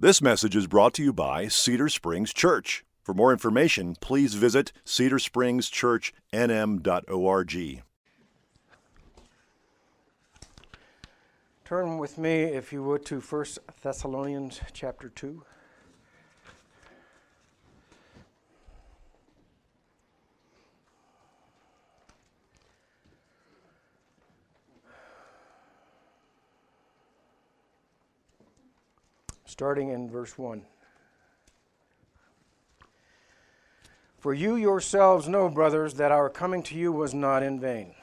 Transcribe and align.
This 0.00 0.22
message 0.22 0.54
is 0.54 0.68
brought 0.68 0.94
to 0.94 1.02
you 1.02 1.12
by 1.12 1.48
Cedar 1.48 1.88
Springs 1.88 2.32
Church. 2.32 2.84
For 3.02 3.14
more 3.14 3.32
information, 3.32 3.96
please 4.00 4.34
visit 4.34 4.70
cedarspringschurchnm.org. 4.86 7.82
Turn 11.64 11.98
with 11.98 12.16
me, 12.16 12.42
if 12.44 12.72
you 12.72 12.84
would, 12.84 13.04
to 13.06 13.18
1 13.18 13.44
Thessalonians 13.82 14.60
chapter 14.72 15.08
2. 15.08 15.42
Starting 29.58 29.88
in 29.88 30.08
verse 30.08 30.38
1. 30.38 30.62
For 34.16 34.32
you 34.32 34.54
yourselves 34.54 35.26
know, 35.26 35.48
brothers, 35.48 35.94
that 35.94 36.12
our 36.12 36.30
coming 36.30 36.62
to 36.62 36.76
you 36.76 36.92
was 36.92 37.12
not 37.12 37.42
in 37.42 37.58
vain. 37.58 37.96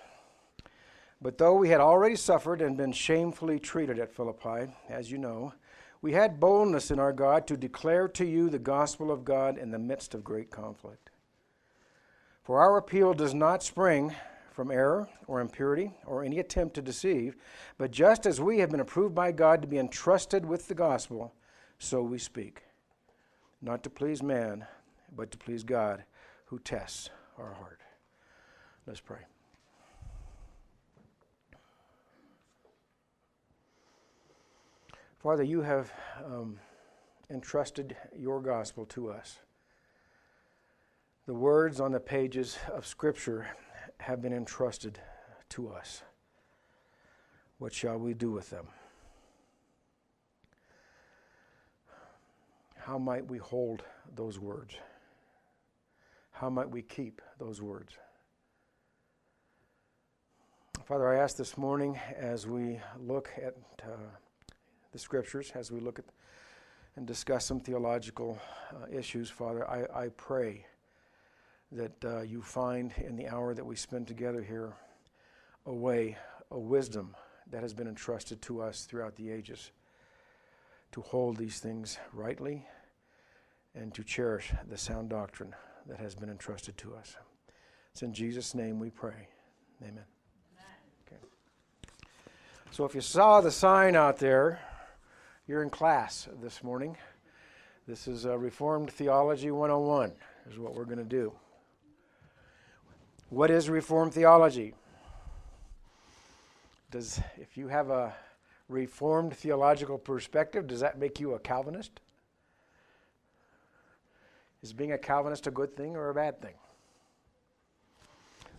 But 1.21 1.37
though 1.37 1.55
we 1.55 1.69
had 1.69 1.79
already 1.79 2.17
suffered 2.17 2.61
and 2.61 2.75
been 2.75 2.91
shamefully 2.91 3.57
treated 3.57 3.99
at 3.99 4.13
Philippi, 4.13 4.73
as 4.89 5.09
you 5.09 5.17
know, 5.17 5.53
we 6.01 6.11
had 6.11 6.41
boldness 6.41 6.91
in 6.91 6.99
our 6.99 7.13
God 7.13 7.47
to 7.47 7.55
declare 7.55 8.09
to 8.09 8.25
you 8.25 8.49
the 8.49 8.59
gospel 8.59 9.09
of 9.09 9.23
God 9.23 9.57
in 9.57 9.71
the 9.71 9.79
midst 9.79 10.13
of 10.13 10.25
great 10.25 10.51
conflict. 10.51 11.09
For 12.43 12.59
our 12.59 12.75
appeal 12.75 13.13
does 13.13 13.33
not 13.33 13.63
spring 13.63 14.13
from 14.51 14.71
error 14.71 15.07
or 15.25 15.39
impurity 15.39 15.93
or 16.05 16.21
any 16.21 16.39
attempt 16.39 16.75
to 16.75 16.81
deceive, 16.81 17.37
but 17.77 17.91
just 17.91 18.25
as 18.25 18.41
we 18.41 18.59
have 18.59 18.71
been 18.71 18.81
approved 18.81 19.15
by 19.15 19.31
God 19.31 19.61
to 19.61 19.69
be 19.69 19.79
entrusted 19.79 20.45
with 20.45 20.67
the 20.67 20.75
gospel, 20.75 21.33
so 21.79 22.01
we 22.01 22.17
speak, 22.17 22.63
not 23.61 23.83
to 23.83 23.89
please 23.89 24.23
man, 24.23 24.65
but 25.15 25.31
to 25.31 25.37
please 25.37 25.63
God 25.63 26.03
who 26.45 26.59
tests 26.59 27.09
our 27.37 27.53
heart. 27.53 27.81
Let's 28.85 28.99
pray. 28.99 29.19
Father, 35.19 35.43
you 35.43 35.61
have 35.61 35.91
um, 36.23 36.59
entrusted 37.31 37.95
your 38.15 38.41
gospel 38.41 38.85
to 38.85 39.09
us. 39.09 39.39
The 41.25 41.33
words 41.33 41.79
on 41.79 41.91
the 41.91 41.99
pages 41.99 42.59
of 42.71 42.85
Scripture 42.85 43.47
have 43.99 44.21
been 44.21 44.33
entrusted 44.33 44.99
to 45.49 45.69
us. 45.69 46.03
What 47.57 47.73
shall 47.73 47.97
we 47.97 48.13
do 48.13 48.29
with 48.29 48.51
them? 48.51 48.67
How 52.85 52.99
might 52.99 53.25
we 53.25 53.39
hold 53.39 53.81
those 54.15 54.37
words? 54.37 54.75
How 56.29 56.51
might 56.51 56.69
we 56.69 56.83
keep 56.83 57.19
those 57.39 57.59
words? 57.59 57.93
Father, 60.85 61.11
I 61.11 61.17
ask 61.17 61.35
this 61.35 61.57
morning 61.57 61.99
as 62.15 62.45
we 62.45 62.79
look 62.99 63.31
at 63.43 63.55
uh, 63.81 63.87
the 64.91 64.99
scriptures, 64.99 65.51
as 65.55 65.71
we 65.71 65.79
look 65.79 65.97
at 65.97 66.05
and 66.95 67.07
discuss 67.07 67.43
some 67.43 67.59
theological 67.59 68.39
uh, 68.71 68.85
issues, 68.95 69.31
Father, 69.31 69.67
I, 69.67 70.03
I 70.03 70.09
pray 70.09 70.67
that 71.71 72.05
uh, 72.05 72.21
you 72.21 72.39
find 72.39 72.93
in 73.03 73.15
the 73.15 73.27
hour 73.27 73.55
that 73.55 73.65
we 73.65 73.75
spend 73.75 74.05
together 74.07 74.43
here 74.43 74.73
a 75.65 75.73
way, 75.73 76.19
a 76.51 76.59
wisdom 76.59 77.15
that 77.49 77.63
has 77.63 77.73
been 77.73 77.87
entrusted 77.87 78.43
to 78.43 78.61
us 78.61 78.85
throughout 78.85 79.15
the 79.15 79.31
ages 79.31 79.71
to 80.95 81.01
hold 81.01 81.35
these 81.35 81.59
things 81.59 81.97
rightly 82.13 82.65
and 83.75 83.93
to 83.93 84.01
cherish 84.01 84.53
the 84.69 84.77
sound 84.77 85.09
doctrine 85.09 85.53
that 85.87 85.99
has 85.99 86.15
been 86.15 86.29
entrusted 86.29 86.77
to 86.77 86.95
us. 86.95 87.17
It's 87.91 88.01
in 88.01 88.13
Jesus' 88.13 88.55
name 88.55 88.79
we 88.79 88.91
pray. 88.91 89.27
Amen. 89.81 90.05
Okay. 91.05 91.21
So 92.71 92.85
if 92.85 92.95
you 92.95 93.01
saw 93.01 93.41
the 93.41 93.51
sign 93.51 93.97
out 93.97 94.19
there, 94.19 94.61
you're 95.47 95.63
in 95.63 95.69
class 95.69 96.29
this 96.41 96.63
morning. 96.63 96.95
This 97.85 98.07
is 98.07 98.23
a 98.23 98.37
Reformed 98.37 98.89
Theology 98.89 99.51
101, 99.51 100.13
is 100.49 100.57
what 100.57 100.75
we're 100.75 100.85
going 100.85 100.97
to 100.97 101.03
do. 101.03 101.33
What 103.29 103.51
is 103.51 103.69
Reformed 103.69 104.13
theology? 104.13 104.73
Does, 106.89 107.19
if 107.37 107.57
you 107.57 107.67
have 107.67 107.89
a 107.89 108.15
Reformed 108.67 109.35
theological 109.35 109.97
perspective, 109.97 110.67
does 110.67 110.79
that 110.79 110.97
make 110.97 111.19
you 111.19 111.33
a 111.33 111.39
Calvinist? 111.39 111.99
Is 114.63 114.73
being 114.73 114.93
a 114.93 114.97
Calvinist 114.97 115.45
a 115.45 115.51
good 115.51 115.77
thing 115.77 115.95
or 115.95 116.09
a 116.09 116.13
bad 116.13 116.41
thing? 116.41 116.55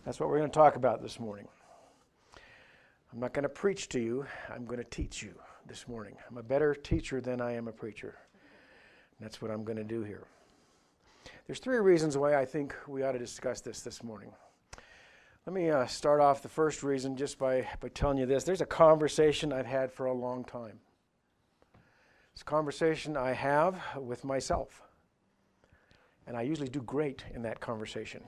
That's 0.05 0.19
what 0.19 0.29
we're 0.29 0.37
going 0.37 0.49
to 0.49 0.57
talk 0.57 0.77
about 0.77 1.01
this 1.01 1.19
morning. 1.19 1.49
I'm 3.11 3.19
not 3.19 3.33
going 3.33 3.43
to 3.43 3.49
preach 3.49 3.89
to 3.89 3.99
you, 3.99 4.25
I'm 4.53 4.65
going 4.65 4.79
to 4.79 4.89
teach 4.89 5.21
you 5.21 5.33
this 5.65 5.87
morning. 5.87 6.15
I'm 6.29 6.37
a 6.37 6.43
better 6.43 6.73
teacher 6.73 7.19
than 7.19 7.41
I 7.41 7.51
am 7.53 7.67
a 7.67 7.73
preacher. 7.73 8.15
And 9.17 9.25
that's 9.25 9.41
what 9.41 9.51
I'm 9.51 9.65
going 9.65 9.77
to 9.77 9.83
do 9.83 10.03
here. 10.03 10.23
There's 11.45 11.59
three 11.59 11.79
reasons 11.79 12.17
why 12.17 12.35
I 12.35 12.45
think 12.45 12.73
we 12.87 13.03
ought 13.03 13.13
to 13.13 13.19
discuss 13.19 13.59
this 13.59 13.81
this 13.81 14.01
morning. 14.01 14.31
Let 15.47 15.53
me 15.53 15.69
uh, 15.69 15.85
start 15.85 16.19
off 16.19 16.41
the 16.41 16.49
first 16.49 16.83
reason 16.83 17.15
just 17.15 17.39
by, 17.39 17.65
by 17.79 17.87
telling 17.87 18.17
you 18.17 18.25
this. 18.25 18.43
There's 18.43 18.59
a 18.59 18.65
conversation 18.65 19.53
I've 19.53 19.65
had 19.65 19.93
for 19.93 20.07
a 20.07 20.13
long 20.13 20.43
time. 20.43 20.81
It's 22.33 22.41
a 22.41 22.43
conversation 22.43 23.15
I 23.15 23.31
have 23.31 23.81
with 23.95 24.25
myself. 24.25 24.81
And 26.27 26.35
I 26.35 26.41
usually 26.41 26.67
do 26.67 26.81
great 26.81 27.23
in 27.33 27.43
that 27.43 27.61
conversation. 27.61 28.25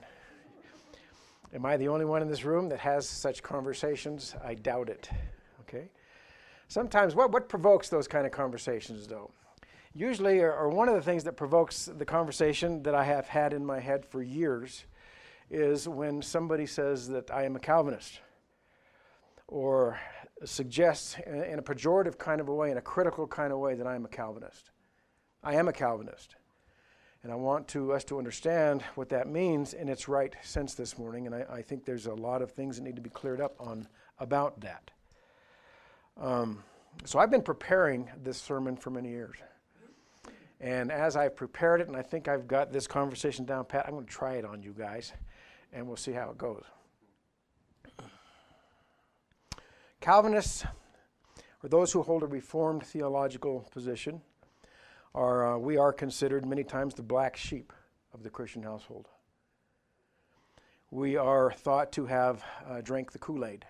Am 1.52 1.66
I 1.66 1.76
the 1.76 1.88
only 1.88 2.06
one 2.06 2.22
in 2.22 2.28
this 2.28 2.42
room 2.42 2.70
that 2.70 2.78
has 2.78 3.06
such 3.06 3.42
conversations? 3.42 4.34
I 4.42 4.54
doubt 4.54 4.88
it. 4.88 5.10
Okay? 5.60 5.90
Sometimes, 6.68 7.14
what, 7.14 7.32
what 7.32 7.50
provokes 7.50 7.90
those 7.90 8.08
kind 8.08 8.24
of 8.24 8.32
conversations, 8.32 9.06
though? 9.06 9.30
Usually, 9.92 10.40
or, 10.40 10.54
or 10.54 10.70
one 10.70 10.88
of 10.88 10.94
the 10.94 11.02
things 11.02 11.24
that 11.24 11.36
provokes 11.36 11.84
the 11.84 12.06
conversation 12.06 12.82
that 12.84 12.94
I 12.94 13.04
have 13.04 13.28
had 13.28 13.52
in 13.52 13.66
my 13.66 13.78
head 13.78 14.06
for 14.06 14.22
years 14.22 14.86
is 15.50 15.88
when 15.88 16.22
somebody 16.22 16.66
says 16.66 17.08
that 17.08 17.30
I 17.30 17.44
am 17.44 17.56
a 17.56 17.60
Calvinist 17.60 18.20
or 19.48 19.98
suggests 20.44 21.16
in, 21.26 21.58
a 21.58 21.62
pejorative 21.62 22.16
kind 22.18 22.40
of 22.40 22.48
a 22.48 22.54
way, 22.54 22.70
in 22.70 22.78
a 22.78 22.82
critical 22.82 23.26
kind 23.26 23.52
of 23.52 23.58
way, 23.58 23.74
that 23.74 23.86
I 23.86 23.94
am 23.94 24.04
a 24.04 24.08
Calvinist. 24.08 24.70
I 25.42 25.56
am 25.56 25.68
a 25.68 25.72
Calvinist. 25.72 26.36
And 27.22 27.30
I 27.30 27.34
want 27.34 27.68
to, 27.68 27.92
us 27.92 28.04
to 28.04 28.18
understand 28.18 28.82
what 28.94 29.10
that 29.10 29.28
means 29.28 29.74
in 29.74 29.88
its 29.88 30.08
right 30.08 30.34
sense 30.42 30.74
this 30.74 30.96
morning. 30.96 31.26
And 31.26 31.34
I, 31.34 31.44
I 31.50 31.62
think 31.62 31.84
there's 31.84 32.06
a 32.06 32.14
lot 32.14 32.40
of 32.40 32.52
things 32.52 32.76
that 32.76 32.82
need 32.82 32.96
to 32.96 33.02
be 33.02 33.10
cleared 33.10 33.40
up 33.40 33.56
on 33.58 33.86
about 34.18 34.60
that. 34.60 34.90
Um, 36.18 36.62
so 37.04 37.18
I've 37.18 37.30
been 37.30 37.42
preparing 37.42 38.08
this 38.22 38.38
sermon 38.38 38.76
for 38.76 38.90
many 38.90 39.10
years. 39.10 39.36
And 40.60 40.92
as 40.92 41.16
I've 41.16 41.36
prepared 41.36 41.80
it, 41.80 41.88
and 41.88 41.96
I 41.96 42.02
think 42.02 42.28
I've 42.28 42.46
got 42.46 42.72
this 42.72 42.86
conversation 42.86 43.44
down 43.44 43.64
pat, 43.64 43.86
I'm 43.86 43.94
going 43.94 44.06
to 44.06 44.12
try 44.12 44.34
it 44.34 44.44
on 44.44 44.62
you 44.62 44.74
guys, 44.78 45.12
and 45.72 45.86
we'll 45.86 45.96
see 45.96 46.12
how 46.12 46.30
it 46.30 46.38
goes. 46.38 46.64
Calvinists, 50.00 50.64
or 51.62 51.68
those 51.68 51.92
who 51.92 52.02
hold 52.02 52.22
a 52.22 52.26
Reformed 52.26 52.84
theological 52.84 53.68
position, 53.70 54.22
are, 55.14 55.54
uh, 55.54 55.58
we 55.58 55.76
are 55.76 55.92
considered 55.92 56.46
many 56.46 56.64
times 56.64 56.94
the 56.94 57.02
black 57.02 57.36
sheep 57.36 57.72
of 58.14 58.22
the 58.22 58.30
Christian 58.30 58.62
household. 58.62 59.08
We 60.90 61.16
are 61.16 61.52
thought 61.52 61.92
to 61.92 62.06
have 62.06 62.42
uh, 62.68 62.80
drank 62.80 63.12
the 63.12 63.18
Kool 63.18 63.44
Aid 63.44 63.64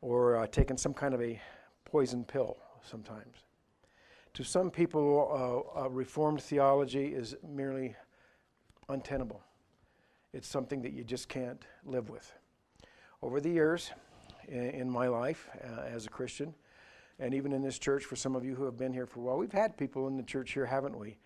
or 0.00 0.36
uh, 0.36 0.46
taken 0.46 0.76
some 0.76 0.94
kind 0.94 1.14
of 1.14 1.20
a 1.20 1.40
poison 1.84 2.24
pill 2.24 2.56
sometimes. 2.82 3.44
To 4.34 4.44
some 4.44 4.70
people, 4.70 5.72
uh, 5.76 5.88
Reformed 5.88 6.42
theology 6.42 7.06
is 7.06 7.36
merely 7.46 7.94
untenable. 8.88 9.42
It's 10.32 10.48
something 10.48 10.82
that 10.82 10.92
you 10.92 11.04
just 11.04 11.28
can't 11.28 11.64
live 11.84 12.10
with. 12.10 12.32
Over 13.22 13.40
the 13.40 13.50
years 13.50 13.90
in, 14.48 14.70
in 14.70 14.90
my 14.90 15.08
life 15.08 15.48
uh, 15.64 15.82
as 15.82 16.06
a 16.06 16.10
Christian, 16.10 16.54
and 17.18 17.32
even 17.32 17.52
in 17.52 17.62
this 17.62 17.78
church, 17.78 18.04
for 18.04 18.16
some 18.16 18.36
of 18.36 18.44
you 18.44 18.54
who 18.54 18.64
have 18.64 18.76
been 18.76 18.92
here 18.92 19.06
for 19.06 19.20
a 19.20 19.22
while, 19.22 19.38
we've 19.38 19.52
had 19.52 19.76
people 19.76 20.06
in 20.06 20.16
the 20.16 20.22
church 20.22 20.52
here, 20.52 20.66
haven't 20.66 20.98
we, 20.98 21.16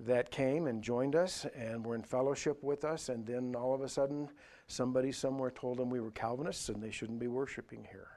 that 0.00 0.30
came 0.30 0.66
and 0.66 0.82
joined 0.82 1.14
us 1.14 1.46
and 1.54 1.84
were 1.84 1.94
in 1.94 2.02
fellowship 2.02 2.62
with 2.62 2.84
us, 2.84 3.08
and 3.08 3.26
then 3.26 3.54
all 3.54 3.74
of 3.74 3.82
a 3.82 3.88
sudden, 3.88 4.28
somebody 4.66 5.12
somewhere 5.12 5.50
told 5.50 5.78
them 5.78 5.90
we 5.90 6.00
were 6.00 6.10
Calvinists 6.10 6.68
and 6.68 6.82
they 6.82 6.90
shouldn't 6.90 7.18
be 7.18 7.28
worshiping 7.28 7.86
here. 7.90 8.08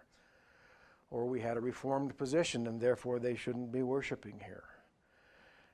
Or 1.12 1.26
we 1.26 1.42
had 1.42 1.58
a 1.58 1.62
Reformed 1.62 2.18
position 2.18 2.68
and 2.68 2.80
therefore 2.80 3.20
they 3.20 3.36
shouldn't 3.36 3.72
be 3.72 3.84
worshiping 3.84 4.40
here. 4.44 4.64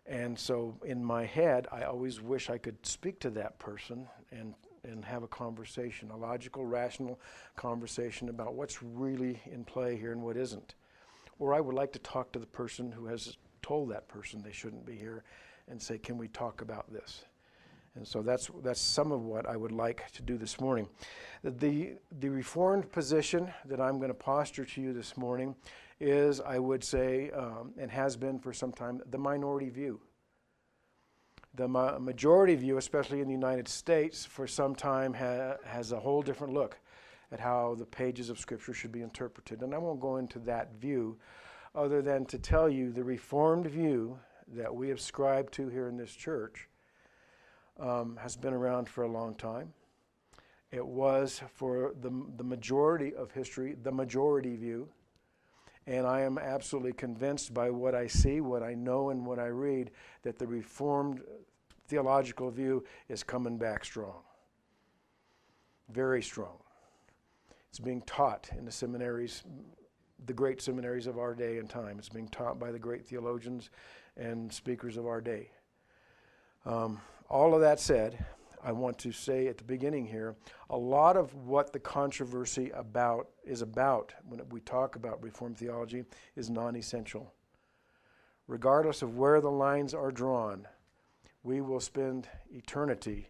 And 0.07 0.37
so 0.37 0.75
in 0.85 1.03
my 1.03 1.25
head, 1.25 1.67
I 1.71 1.83
always 1.83 2.21
wish 2.21 2.49
I 2.49 2.57
could 2.57 2.85
speak 2.85 3.19
to 3.21 3.29
that 3.31 3.57
person 3.57 4.07
and, 4.31 4.53
and 4.83 5.03
have 5.03 5.23
a 5.23 5.27
conversation, 5.27 6.11
a 6.11 6.17
logical, 6.17 6.65
rational 6.65 7.19
conversation 7.55 8.29
about 8.29 8.53
what's 8.53 8.83
really 8.83 9.41
in 9.51 9.63
play 9.63 9.97
here 9.97 10.11
and 10.11 10.21
what 10.21 10.37
isn't. 10.37 10.75
Or 11.39 11.53
I 11.53 11.59
would 11.59 11.75
like 11.75 11.91
to 11.93 11.99
talk 11.99 12.31
to 12.33 12.39
the 12.39 12.45
person 12.45 12.91
who 12.91 13.07
has 13.07 13.37
told 13.61 13.89
that 13.89 14.07
person 14.07 14.41
they 14.43 14.51
shouldn't 14.51 14.85
be 14.85 14.95
here 14.95 15.23
and 15.67 15.81
say, 15.81 15.97
Can 15.97 16.17
we 16.17 16.27
talk 16.27 16.61
about 16.61 16.91
this? 16.93 17.25
And 17.95 18.05
so 18.05 18.21
that's, 18.21 18.51
that's 18.61 18.79
some 18.79 19.11
of 19.11 19.23
what 19.23 19.47
I 19.47 19.55
would 19.55 19.71
like 19.71 20.11
to 20.11 20.21
do 20.21 20.37
this 20.37 20.59
morning. 20.59 20.87
The, 21.43 21.93
the 22.19 22.29
reformed 22.29 22.91
position 22.91 23.51
that 23.65 23.79
I'm 23.79 23.97
going 23.97 24.09
to 24.09 24.13
posture 24.13 24.65
to 24.65 24.81
you 24.81 24.91
this 24.93 25.15
morning 25.15 25.55
is, 25.99 26.41
I 26.41 26.59
would 26.59 26.83
say, 26.83 27.31
um, 27.31 27.73
and 27.77 27.89
has 27.89 28.17
been 28.17 28.39
for 28.39 28.53
some 28.53 28.71
time, 28.71 29.01
the 29.09 29.17
minority 29.17 29.69
view. 29.69 30.01
The 31.53 31.67
ma- 31.67 31.97
majority 31.99 32.55
view, 32.55 32.77
especially 32.77 33.21
in 33.21 33.27
the 33.27 33.33
United 33.33 33.67
States, 33.67 34.25
for 34.25 34.45
some 34.45 34.75
time 34.75 35.13
ha- 35.13 35.55
has 35.65 35.91
a 35.91 35.99
whole 35.99 36.21
different 36.21 36.53
look 36.53 36.77
at 37.31 37.39
how 37.39 37.75
the 37.75 37.85
pages 37.85 38.29
of 38.29 38.39
Scripture 38.39 38.73
should 38.73 38.91
be 38.91 39.01
interpreted. 39.01 39.61
And 39.61 39.73
I 39.73 39.77
won't 39.77 39.99
go 39.99 40.17
into 40.17 40.39
that 40.39 40.75
view 40.75 41.17
other 41.73 42.01
than 42.01 42.25
to 42.25 42.37
tell 42.37 42.69
you 42.69 42.91
the 42.91 43.03
Reformed 43.03 43.67
view 43.67 44.19
that 44.47 44.73
we 44.73 44.91
ascribe 44.91 45.49
to 45.51 45.69
here 45.69 45.87
in 45.87 45.97
this 45.97 46.13
church 46.13 46.69
um, 47.79 48.17
has 48.21 48.35
been 48.35 48.53
around 48.53 48.87
for 48.87 49.03
a 49.03 49.11
long 49.11 49.35
time. 49.35 49.73
It 50.71 50.85
was 50.85 51.41
for 51.53 51.93
the, 52.01 52.11
the 52.37 52.43
majority 52.43 53.13
of 53.15 53.31
history, 53.31 53.75
the 53.81 53.91
majority 53.91 54.55
view. 54.55 54.89
And 55.87 56.07
I 56.07 56.21
am 56.21 56.37
absolutely 56.37 56.93
convinced 56.93 57.53
by 57.53 57.69
what 57.69 57.93
I 57.93 58.07
see, 58.07 58.41
what 58.41 58.63
I 58.63 58.73
know, 58.73 59.09
and 59.11 59.25
what 59.25 59.37
I 59.37 59.47
read 59.47 59.91
that 60.23 60.39
the 60.39 60.47
Reformed 60.47 61.21
theological 61.87 62.49
view 62.49 62.83
is 63.07 63.23
coming 63.23 63.57
back 63.57 63.85
strong. 63.85 64.21
Very 65.89 66.23
strong. 66.23 66.57
It's 67.69 67.79
being 67.79 68.01
taught 68.03 68.49
in 68.57 68.65
the 68.65 68.71
seminaries, 68.71 69.43
the 70.25 70.33
great 70.33 70.61
seminaries 70.61 71.05
of 71.05 71.19
our 71.19 71.35
day 71.35 71.59
and 71.59 71.69
time. 71.69 71.99
It's 71.99 72.09
being 72.09 72.29
taught 72.29 72.57
by 72.57 72.71
the 72.71 72.79
great 72.79 73.05
theologians 73.05 73.69
and 74.17 74.51
speakers 74.51 74.97
of 74.97 75.05
our 75.05 75.21
day. 75.21 75.49
Um, 76.65 76.99
all 77.29 77.53
of 77.53 77.61
that 77.61 77.79
said, 77.79 78.25
I 78.63 78.71
want 78.71 78.97
to 78.99 79.11
say 79.11 79.47
at 79.47 79.57
the 79.57 79.63
beginning 79.63 80.05
here, 80.05 80.35
a 80.69 80.77
lot 80.77 81.17
of 81.17 81.33
what 81.33 81.73
the 81.73 81.79
controversy 81.79 82.71
about 82.71 83.29
is 83.43 83.61
about 83.61 84.13
when 84.27 84.41
we 84.49 84.59
talk 84.61 84.95
about 84.95 85.23
Reformed 85.23 85.57
theology 85.57 86.03
is 86.35 86.49
non-essential. 86.49 87.33
Regardless 88.47 89.01
of 89.01 89.17
where 89.17 89.41
the 89.41 89.51
lines 89.51 89.93
are 89.93 90.11
drawn, 90.11 90.67
we 91.43 91.61
will 91.61 91.79
spend 91.79 92.27
eternity 92.51 93.29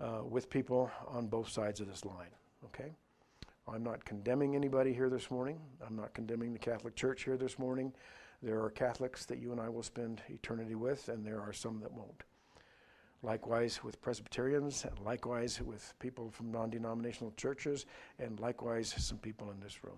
uh, 0.00 0.22
with 0.24 0.50
people 0.50 0.90
on 1.08 1.26
both 1.26 1.48
sides 1.48 1.80
of 1.80 1.86
this 1.86 2.04
line. 2.04 2.30
Okay? 2.64 2.92
I'm 3.66 3.82
not 3.82 4.04
condemning 4.04 4.54
anybody 4.54 4.92
here 4.92 5.08
this 5.08 5.30
morning. 5.30 5.58
I'm 5.86 5.96
not 5.96 6.12
condemning 6.12 6.52
the 6.52 6.58
Catholic 6.58 6.96
Church 6.96 7.24
here 7.24 7.36
this 7.36 7.58
morning. 7.58 7.92
There 8.42 8.62
are 8.62 8.70
Catholics 8.70 9.24
that 9.26 9.38
you 9.38 9.52
and 9.52 9.60
I 9.60 9.70
will 9.70 9.82
spend 9.82 10.20
eternity 10.28 10.74
with, 10.74 11.08
and 11.08 11.24
there 11.24 11.40
are 11.40 11.52
some 11.52 11.80
that 11.80 11.92
won't. 11.92 12.24
Likewise 13.24 13.82
with 13.82 14.02
Presbyterians, 14.02 14.84
and 14.84 14.98
likewise 15.04 15.58
with 15.62 15.94
people 15.98 16.30
from 16.30 16.52
non 16.52 16.68
denominational 16.68 17.32
churches, 17.38 17.86
and 18.18 18.38
likewise 18.38 18.94
some 18.98 19.16
people 19.16 19.50
in 19.50 19.58
this 19.60 19.82
room. 19.82 19.96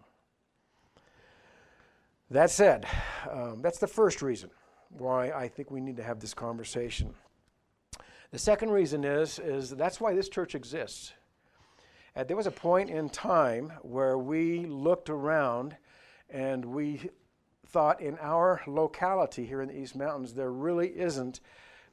That 2.31 2.51
said, 2.51 2.87
um, 3.29 3.63
that's 3.63 3.79
the 3.79 3.89
first 3.89 4.23
reason 4.23 4.51
why 4.91 5.33
I 5.33 5.49
think 5.49 5.73
we 5.73 5.81
need 5.81 5.97
to 5.97 6.05
have 6.05 6.21
this 6.21 6.35
conversation. 6.35 7.15
The 8.31 8.39
second 8.39 8.71
reason 8.71 9.05
is, 9.05 9.41
is 9.41 9.71
that's 9.71 10.01
why 10.01 10.15
this 10.15 10.29
church 10.29 10.55
exists. 10.55 11.13
Uh, 12.15 12.23
there 12.23 12.37
was 12.37 12.47
a 12.47 12.53
point 12.53 12.91
in 12.91 13.09
time 13.09 13.73
where 13.83 14.19
we 14.19 14.67
looked 14.67 15.11
around 15.11 15.77
and 16.31 16.65
we 16.65 17.11
thought 17.67 18.01
in 18.01 18.17
our 18.21 18.63
locality 18.69 19.45
here 19.45 19.63
in 19.63 19.69
the 19.69 19.79
East 19.79 19.97
Mountains, 19.97 20.33
there 20.33 20.53
really 20.53 20.89
isn't, 20.89 21.41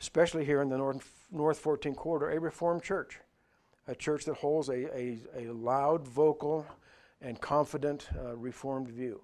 especially 0.04 0.44
here 0.44 0.62
in 0.62 0.68
the 0.68 0.78
North, 0.78 1.10
North 1.32 1.58
14 1.60 1.96
corridor, 1.96 2.30
a 2.32 2.38
Reformed 2.38 2.84
church. 2.84 3.22
A 3.88 3.96
church 3.96 4.26
that 4.26 4.36
holds 4.36 4.68
a, 4.68 4.94
a, 4.94 5.20
a 5.38 5.54
loud, 5.54 6.06
vocal, 6.06 6.66
and 7.22 7.40
confident 7.40 8.10
uh, 8.22 8.36
Reformed 8.36 8.90
view. 8.90 9.22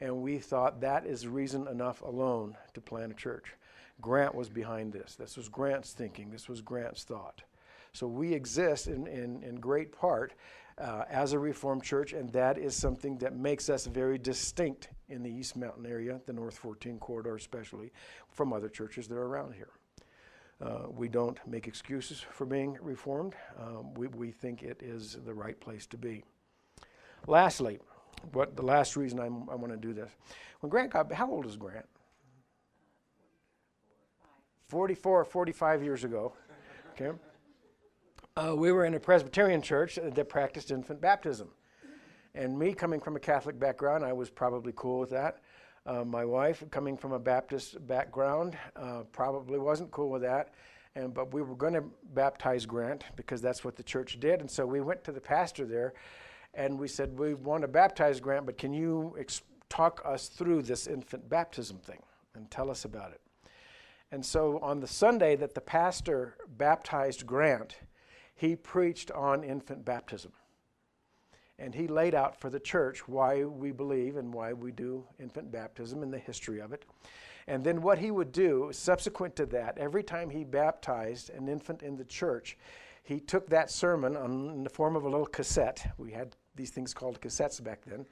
And 0.00 0.22
we 0.22 0.38
thought 0.38 0.80
that 0.80 1.04
is 1.04 1.28
reason 1.28 1.68
enough 1.68 2.00
alone 2.00 2.56
to 2.72 2.80
plant 2.80 3.12
a 3.12 3.14
church. 3.14 3.52
Grant 4.00 4.34
was 4.34 4.48
behind 4.48 4.90
this. 4.90 5.16
This 5.16 5.36
was 5.36 5.50
Grant's 5.50 5.92
thinking. 5.92 6.30
This 6.30 6.48
was 6.48 6.62
Grant's 6.62 7.04
thought. 7.04 7.42
So 7.92 8.06
we 8.06 8.32
exist 8.32 8.86
in, 8.86 9.06
in, 9.06 9.42
in 9.42 9.56
great 9.56 9.92
part 9.92 10.32
uh, 10.78 11.04
as 11.10 11.34
a 11.34 11.38
Reformed 11.38 11.82
church, 11.82 12.14
and 12.14 12.32
that 12.32 12.56
is 12.56 12.74
something 12.74 13.18
that 13.18 13.36
makes 13.36 13.68
us 13.68 13.84
very 13.84 14.16
distinct 14.16 14.88
in 15.10 15.22
the 15.22 15.30
East 15.30 15.58
Mountain 15.58 15.84
area, 15.84 16.22
the 16.24 16.32
North 16.32 16.56
14 16.56 16.98
corridor 16.98 17.36
especially, 17.36 17.92
from 18.30 18.54
other 18.54 18.70
churches 18.70 19.06
that 19.08 19.16
are 19.16 19.26
around 19.26 19.52
here. 19.52 19.68
Uh, 20.60 20.86
we 20.90 21.08
don't 21.08 21.38
make 21.46 21.66
excuses 21.66 22.20
for 22.20 22.44
being 22.44 22.76
Reformed. 22.82 23.34
Um, 23.58 23.94
we, 23.94 24.08
we 24.08 24.30
think 24.30 24.62
it 24.62 24.82
is 24.82 25.16
the 25.24 25.32
right 25.32 25.58
place 25.58 25.86
to 25.86 25.96
be. 25.96 26.22
Lastly, 27.26 27.78
what 28.32 28.56
the 28.56 28.62
last 28.62 28.96
reason 28.96 29.18
I'm, 29.18 29.48
i 29.48 29.54
want 29.54 29.72
to 29.72 29.78
do 29.78 29.94
this. 29.94 30.10
When 30.60 30.68
Grant 30.68 30.92
got, 30.92 31.10
how 31.12 31.30
old 31.30 31.46
is 31.46 31.56
Grant? 31.56 31.86
44, 34.68 35.24
45 35.24 35.82
years 35.82 36.04
ago. 36.04 36.34
Okay. 36.92 37.16
Uh, 38.36 38.54
we 38.54 38.70
were 38.70 38.84
in 38.84 38.94
a 38.94 39.00
Presbyterian 39.00 39.62
church 39.62 39.98
that 40.02 40.28
practiced 40.28 40.70
infant 40.70 41.00
baptism. 41.00 41.48
And 42.34 42.56
me 42.56 42.74
coming 42.74 43.00
from 43.00 43.16
a 43.16 43.20
Catholic 43.20 43.58
background, 43.58 44.04
I 44.04 44.12
was 44.12 44.30
probably 44.30 44.72
cool 44.76 45.00
with 45.00 45.10
that. 45.10 45.38
Uh, 45.86 46.04
my 46.04 46.24
wife, 46.24 46.62
coming 46.70 46.96
from 46.96 47.12
a 47.12 47.18
Baptist 47.18 47.86
background, 47.86 48.56
uh, 48.76 49.02
probably 49.12 49.58
wasn't 49.58 49.90
cool 49.90 50.10
with 50.10 50.22
that. 50.22 50.52
And, 50.94 51.14
but 51.14 51.32
we 51.32 51.40
were 51.42 51.54
going 51.54 51.72
to 51.72 51.84
baptize 52.14 52.66
Grant 52.66 53.04
because 53.16 53.40
that's 53.40 53.64
what 53.64 53.76
the 53.76 53.82
church 53.82 54.20
did. 54.20 54.40
And 54.40 54.50
so 54.50 54.66
we 54.66 54.80
went 54.80 55.04
to 55.04 55.12
the 55.12 55.20
pastor 55.20 55.64
there 55.64 55.94
and 56.54 56.78
we 56.78 56.88
said, 56.88 57.18
We 57.18 57.34
want 57.34 57.62
to 57.62 57.68
baptize 57.68 58.20
Grant, 58.20 58.44
but 58.44 58.58
can 58.58 58.74
you 58.74 59.16
ex- 59.18 59.42
talk 59.68 60.02
us 60.04 60.28
through 60.28 60.62
this 60.62 60.86
infant 60.86 61.28
baptism 61.28 61.78
thing 61.78 62.02
and 62.34 62.50
tell 62.50 62.70
us 62.70 62.84
about 62.84 63.12
it? 63.12 63.20
And 64.12 64.26
so 64.26 64.58
on 64.58 64.80
the 64.80 64.88
Sunday 64.88 65.36
that 65.36 65.54
the 65.54 65.60
pastor 65.60 66.34
baptized 66.58 67.24
Grant, 67.24 67.76
he 68.34 68.56
preached 68.56 69.10
on 69.12 69.44
infant 69.44 69.84
baptism. 69.84 70.32
And 71.60 71.74
he 71.74 71.86
laid 71.86 72.14
out 72.14 72.40
for 72.40 72.48
the 72.48 72.58
church 72.58 73.06
why 73.06 73.44
we 73.44 73.70
believe 73.70 74.16
and 74.16 74.32
why 74.32 74.54
we 74.54 74.72
do 74.72 75.04
infant 75.20 75.52
baptism 75.52 76.02
and 76.02 76.12
the 76.12 76.18
history 76.18 76.58
of 76.58 76.72
it. 76.72 76.86
And 77.46 77.62
then 77.62 77.82
what 77.82 77.98
he 77.98 78.10
would 78.10 78.32
do, 78.32 78.70
subsequent 78.72 79.36
to 79.36 79.46
that, 79.46 79.76
every 79.76 80.02
time 80.02 80.30
he 80.30 80.42
baptized 80.42 81.30
an 81.30 81.48
infant 81.48 81.82
in 81.82 81.96
the 81.96 82.04
church, 82.04 82.56
he 83.02 83.20
took 83.20 83.48
that 83.50 83.70
sermon 83.70 84.16
on, 84.16 84.50
in 84.50 84.64
the 84.64 84.70
form 84.70 84.96
of 84.96 85.04
a 85.04 85.08
little 85.08 85.26
cassette. 85.26 85.92
We 85.98 86.12
had 86.12 86.36
these 86.54 86.70
things 86.70 86.94
called 86.94 87.20
cassettes 87.20 87.62
back 87.62 87.82
then. 87.84 88.06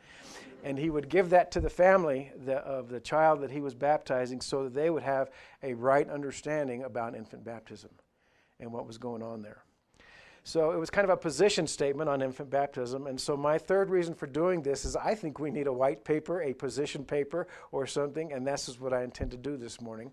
And 0.65 0.79
he 0.79 0.91
would 0.91 1.09
give 1.09 1.31
that 1.31 1.51
to 1.53 1.61
the 1.61 1.71
family 1.71 2.33
the, 2.45 2.57
of 2.57 2.89
the 2.89 3.01
child 3.01 3.41
that 3.43 3.51
he 3.51 3.61
was 3.61 3.75
baptizing 3.75 4.41
so 4.41 4.65
that 4.65 4.75
they 4.75 4.91
would 4.91 5.03
have 5.03 5.31
a 5.63 5.75
right 5.75 6.09
understanding 6.09 6.83
about 6.83 7.15
infant 7.15 7.45
baptism 7.45 7.91
and 8.61 8.73
what 8.73 8.87
was 8.87 8.99
going 8.99 9.23
on 9.23 9.43
there. 9.43 9.63
So 10.49 10.71
it 10.71 10.79
was 10.79 10.89
kind 10.89 11.05
of 11.05 11.11
a 11.11 11.17
position 11.19 11.67
statement 11.67 12.09
on 12.09 12.23
infant 12.23 12.49
baptism. 12.49 13.07
And 13.07 13.21
so 13.21 13.37
my 13.37 13.59
third 13.59 13.91
reason 13.91 14.15
for 14.15 14.27
doing 14.27 14.63
this 14.63 14.87
is 14.87 14.97
I 14.97 15.15
think 15.15 15.39
we 15.39 15.51
need 15.51 15.67
a 15.67 15.73
white 15.75 16.07
paper, 16.07 16.41
a 16.41 16.55
position 16.55 17.05
paper, 17.05 17.47
or 17.71 17.87
something. 17.87 18.33
And 18.33 18.47
this 18.47 18.67
is 18.67 18.81
what 18.81 18.95
I 18.95 19.03
intend 19.03 19.31
to 19.33 19.37
do 19.37 19.59
this 19.59 19.79
morning. 19.79 20.11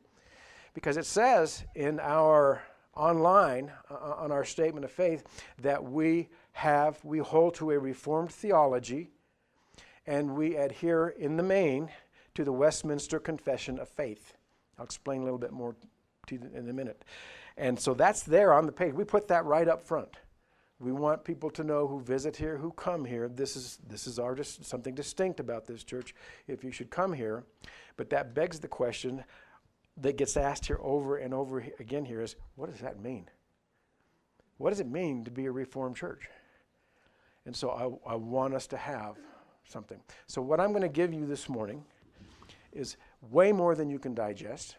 Because 0.73 0.97
it 0.97 1.05
says 1.05 1.63
in 1.73 2.01
our 2.01 2.61
online, 2.97 3.71
uh, 3.89 4.15
on 4.17 4.33
our 4.33 4.43
statement 4.43 4.83
of 4.83 4.91
faith, 4.91 5.23
that 5.61 5.81
we 5.81 6.27
have, 6.51 6.99
we 7.05 7.19
hold 7.19 7.55
to 7.55 7.71
a 7.71 7.79
Reformed 7.79 8.29
theology 8.29 9.11
and 10.05 10.35
we 10.35 10.57
adhere 10.57 11.07
in 11.17 11.37
the 11.37 11.43
main 11.43 11.89
to 12.33 12.43
the 12.43 12.51
Westminster 12.51 13.21
Confession 13.21 13.79
of 13.79 13.87
Faith. 13.87 14.33
I'll 14.77 14.83
explain 14.83 15.21
a 15.21 15.23
little 15.23 15.39
bit 15.39 15.53
more 15.53 15.77
to 16.27 16.35
you 16.35 16.41
in 16.53 16.67
a 16.67 16.73
minute. 16.73 17.05
And 17.55 17.79
so 17.79 17.93
that's 17.93 18.23
there 18.23 18.53
on 18.53 18.65
the 18.65 18.73
page. 18.73 18.93
We 18.93 19.05
put 19.05 19.29
that 19.29 19.45
right 19.45 19.69
up 19.69 19.81
front. 19.81 20.17
We 20.79 20.91
want 20.91 21.23
people 21.23 21.49
to 21.51 21.63
know 21.63 21.87
who 21.87 22.01
visit 22.01 22.35
here, 22.35 22.57
who 22.57 22.71
come 22.71 23.05
here. 23.05 23.29
This 23.29 23.55
is 23.55 23.79
this 23.87 24.07
is 24.07 24.19
our 24.19 24.41
something 24.43 24.93
distinct 24.93 25.39
about 25.39 25.65
this 25.65 25.83
church. 25.83 26.13
If 26.47 26.63
you 26.63 26.71
should 26.71 26.89
come 26.89 27.13
here, 27.13 27.45
but 27.95 28.09
that 28.09 28.33
begs 28.33 28.59
the 28.59 28.67
question 28.67 29.23
that 29.97 30.17
gets 30.17 30.35
asked 30.35 30.65
here 30.65 30.79
over 30.81 31.17
and 31.17 31.33
over 31.33 31.65
again 31.79 32.03
here 32.03 32.21
is 32.21 32.35
what 32.55 32.69
does 32.69 32.81
that 32.81 33.01
mean? 33.01 33.29
What 34.57 34.71
does 34.71 34.79
it 34.81 34.87
mean 34.87 35.23
to 35.23 35.31
be 35.31 35.45
a 35.45 35.51
reformed 35.51 35.95
church? 35.95 36.29
And 37.45 37.55
so 37.55 38.01
I, 38.05 38.13
I 38.13 38.15
want 38.15 38.53
us 38.53 38.67
to 38.67 38.77
have 38.77 39.15
something. 39.67 39.99
So 40.27 40.41
what 40.41 40.59
I'm 40.59 40.71
going 40.71 40.81
to 40.81 40.89
give 40.89 41.13
you 41.13 41.25
this 41.25 41.47
morning 41.47 41.83
is 42.73 42.97
way 43.31 43.51
more 43.51 43.75
than 43.75 43.89
you 43.89 43.99
can 43.99 44.13
digest, 44.13 44.75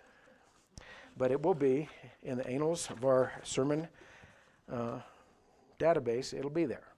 but 1.16 1.30
it 1.30 1.42
will 1.42 1.54
be 1.54 1.88
in 2.22 2.36
the 2.38 2.46
annals 2.46 2.90
of 2.90 3.04
our 3.04 3.32
sermon. 3.42 3.88
Uh, 4.70 4.98
database, 5.78 6.32
it'll 6.32 6.50
be 6.50 6.64
there. 6.64 6.88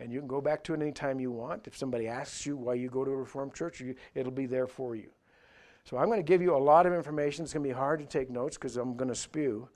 And 0.00 0.12
you 0.12 0.18
can 0.18 0.28
go 0.28 0.40
back 0.40 0.64
to 0.64 0.74
it 0.74 0.80
anytime 0.80 1.20
you 1.20 1.30
want. 1.30 1.66
If 1.66 1.76
somebody 1.76 2.08
asks 2.08 2.44
you 2.44 2.56
why 2.56 2.74
you 2.74 2.88
go 2.88 3.04
to 3.04 3.10
a 3.10 3.16
Reformed 3.16 3.54
church, 3.54 3.80
you, 3.80 3.94
it'll 4.14 4.32
be 4.32 4.46
there 4.46 4.66
for 4.66 4.96
you. 4.96 5.10
So 5.84 5.96
I'm 5.96 6.06
going 6.06 6.18
to 6.18 6.24
give 6.24 6.42
you 6.42 6.56
a 6.56 6.58
lot 6.58 6.86
of 6.86 6.92
information. 6.92 7.44
It's 7.44 7.52
going 7.52 7.64
to 7.64 7.68
be 7.68 7.74
hard 7.74 8.00
to 8.00 8.06
take 8.06 8.30
notes 8.30 8.56
because 8.56 8.76
I'm 8.76 8.96
going 8.96 9.08
to 9.08 9.14
spew. 9.14 9.68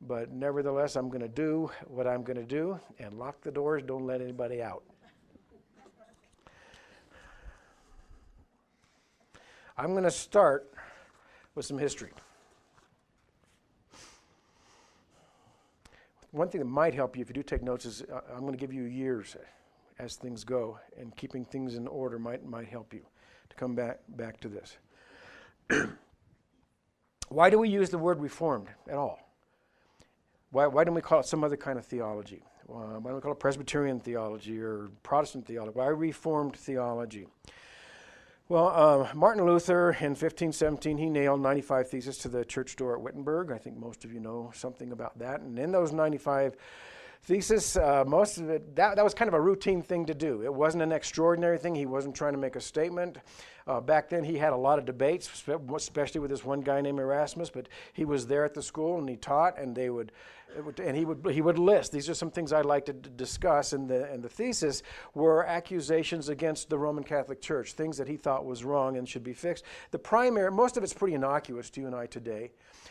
But 0.00 0.30
nevertheless, 0.30 0.96
I'm 0.96 1.08
going 1.08 1.22
to 1.22 1.28
do 1.28 1.70
what 1.86 2.06
I'm 2.06 2.22
going 2.22 2.36
to 2.36 2.44
do 2.44 2.78
and 2.98 3.14
lock 3.14 3.40
the 3.40 3.50
doors. 3.50 3.82
Don't 3.84 4.06
let 4.06 4.20
anybody 4.20 4.62
out. 4.62 4.82
I'm 9.76 9.90
going 9.90 10.04
to 10.04 10.10
start 10.10 10.72
with 11.54 11.64
some 11.64 11.78
history. 11.78 12.12
One 16.34 16.48
thing 16.48 16.58
that 16.58 16.66
might 16.66 16.94
help 16.94 17.16
you 17.16 17.22
if 17.22 17.28
you 17.28 17.34
do 17.34 17.44
take 17.44 17.62
notes 17.62 17.84
is 17.84 18.02
uh, 18.02 18.20
I'm 18.34 18.40
going 18.40 18.54
to 18.54 18.58
give 18.58 18.72
you 18.72 18.82
years 18.82 19.36
as 20.00 20.16
things 20.16 20.42
go, 20.42 20.80
and 20.98 21.14
keeping 21.14 21.44
things 21.44 21.76
in 21.76 21.86
order 21.86 22.18
might, 22.18 22.44
might 22.44 22.66
help 22.66 22.92
you 22.92 23.02
to 23.48 23.54
come 23.54 23.76
back, 23.76 24.00
back 24.08 24.40
to 24.40 24.48
this. 24.48 24.76
why 27.28 27.50
do 27.50 27.60
we 27.60 27.68
use 27.68 27.90
the 27.90 27.98
word 27.98 28.20
reformed 28.20 28.66
at 28.88 28.96
all? 28.96 29.20
Why, 30.50 30.66
why 30.66 30.82
don't 30.82 30.96
we 30.96 31.02
call 31.02 31.20
it 31.20 31.26
some 31.26 31.44
other 31.44 31.56
kind 31.56 31.78
of 31.78 31.86
theology? 31.86 32.42
Uh, 32.68 32.98
why 32.98 33.10
don't 33.10 33.14
we 33.14 33.20
call 33.20 33.30
it 33.30 33.38
Presbyterian 33.38 34.00
theology 34.00 34.60
or 34.60 34.88
Protestant 35.04 35.46
theology? 35.46 35.78
Why 35.78 35.86
Reformed 35.86 36.56
theology? 36.56 37.28
Well, 38.46 38.68
uh, 38.68 39.14
Martin 39.14 39.46
Luther 39.46 39.92
in 39.92 40.10
1517, 40.10 40.98
he 40.98 41.08
nailed 41.08 41.40
95 41.40 41.88
theses 41.88 42.18
to 42.18 42.28
the 42.28 42.44
church 42.44 42.76
door 42.76 42.94
at 42.94 43.00
Wittenberg. 43.00 43.50
I 43.50 43.56
think 43.56 43.78
most 43.78 44.04
of 44.04 44.12
you 44.12 44.20
know 44.20 44.50
something 44.52 44.92
about 44.92 45.18
that. 45.20 45.40
And 45.40 45.58
in 45.58 45.72
those 45.72 45.92
95 45.92 46.54
theses, 47.22 47.78
uh, 47.78 48.04
most 48.06 48.36
of 48.36 48.50
it, 48.50 48.76
that, 48.76 48.96
that 48.96 49.02
was 49.02 49.14
kind 49.14 49.28
of 49.28 49.34
a 49.34 49.40
routine 49.40 49.80
thing 49.80 50.04
to 50.04 50.14
do. 50.14 50.42
It 50.42 50.52
wasn't 50.52 50.82
an 50.82 50.92
extraordinary 50.92 51.56
thing. 51.56 51.74
He 51.74 51.86
wasn't 51.86 52.16
trying 52.16 52.34
to 52.34 52.38
make 52.38 52.54
a 52.54 52.60
statement. 52.60 53.16
Uh, 53.66 53.80
back 53.80 54.10
then, 54.10 54.24
he 54.24 54.36
had 54.36 54.52
a 54.52 54.56
lot 54.56 54.78
of 54.78 54.84
debates, 54.84 55.30
especially 55.76 56.20
with 56.20 56.30
this 56.30 56.44
one 56.44 56.60
guy 56.60 56.80
named 56.82 57.00
Erasmus, 57.00 57.48
but 57.48 57.68
he 57.94 58.04
was 58.04 58.26
there 58.26 58.44
at 58.44 58.52
the 58.52 58.62
school 58.62 58.98
and 58.98 59.08
he 59.08 59.16
taught, 59.16 59.58
and 59.58 59.74
they 59.74 59.88
would 59.88 60.12
and 60.78 60.96
he 60.96 61.04
would 61.04 61.26
he 61.32 61.40
would 61.40 61.58
list. 61.58 61.92
These 61.92 62.08
are 62.08 62.14
some 62.14 62.30
things 62.30 62.52
I'd 62.52 62.64
like 62.64 62.86
to 62.86 62.92
d- 62.92 63.10
discuss 63.16 63.72
and 63.72 63.88
the 63.88 64.10
and 64.10 64.22
the 64.22 64.28
thesis 64.28 64.82
were 65.14 65.44
accusations 65.46 66.28
against 66.28 66.70
the 66.70 66.78
Roman 66.78 67.04
Catholic 67.04 67.40
Church 67.40 67.72
things 67.72 67.96
that 67.98 68.08
he 68.08 68.16
thought 68.16 68.44
was 68.44 68.64
wrong 68.64 68.96
and 68.96 69.08
should 69.08 69.24
be 69.24 69.34
fixed. 69.34 69.64
The 69.90 69.98
primary 69.98 70.50
most 70.50 70.76
of 70.76 70.84
it's 70.84 70.94
pretty 70.94 71.14
innocuous 71.14 71.70
to 71.70 71.80
you 71.80 71.86
and 71.86 71.94
I 71.94 72.06
today 72.06 72.50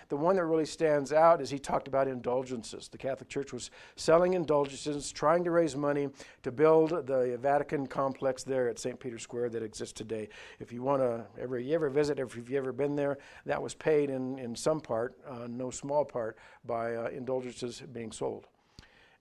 the 0.09 0.17
one 0.17 0.35
that 0.35 0.45
really 0.45 0.65
stands 0.65 1.11
out 1.13 1.41
is 1.41 1.49
he 1.49 1.59
talked 1.59 1.87
about 1.87 2.07
indulgences. 2.07 2.87
The 2.87 2.97
Catholic 2.97 3.29
Church 3.29 3.53
was 3.53 3.71
selling 3.95 4.33
indulgences, 4.33 5.11
trying 5.11 5.43
to 5.43 5.51
raise 5.51 5.75
money 5.75 6.09
to 6.43 6.51
build 6.51 6.89
the 7.07 7.37
Vatican 7.41 7.87
complex 7.87 8.43
there 8.43 8.69
at 8.69 8.79
St. 8.79 8.99
Peter's 8.99 9.23
Square 9.23 9.49
that 9.49 9.63
exists 9.63 9.93
today. 9.93 10.29
If 10.59 10.71
you 10.71 10.81
want 10.81 11.01
to 11.01 11.25
ever 11.41 11.59
you 11.59 11.73
ever 11.75 11.89
visit, 11.89 12.19
if 12.19 12.35
you've 12.35 12.51
ever 12.53 12.71
been 12.71 12.95
there, 12.95 13.17
that 13.45 13.61
was 13.61 13.73
paid 13.73 14.09
in, 14.09 14.39
in 14.39 14.55
some 14.55 14.79
part, 14.79 15.17
uh, 15.27 15.47
no 15.49 15.69
small 15.69 16.05
part, 16.05 16.37
by 16.65 16.95
uh, 16.95 17.07
indulgences 17.07 17.81
being 17.91 18.11
sold. 18.11 18.47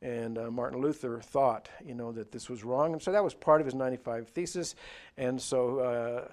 And 0.03 0.37
uh, 0.37 0.51
Martin 0.51 0.81
Luther 0.81 1.21
thought, 1.21 1.69
you 1.85 1.95
know, 1.95 2.11
that 2.13 2.33
this 2.33 2.51
was 2.51 2.65
wrong, 2.65 2.93
and 2.93 3.01
so 3.01 3.13
that 3.13 3.23
was 3.23 3.35
part 3.35 3.61
of 3.61 3.67
his 3.67 3.75
95 3.75 4.29
thesis. 4.29 4.75
And 5.17 5.41
so, 5.41 5.79
uh, 5.79 6.29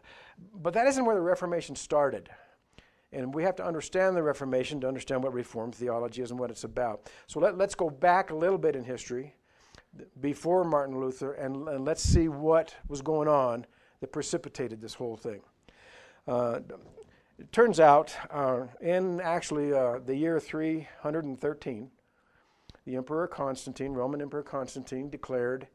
but 0.56 0.74
that 0.74 0.88
isn't 0.88 1.06
where 1.06 1.16
the 1.16 1.22
Reformation 1.22 1.76
started. 1.76 2.30
And 3.12 3.34
we 3.34 3.44
have 3.44 3.56
to 3.56 3.66
understand 3.66 4.16
the 4.16 4.24
Reformation 4.24 4.80
to 4.82 4.88
understand 4.88 5.24
what 5.24 5.34
Reformed 5.34 5.74
theology 5.74 6.22
is 6.22 6.32
and 6.32 6.40
what 6.40 6.52
it's 6.52 6.64
about. 6.64 7.10
So 7.28 7.40
let, 7.40 7.60
us 7.60 7.76
go 7.76 7.90
back 7.90 8.30
a 8.30 8.36
little 8.36 8.58
bit 8.58 8.76
in 8.76 8.84
history 8.84 9.36
before 10.22 10.64
Martin 10.64 11.00
Luther 11.00 11.34
and, 11.34 11.68
and 11.68 11.86
let's 11.86 12.04
see 12.04 12.28
what 12.28 12.76
was 12.88 13.02
going 13.02 13.28
on 13.28 13.66
that 14.02 14.12
precipitated 14.12 14.80
this 14.80 14.94
whole 14.94 15.18
thing. 15.18 15.42
Uh, 16.28 16.60
it 17.40 17.52
turns 17.52 17.80
out, 17.80 18.16
uh, 18.32 18.66
in 18.82 19.22
actually 19.22 19.74
uh, 19.74 20.00
the 20.06 20.16
year 20.16 20.40
313, 20.40 21.90
the 22.86 22.96
Emperor 22.96 23.28
Constantine, 23.28 23.94
Roman 23.94 24.22
Emperor 24.22 24.44
Constantine, 24.44 25.10
declared 25.10 25.68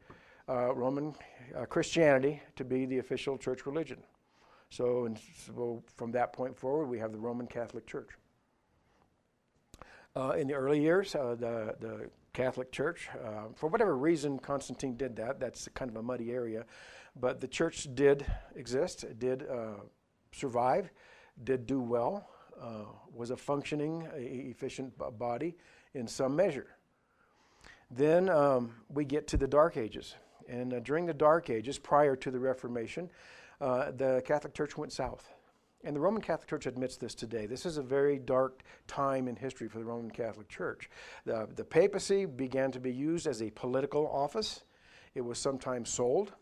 uh, 0.47 0.73
Roman 0.73 1.15
uh, 1.57 1.65
Christianity 1.65 2.41
to 2.55 2.63
be 2.63 2.85
the 2.85 2.99
official 2.99 3.37
church 3.37 3.65
religion. 3.65 3.97
So, 4.75 5.05
and 5.05 5.17
so 5.45 5.81
from 5.95 6.11
that 6.11 6.33
point 6.33 6.57
forward, 6.57 6.87
we 6.87 6.99
have 6.99 7.13
the 7.13 7.17
Roman 7.17 7.47
Catholic 7.47 7.87
Church. 7.87 8.09
Uh, 10.17 10.31
in 10.31 10.49
the 10.49 10.53
early 10.53 10.81
years, 10.81 11.15
uh, 11.15 11.35
the, 11.39 11.75
the 11.79 12.09
Catholic 12.33 12.73
Church, 12.73 13.07
uh, 13.23 13.43
for 13.55 13.69
whatever 13.69 13.97
reason, 13.97 14.37
Constantine 14.37 14.97
did 14.97 15.15
that. 15.15 15.39
That's 15.39 15.69
kind 15.75 15.89
of 15.89 15.95
a 15.95 16.03
muddy 16.03 16.33
area. 16.33 16.65
But 17.15 17.39
the 17.39 17.47
church 17.47 17.87
did 17.95 18.25
exist, 18.57 19.05
did 19.17 19.47
uh, 19.49 19.79
survive, 20.33 20.91
did 21.45 21.67
do 21.67 21.79
well, 21.79 22.27
uh, 22.61 22.83
was 23.13 23.31
a 23.31 23.37
functioning, 23.37 24.05
efficient 24.17 24.91
body 25.17 25.55
in 25.93 26.05
some 26.05 26.35
measure. 26.35 26.75
Then 27.89 28.27
um, 28.27 28.71
we 28.89 29.05
get 29.05 29.25
to 29.29 29.37
the 29.37 29.47
Dark 29.47 29.77
Ages. 29.77 30.15
And 30.49 30.73
uh, 30.73 30.79
during 30.81 31.05
the 31.05 31.13
Dark 31.13 31.49
Ages, 31.49 31.79
prior 31.79 32.17
to 32.17 32.29
the 32.29 32.39
Reformation, 32.39 33.09
uh, 33.65 33.91
the 33.97 34.21
Catholic 34.25 34.53
Church 34.53 34.77
went 34.77 34.93
south. 34.93 35.33
And 35.83 35.95
the 35.95 35.99
Roman 35.99 36.21
Catholic 36.21 36.47
Church 36.47 36.67
admits 36.67 36.97
this 36.97 37.15
today. 37.15 37.47
This 37.47 37.65
is 37.65 37.77
a 37.77 37.81
very 37.81 38.19
dark 38.19 38.61
time 38.85 39.27
in 39.27 39.35
history 39.35 39.67
for 39.67 39.79
the 39.79 39.85
Roman 39.85 40.11
Catholic 40.11 40.47
Church. 40.47 40.87
The, 41.25 41.47
the 41.55 41.63
papacy 41.63 42.25
began 42.25 42.71
to 42.71 42.79
be 42.79 42.91
used 42.91 43.25
as 43.25 43.41
a 43.41 43.49
political 43.51 44.07
office. 44.07 44.63
It 45.15 45.21
was 45.21 45.39
sometimes 45.39 45.89
sold. 45.89 46.33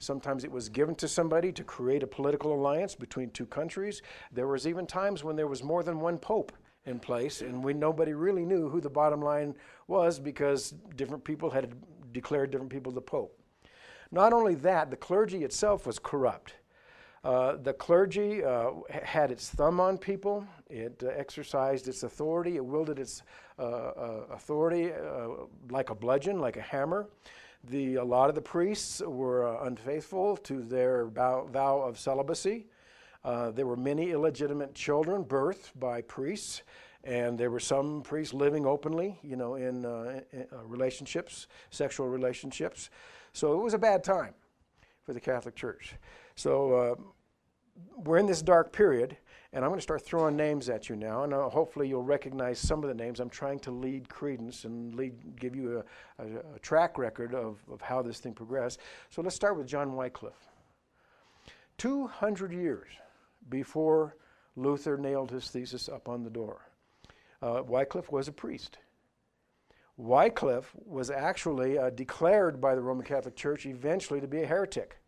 Sometimes 0.00 0.42
it 0.42 0.50
was 0.50 0.68
given 0.68 0.96
to 0.96 1.06
somebody 1.06 1.52
to 1.52 1.62
create 1.62 2.02
a 2.02 2.08
political 2.08 2.52
alliance 2.52 2.96
between 2.96 3.30
two 3.30 3.46
countries. 3.46 4.02
There 4.32 4.48
was 4.48 4.66
even 4.66 4.86
times 4.86 5.22
when 5.22 5.36
there 5.36 5.46
was 5.46 5.62
more 5.62 5.84
than 5.84 6.00
one 6.00 6.18
pope 6.18 6.52
in 6.86 6.98
place, 6.98 7.40
and 7.40 7.62
we, 7.62 7.72
nobody 7.72 8.14
really 8.14 8.44
knew 8.44 8.68
who 8.68 8.80
the 8.80 8.90
bottom 8.90 9.22
line 9.22 9.54
was 9.86 10.18
because 10.18 10.74
different 10.96 11.22
people 11.22 11.50
had 11.50 11.72
declared 12.12 12.50
different 12.50 12.72
people 12.72 12.90
the 12.90 13.00
pope. 13.00 13.38
Not 14.10 14.32
only 14.32 14.54
that, 14.56 14.90
the 14.90 14.96
clergy 14.96 15.44
itself 15.44 15.86
was 15.86 15.98
corrupt. 15.98 16.54
Uh, 17.24 17.56
the 17.62 17.72
clergy 17.72 18.44
uh, 18.44 18.70
had 18.90 19.30
its 19.30 19.48
thumb 19.48 19.80
on 19.80 19.96
people. 19.96 20.46
It 20.68 21.02
uh, 21.02 21.08
exercised 21.08 21.88
its 21.88 22.02
authority. 22.02 22.56
It 22.56 22.64
wielded 22.64 22.98
its 22.98 23.22
uh, 23.58 23.62
uh, 23.62 24.24
authority 24.30 24.92
like 25.70 25.88
a 25.88 25.94
bludgeon, 25.94 26.38
like 26.38 26.58
a 26.58 26.60
hammer. 26.60 27.08
The, 27.70 27.94
a 27.94 28.04
lot 28.04 28.28
of 28.28 28.34
the 28.34 28.42
priests 28.42 29.00
were 29.00 29.56
unfaithful 29.64 30.36
to 30.38 30.62
their 30.62 31.06
vow, 31.06 31.48
vow 31.50 31.80
of 31.80 31.98
celibacy. 31.98 32.66
there 33.24 33.66
were 33.66 33.76
many 33.76 34.10
illegitimate 34.10 34.74
children 34.74 35.24
birthed 35.24 35.70
by 35.76 36.02
priests, 36.02 36.60
and 37.04 37.38
there 37.38 37.50
were 37.50 37.60
some 37.60 38.02
priests 38.02 38.34
living 38.34 38.66
openly, 38.66 39.18
you 39.22 39.36
know, 39.36 39.54
in, 39.54 39.86
in 40.32 40.46
relationships, 40.66 41.46
sexual 41.70 42.06
relationships. 42.06 42.90
So 43.32 43.58
it 43.58 43.62
was 43.62 43.72
a 43.72 43.78
bad 43.78 44.04
time 44.04 44.34
for 45.06 45.14
the 45.14 45.20
Catholic 45.20 45.54
Church. 45.54 45.94
So 46.36 46.74
uh, 46.74 46.94
we're 47.96 48.18
in 48.18 48.26
this 48.26 48.42
dark 48.42 48.72
period, 48.72 49.16
and 49.52 49.64
I'm 49.64 49.70
going 49.70 49.78
to 49.78 49.82
start 49.82 50.04
throwing 50.04 50.36
names 50.36 50.68
at 50.68 50.88
you 50.88 50.96
now, 50.96 51.22
and 51.22 51.32
uh, 51.32 51.48
hopefully 51.48 51.88
you'll 51.88 52.02
recognize 52.02 52.58
some 52.58 52.82
of 52.82 52.88
the 52.88 52.94
names. 52.94 53.20
I'm 53.20 53.30
trying 53.30 53.60
to 53.60 53.70
lead 53.70 54.08
credence 54.08 54.64
and 54.64 54.94
lead, 54.94 55.38
give 55.38 55.54
you 55.54 55.82
a, 56.18 56.22
a, 56.22 56.56
a 56.56 56.58
track 56.58 56.98
record 56.98 57.34
of, 57.34 57.58
of 57.70 57.80
how 57.80 58.02
this 58.02 58.18
thing 58.18 58.34
progressed. 58.34 58.80
So 59.10 59.22
let's 59.22 59.36
start 59.36 59.56
with 59.56 59.66
John 59.66 59.94
Wycliffe. 59.94 60.48
200 61.78 62.52
years 62.52 62.88
before 63.48 64.16
Luther 64.56 64.96
nailed 64.96 65.30
his 65.30 65.48
thesis 65.48 65.88
up 65.88 66.08
on 66.08 66.22
the 66.22 66.30
door, 66.30 66.68
uh, 67.42 67.62
Wycliffe 67.66 68.10
was 68.10 68.28
a 68.28 68.32
priest. 68.32 68.78
Wycliffe 69.96 70.72
was 70.84 71.10
actually 71.10 71.78
uh, 71.78 71.90
declared 71.90 72.60
by 72.60 72.74
the 72.74 72.80
Roman 72.80 73.04
Catholic 73.04 73.36
Church 73.36 73.66
eventually 73.66 74.20
to 74.20 74.26
be 74.26 74.42
a 74.42 74.46
heretic. 74.46 74.98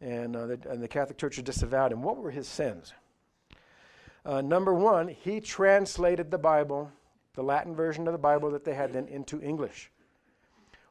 And, 0.00 0.36
uh, 0.36 0.46
the, 0.46 0.60
and 0.70 0.82
the 0.82 0.88
Catholic 0.88 1.18
Church 1.18 1.42
disavowed 1.42 1.92
him. 1.92 2.02
What 2.02 2.18
were 2.18 2.30
his 2.30 2.46
sins? 2.46 2.92
Uh, 4.24 4.40
number 4.40 4.74
one, 4.74 5.08
he 5.08 5.40
translated 5.40 6.30
the 6.30 6.38
Bible, 6.38 6.90
the 7.34 7.42
Latin 7.42 7.74
version 7.74 8.06
of 8.06 8.12
the 8.12 8.18
Bible 8.18 8.50
that 8.50 8.64
they 8.64 8.74
had 8.74 8.92
then, 8.92 9.08
into 9.08 9.40
English. 9.40 9.90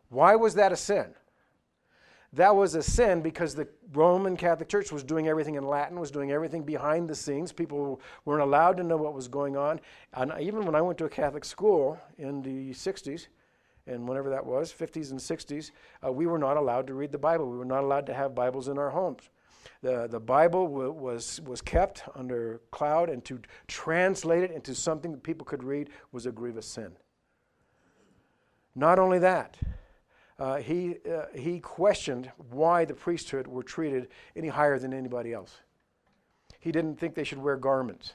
Why 0.10 0.36
was 0.36 0.56
that 0.56 0.72
a 0.72 0.76
sin? 0.76 1.14
That 2.34 2.56
was 2.56 2.76
a 2.76 2.84
sin 2.84 3.22
because 3.22 3.56
the 3.56 3.68
Roman 3.94 4.36
Catholic 4.36 4.68
Church 4.68 4.92
was 4.92 5.04
doing 5.04 5.28
everything 5.28 5.56
in 5.56 5.66
Latin, 5.66 6.00
was 6.00 6.12
doing 6.12 6.32
everything 6.32 6.64
behind 6.64 7.10
the 7.10 7.16
scenes. 7.16 7.54
People 7.54 8.02
weren't 8.26 8.42
allowed 8.42 8.78
to 8.78 8.84
know 8.84 8.98
what 8.98 9.14
was 9.14 9.28
going 9.28 9.56
on. 9.56 9.80
And 10.14 10.34
even 10.40 10.66
when 10.66 10.76
I 10.76 10.82
went 10.82 10.98
to 10.98 11.06
a 11.06 11.10
Catholic 11.10 11.46
school 11.46 11.98
in 12.18 12.42
the 12.42 12.72
60s, 12.72 13.28
and 13.88 14.08
whenever 14.08 14.30
that 14.30 14.46
was, 14.46 14.74
50s 14.74 15.12
and 15.12 15.20
60s, 15.20 15.72
uh, 16.06 16.12
we 16.12 16.28
were 16.28 16.38
not 16.38 16.58
allowed 16.58 16.88
to 16.88 16.94
read 16.94 17.12
the 17.12 17.18
Bible. 17.18 17.50
We 17.50 17.58
were 17.58 17.66
not 17.66 17.84
allowed 17.84 18.06
to 18.08 18.14
have 18.14 18.36
Bibles 18.36 18.68
in 18.68 18.78
our 18.78 18.90
homes. 18.90 19.30
The, 19.82 20.08
the 20.08 20.20
Bible 20.20 20.68
w- 20.68 20.92
was, 20.92 21.40
was 21.42 21.62
kept 21.62 22.04
under 22.16 22.62
cloud, 22.72 23.10
and 23.10 23.24
to 23.26 23.40
translate 23.68 24.44
it 24.44 24.52
into 24.52 24.76
something 24.76 25.12
that 25.12 25.24
people 25.24 25.46
could 25.46 25.64
read 25.64 25.90
was 26.12 26.26
a 26.26 26.32
grievous 26.32 26.66
sin. 26.66 26.92
Not 28.76 29.00
only 29.00 29.20
that, 29.20 29.58
uh, 30.40 30.58
he, 30.58 30.98
uh, 31.12 31.26
he 31.34 31.60
questioned 31.60 32.32
why 32.52 32.86
the 32.86 32.94
priesthood 32.94 33.48
were 33.48 33.64
treated 33.64 34.10
any 34.36 34.50
higher 34.50 34.78
than 34.78 34.94
anybody 34.94 35.34
else. 35.34 35.62
he 36.60 36.72
didn't 36.72 37.00
think 37.00 37.16
they 37.16 37.24
should 37.24 37.38
wear 37.38 37.56
garments. 37.56 38.14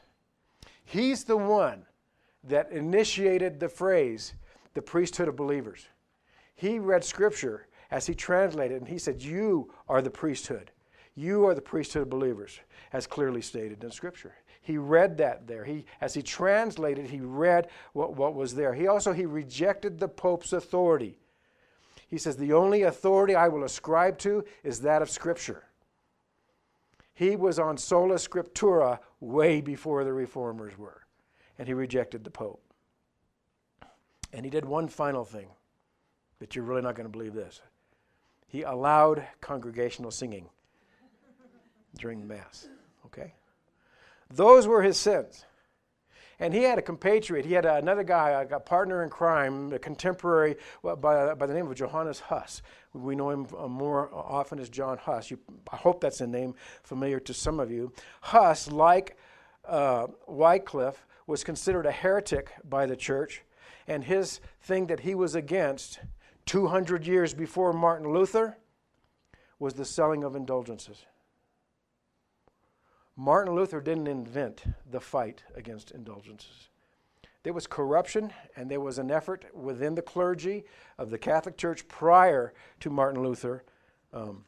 He's 0.84 1.24
the 1.24 1.36
one 1.36 1.86
that 2.44 2.70
initiated 2.70 3.60
the 3.60 3.68
phrase, 3.68 4.34
the 4.74 4.82
priesthood 4.82 5.28
of 5.28 5.36
believers. 5.36 5.86
He 6.54 6.78
read 6.78 7.04
scripture 7.04 7.66
as 7.90 8.06
he 8.06 8.14
translated, 8.14 8.78
and 8.78 8.88
he 8.88 8.98
said, 8.98 9.22
You 9.22 9.72
are 9.88 10.02
the 10.02 10.10
priesthood. 10.10 10.70
You 11.14 11.46
are 11.46 11.54
the 11.54 11.60
priesthood 11.60 12.02
of 12.02 12.10
believers, 12.10 12.58
as 12.92 13.06
clearly 13.06 13.42
stated 13.42 13.84
in 13.84 13.90
scripture. 13.90 14.34
He 14.62 14.78
read 14.78 15.18
that 15.18 15.46
there. 15.46 15.64
He, 15.64 15.84
as 16.00 16.14
he 16.14 16.22
translated, 16.22 17.06
he 17.06 17.20
read 17.20 17.68
what, 17.92 18.16
what 18.16 18.34
was 18.34 18.54
there. 18.54 18.72
He 18.72 18.86
also 18.86 19.12
he 19.12 19.26
rejected 19.26 19.98
the 19.98 20.08
Pope's 20.08 20.52
authority. 20.52 21.18
He 22.08 22.16
says, 22.16 22.36
The 22.36 22.52
only 22.52 22.82
authority 22.82 23.34
I 23.34 23.48
will 23.48 23.64
ascribe 23.64 24.18
to 24.18 24.44
is 24.62 24.80
that 24.80 25.02
of 25.02 25.10
Scripture. 25.10 25.64
He 27.14 27.36
was 27.36 27.58
on 27.58 27.76
sola 27.76 28.14
scriptura 28.14 28.98
way 29.20 29.60
before 29.60 30.04
the 30.04 30.12
reformers 30.12 30.78
were, 30.78 31.02
and 31.58 31.68
he 31.68 31.74
rejected 31.74 32.24
the 32.24 32.30
Pope. 32.30 32.61
And 34.32 34.44
he 34.44 34.50
did 34.50 34.64
one 34.64 34.88
final 34.88 35.24
thing, 35.24 35.48
but 36.38 36.56
you're 36.56 36.64
really 36.64 36.82
not 36.82 36.94
going 36.94 37.06
to 37.06 37.12
believe 37.12 37.34
this. 37.34 37.60
He 38.46 38.62
allowed 38.62 39.26
congregational 39.40 40.10
singing 40.10 40.48
during 41.96 42.26
Mass. 42.26 42.68
Okay? 43.06 43.34
Those 44.30 44.66
were 44.66 44.82
his 44.82 44.98
sins. 44.98 45.44
And 46.38 46.52
he 46.52 46.64
had 46.64 46.78
a 46.78 46.82
compatriot. 46.82 47.46
He 47.46 47.52
had 47.52 47.66
another 47.66 48.02
guy, 48.02 48.30
a 48.30 48.58
partner 48.58 49.04
in 49.04 49.10
crime, 49.10 49.72
a 49.72 49.78
contemporary 49.78 50.56
by, 50.82 51.34
by 51.34 51.46
the 51.46 51.54
name 51.54 51.68
of 51.68 51.76
Johannes 51.76 52.18
Huss. 52.18 52.62
We 52.92 53.14
know 53.14 53.30
him 53.30 53.46
uh, 53.56 53.68
more 53.68 54.12
often 54.12 54.58
as 54.58 54.68
John 54.68 54.98
Huss. 54.98 55.30
You, 55.30 55.38
I 55.70 55.76
hope 55.76 56.00
that's 56.00 56.20
a 56.20 56.26
name 56.26 56.54
familiar 56.82 57.20
to 57.20 57.32
some 57.32 57.60
of 57.60 57.70
you. 57.70 57.92
Huss, 58.22 58.70
like 58.70 59.16
uh, 59.66 60.08
Wycliffe, 60.26 61.06
was 61.26 61.44
considered 61.44 61.86
a 61.86 61.92
heretic 61.92 62.50
by 62.68 62.86
the 62.86 62.96
church. 62.96 63.44
And 63.92 64.04
his 64.04 64.40
thing 64.62 64.86
that 64.86 65.00
he 65.00 65.14
was 65.14 65.34
against 65.34 66.00
200 66.46 67.06
years 67.06 67.34
before 67.34 67.74
Martin 67.74 68.10
Luther 68.10 68.56
was 69.58 69.74
the 69.74 69.84
selling 69.84 70.24
of 70.24 70.34
indulgences. 70.34 71.04
Martin 73.16 73.54
Luther 73.54 73.82
didn't 73.82 74.06
invent 74.06 74.64
the 74.90 74.98
fight 74.98 75.42
against 75.54 75.90
indulgences. 75.90 76.70
There 77.42 77.52
was 77.52 77.66
corruption 77.66 78.32
and 78.56 78.70
there 78.70 78.80
was 78.80 78.96
an 78.96 79.10
effort 79.10 79.44
within 79.54 79.94
the 79.94 80.00
clergy 80.00 80.64
of 80.96 81.10
the 81.10 81.18
Catholic 81.18 81.58
Church 81.58 81.86
prior 81.86 82.54
to 82.80 82.88
Martin 82.88 83.22
Luther 83.22 83.62
um, 84.14 84.46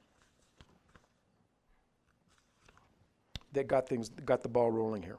that 3.52 3.66
got 3.68 3.90
things 3.90 4.08
got 4.08 4.42
the 4.42 4.48
ball 4.48 4.70
rolling 4.70 5.02
here. 5.02 5.18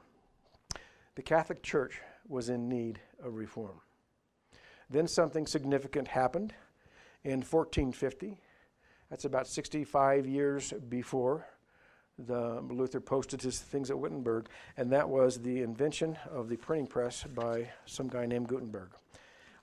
The 1.14 1.22
Catholic 1.22 1.62
Church 1.62 2.02
was 2.28 2.50
in 2.50 2.68
need 2.68 3.00
of 3.24 3.36
reform. 3.36 3.82
Then 4.90 5.08
something 5.08 5.48
significant 5.48 6.08
happened 6.08 6.54
in 7.24 7.40
1450. 7.40 8.40
That's 9.10 9.26
about 9.26 9.48
65 9.48 10.28
years 10.28 10.74
before 10.90 11.46
the 12.18 12.62
Luther 12.62 13.02
posted 13.02 13.42
his 13.42 13.60
things 13.60 13.90
at 13.90 14.00
Wittenberg, 14.00 14.48
and 14.78 14.92
that 14.92 15.10
was 15.10 15.42
the 15.42 15.62
invention 15.62 16.18
of 16.32 16.48
the 16.48 16.56
printing 16.56 16.88
press 16.88 17.24
by 17.24 17.70
some 17.86 18.08
guy 18.08 18.26
named 18.26 18.48
Gutenberg. 18.48 18.92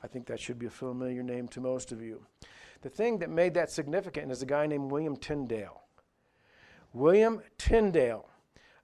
I 0.03 0.07
think 0.07 0.27
that 0.27 0.41
should 0.41 0.59
be 0.59 0.67
a 0.67 0.71
familiar 0.71 1.23
name 1.23 1.49
to 1.49 1.61
most 1.61 1.93
of 1.93 2.03
you. 2.03 2.23
The 2.83 2.91
thing 2.91 3.19
that 3.19 3.31
made 3.31 3.55
that 3.55 3.71
significant 3.71 4.31
is 4.33 4.43
a 4.43 4.47
guy 4.47 4.67
named 4.67 4.91
William 4.91 5.17
Tyndale. 5.17 5.83
William 6.93 7.41
Tyndale, 7.57 8.29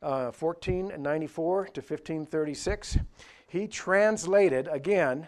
uh, 0.00 0.30
1494 0.30 1.64
to 1.64 1.80
1536, 1.80 2.98
he 3.48 3.66
translated 3.66 4.68
again 4.68 5.26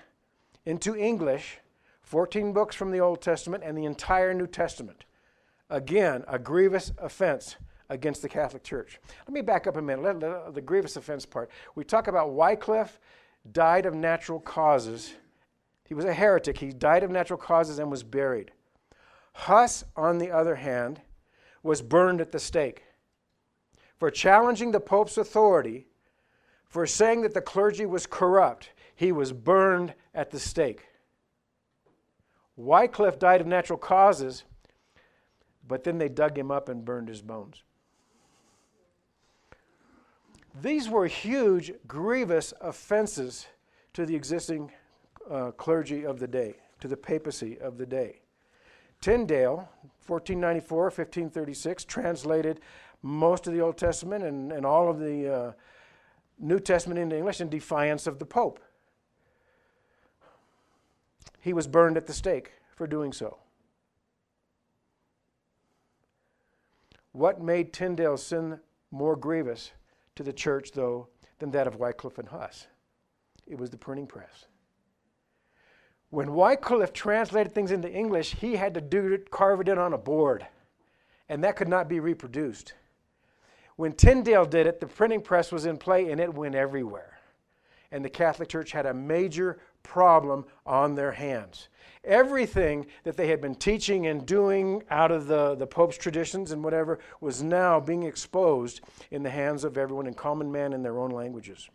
into 0.64 0.96
English 0.96 1.58
14 2.02 2.52
books 2.52 2.74
from 2.74 2.90
the 2.90 3.00
Old 3.00 3.20
Testament 3.22 3.62
and 3.64 3.76
the 3.76 3.84
entire 3.84 4.34
New 4.34 4.46
Testament. 4.46 5.04
Again, 5.68 6.24
a 6.26 6.38
grievous 6.38 6.92
offense 6.98 7.56
against 7.88 8.22
the 8.22 8.28
Catholic 8.28 8.64
Church. 8.64 8.98
Let 9.26 9.32
me 9.32 9.42
back 9.42 9.66
up 9.66 9.76
a 9.76 9.82
minute. 9.82 10.02
Let, 10.02 10.18
let, 10.20 10.30
uh, 10.30 10.50
the 10.50 10.60
grievous 10.60 10.96
offense 10.96 11.24
part. 11.24 11.50
We 11.74 11.84
talk 11.84 12.08
about 12.08 12.32
Wycliffe 12.32 12.98
died 13.52 13.86
of 13.86 13.94
natural 13.94 14.40
causes. 14.40 15.14
He 15.84 15.94
was 15.94 16.04
a 16.04 16.12
heretic. 16.12 16.58
He 16.58 16.70
died 16.70 17.02
of 17.02 17.10
natural 17.10 17.38
causes 17.38 17.78
and 17.78 17.90
was 17.90 18.02
buried. 18.02 18.52
Huss, 19.32 19.84
on 19.96 20.18
the 20.18 20.30
other 20.30 20.56
hand, 20.56 21.00
was 21.62 21.82
burned 21.82 22.20
at 22.20 22.32
the 22.32 22.38
stake 22.38 22.84
for 24.00 24.10
challenging 24.10 24.72
the 24.72 24.80
Pope's 24.80 25.18
authority, 25.18 25.86
for 26.66 26.86
saying 26.86 27.20
that 27.20 27.34
the 27.34 27.40
clergy 27.40 27.84
was 27.84 28.06
corrupt. 28.06 28.70
He 29.00 29.12
was 29.12 29.32
burned 29.32 29.94
at 30.14 30.30
the 30.30 30.38
stake. 30.38 30.82
Wycliffe 32.54 33.18
died 33.18 33.40
of 33.40 33.46
natural 33.46 33.78
causes, 33.78 34.44
but 35.66 35.84
then 35.84 35.96
they 35.96 36.10
dug 36.10 36.36
him 36.36 36.50
up 36.50 36.68
and 36.68 36.84
burned 36.84 37.08
his 37.08 37.22
bones. 37.22 37.62
These 40.60 40.90
were 40.90 41.06
huge, 41.06 41.72
grievous 41.86 42.52
offenses 42.60 43.46
to 43.94 44.04
the 44.04 44.14
existing 44.14 44.70
uh, 45.30 45.52
clergy 45.52 46.04
of 46.04 46.18
the 46.18 46.28
day, 46.28 46.56
to 46.80 46.86
the 46.86 46.98
papacy 46.98 47.58
of 47.58 47.78
the 47.78 47.86
day. 47.86 48.20
Tyndale, 49.00 49.66
1494, 50.06 50.82
1536, 50.82 51.86
translated 51.86 52.60
most 53.00 53.46
of 53.46 53.54
the 53.54 53.62
Old 53.62 53.78
Testament 53.78 54.24
and, 54.24 54.52
and 54.52 54.66
all 54.66 54.90
of 54.90 54.98
the 54.98 55.34
uh, 55.34 55.52
New 56.38 56.60
Testament 56.60 57.00
into 57.00 57.16
English 57.16 57.40
in 57.40 57.48
defiance 57.48 58.06
of 58.06 58.18
the 58.18 58.26
Pope. 58.26 58.60
He 61.40 61.52
was 61.52 61.66
burned 61.66 61.96
at 61.96 62.06
the 62.06 62.12
stake 62.12 62.52
for 62.76 62.86
doing 62.86 63.12
so. 63.12 63.38
What 67.12 67.40
made 67.40 67.72
Tyndale's 67.72 68.24
sin 68.24 68.60
more 68.90 69.16
grievous 69.16 69.72
to 70.16 70.22
the 70.22 70.32
church, 70.32 70.72
though, 70.72 71.08
than 71.38 71.50
that 71.52 71.66
of 71.66 71.76
Wycliffe 71.76 72.18
and 72.18 72.28
Huss. 72.28 72.66
It 73.46 73.58
was 73.58 73.70
the 73.70 73.78
printing 73.78 74.06
press. 74.06 74.46
When 76.10 76.34
Wycliffe 76.34 76.92
translated 76.92 77.54
things 77.54 77.70
into 77.70 77.90
English, 77.90 78.34
he 78.34 78.56
had 78.56 78.74
to 78.74 78.80
do 78.80 79.12
it, 79.12 79.30
carve 79.30 79.60
it 79.60 79.68
in 79.68 79.78
on 79.78 79.92
a 79.92 79.98
board, 79.98 80.46
and 81.28 81.42
that 81.42 81.56
could 81.56 81.68
not 81.68 81.88
be 81.88 82.00
reproduced. 82.00 82.74
When 83.76 83.92
Tyndale 83.92 84.44
did 84.44 84.66
it, 84.66 84.80
the 84.80 84.86
printing 84.86 85.22
press 85.22 85.50
was 85.50 85.66
in 85.66 85.78
play 85.78 86.10
and 86.10 86.20
it 86.20 86.34
went 86.34 86.54
everywhere. 86.54 87.18
And 87.92 88.04
the 88.04 88.10
Catholic 88.10 88.48
Church 88.48 88.72
had 88.72 88.86
a 88.86 88.94
major 88.94 89.58
problem 89.82 90.44
on 90.66 90.94
their 90.94 91.12
hands. 91.12 91.68
Everything 92.04 92.86
that 93.04 93.16
they 93.16 93.28
had 93.28 93.40
been 93.40 93.54
teaching 93.54 94.06
and 94.06 94.24
doing 94.24 94.82
out 94.90 95.10
of 95.10 95.26
the, 95.26 95.54
the 95.54 95.66
Pope's 95.66 95.98
traditions 95.98 96.50
and 96.50 96.64
whatever 96.64 96.98
was 97.20 97.42
now 97.42 97.78
being 97.78 98.04
exposed 98.04 98.80
in 99.10 99.22
the 99.22 99.30
hands 99.30 99.64
of 99.64 99.76
everyone 99.76 100.06
in 100.06 100.14
common 100.14 100.50
man 100.50 100.72
in 100.72 100.82
their 100.82 100.98
own 100.98 101.10
languages. 101.10 101.68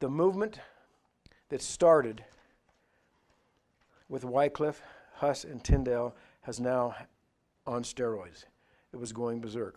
The 0.00 0.08
movement 0.08 0.60
that 1.48 1.60
started 1.60 2.24
with 4.08 4.24
Wycliffe, 4.24 4.82
Huss, 5.14 5.44
and 5.44 5.62
Tyndale 5.62 6.14
has 6.42 6.60
now 6.60 6.94
on 7.66 7.82
steroids. 7.82 8.44
It 8.92 8.96
was 8.96 9.12
going 9.12 9.40
berserk. 9.40 9.76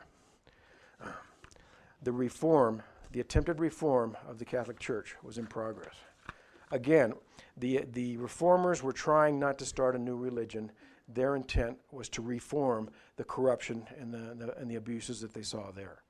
The 2.03 2.11
reform, 2.11 2.83
the 3.11 3.19
attempted 3.19 3.59
reform 3.59 4.15
of 4.27 4.39
the 4.39 4.45
Catholic 4.45 4.79
Church 4.79 5.15
was 5.23 5.37
in 5.37 5.45
progress. 5.45 5.95
Again, 6.71 7.13
the, 7.57 7.85
the 7.91 8.17
reformers 8.17 8.81
were 8.81 8.93
trying 8.93 9.39
not 9.39 9.59
to 9.59 9.65
start 9.65 9.95
a 9.95 9.99
new 9.99 10.15
religion. 10.15 10.71
Their 11.07 11.35
intent 11.35 11.77
was 11.91 12.07
to 12.09 12.21
reform 12.21 12.89
the 13.17 13.25
corruption 13.25 13.85
and 13.99 14.13
the, 14.13 14.35
the, 14.35 14.57
and 14.57 14.71
the 14.71 14.75
abuses 14.75 15.19
that 15.21 15.33
they 15.33 15.41
saw 15.41 15.71
there. 15.71 16.01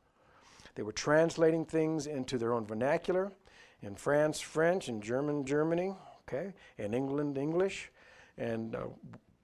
They 0.76 0.84
were 0.84 0.92
translating 0.92 1.66
things 1.66 2.06
into 2.06 2.38
their 2.38 2.54
own 2.54 2.66
vernacular. 2.66 3.32
In 3.82 3.96
France, 3.96 4.40
French, 4.40 4.88
in 4.88 5.02
German, 5.02 5.44
Germany, 5.44 5.96
okay, 6.28 6.54
in 6.78 6.94
England, 6.94 7.38
English, 7.38 7.92
and 8.38 8.76
uh, 8.76 8.86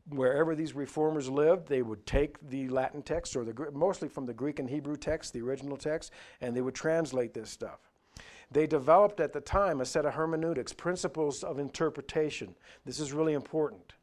wherever 0.09 0.55
these 0.55 0.73
reformers 0.73 1.29
lived, 1.29 1.67
they 1.67 1.81
would 1.81 2.05
take 2.05 2.37
the 2.49 2.67
Latin 2.69 3.01
text, 3.01 3.35
or 3.35 3.43
the 3.43 3.71
mostly 3.71 4.07
from 4.07 4.25
the 4.25 4.33
Greek 4.33 4.59
and 4.59 4.69
Hebrew 4.69 4.95
text, 4.95 5.33
the 5.33 5.41
original 5.41 5.77
text, 5.77 6.11
and 6.41 6.55
they 6.55 6.61
would 6.61 6.75
translate 6.75 7.33
this 7.33 7.49
stuff. 7.49 7.79
They 8.49 8.67
developed 8.67 9.19
at 9.19 9.33
the 9.33 9.41
time 9.41 9.81
a 9.81 9.85
set 9.85 10.05
of 10.05 10.13
hermeneutics, 10.13 10.71
principles 10.71 11.43
of 11.43 11.59
interpretation. 11.59 12.55
This 12.85 12.99
is 12.99 13.11
really 13.11 13.33
important. 13.33 13.93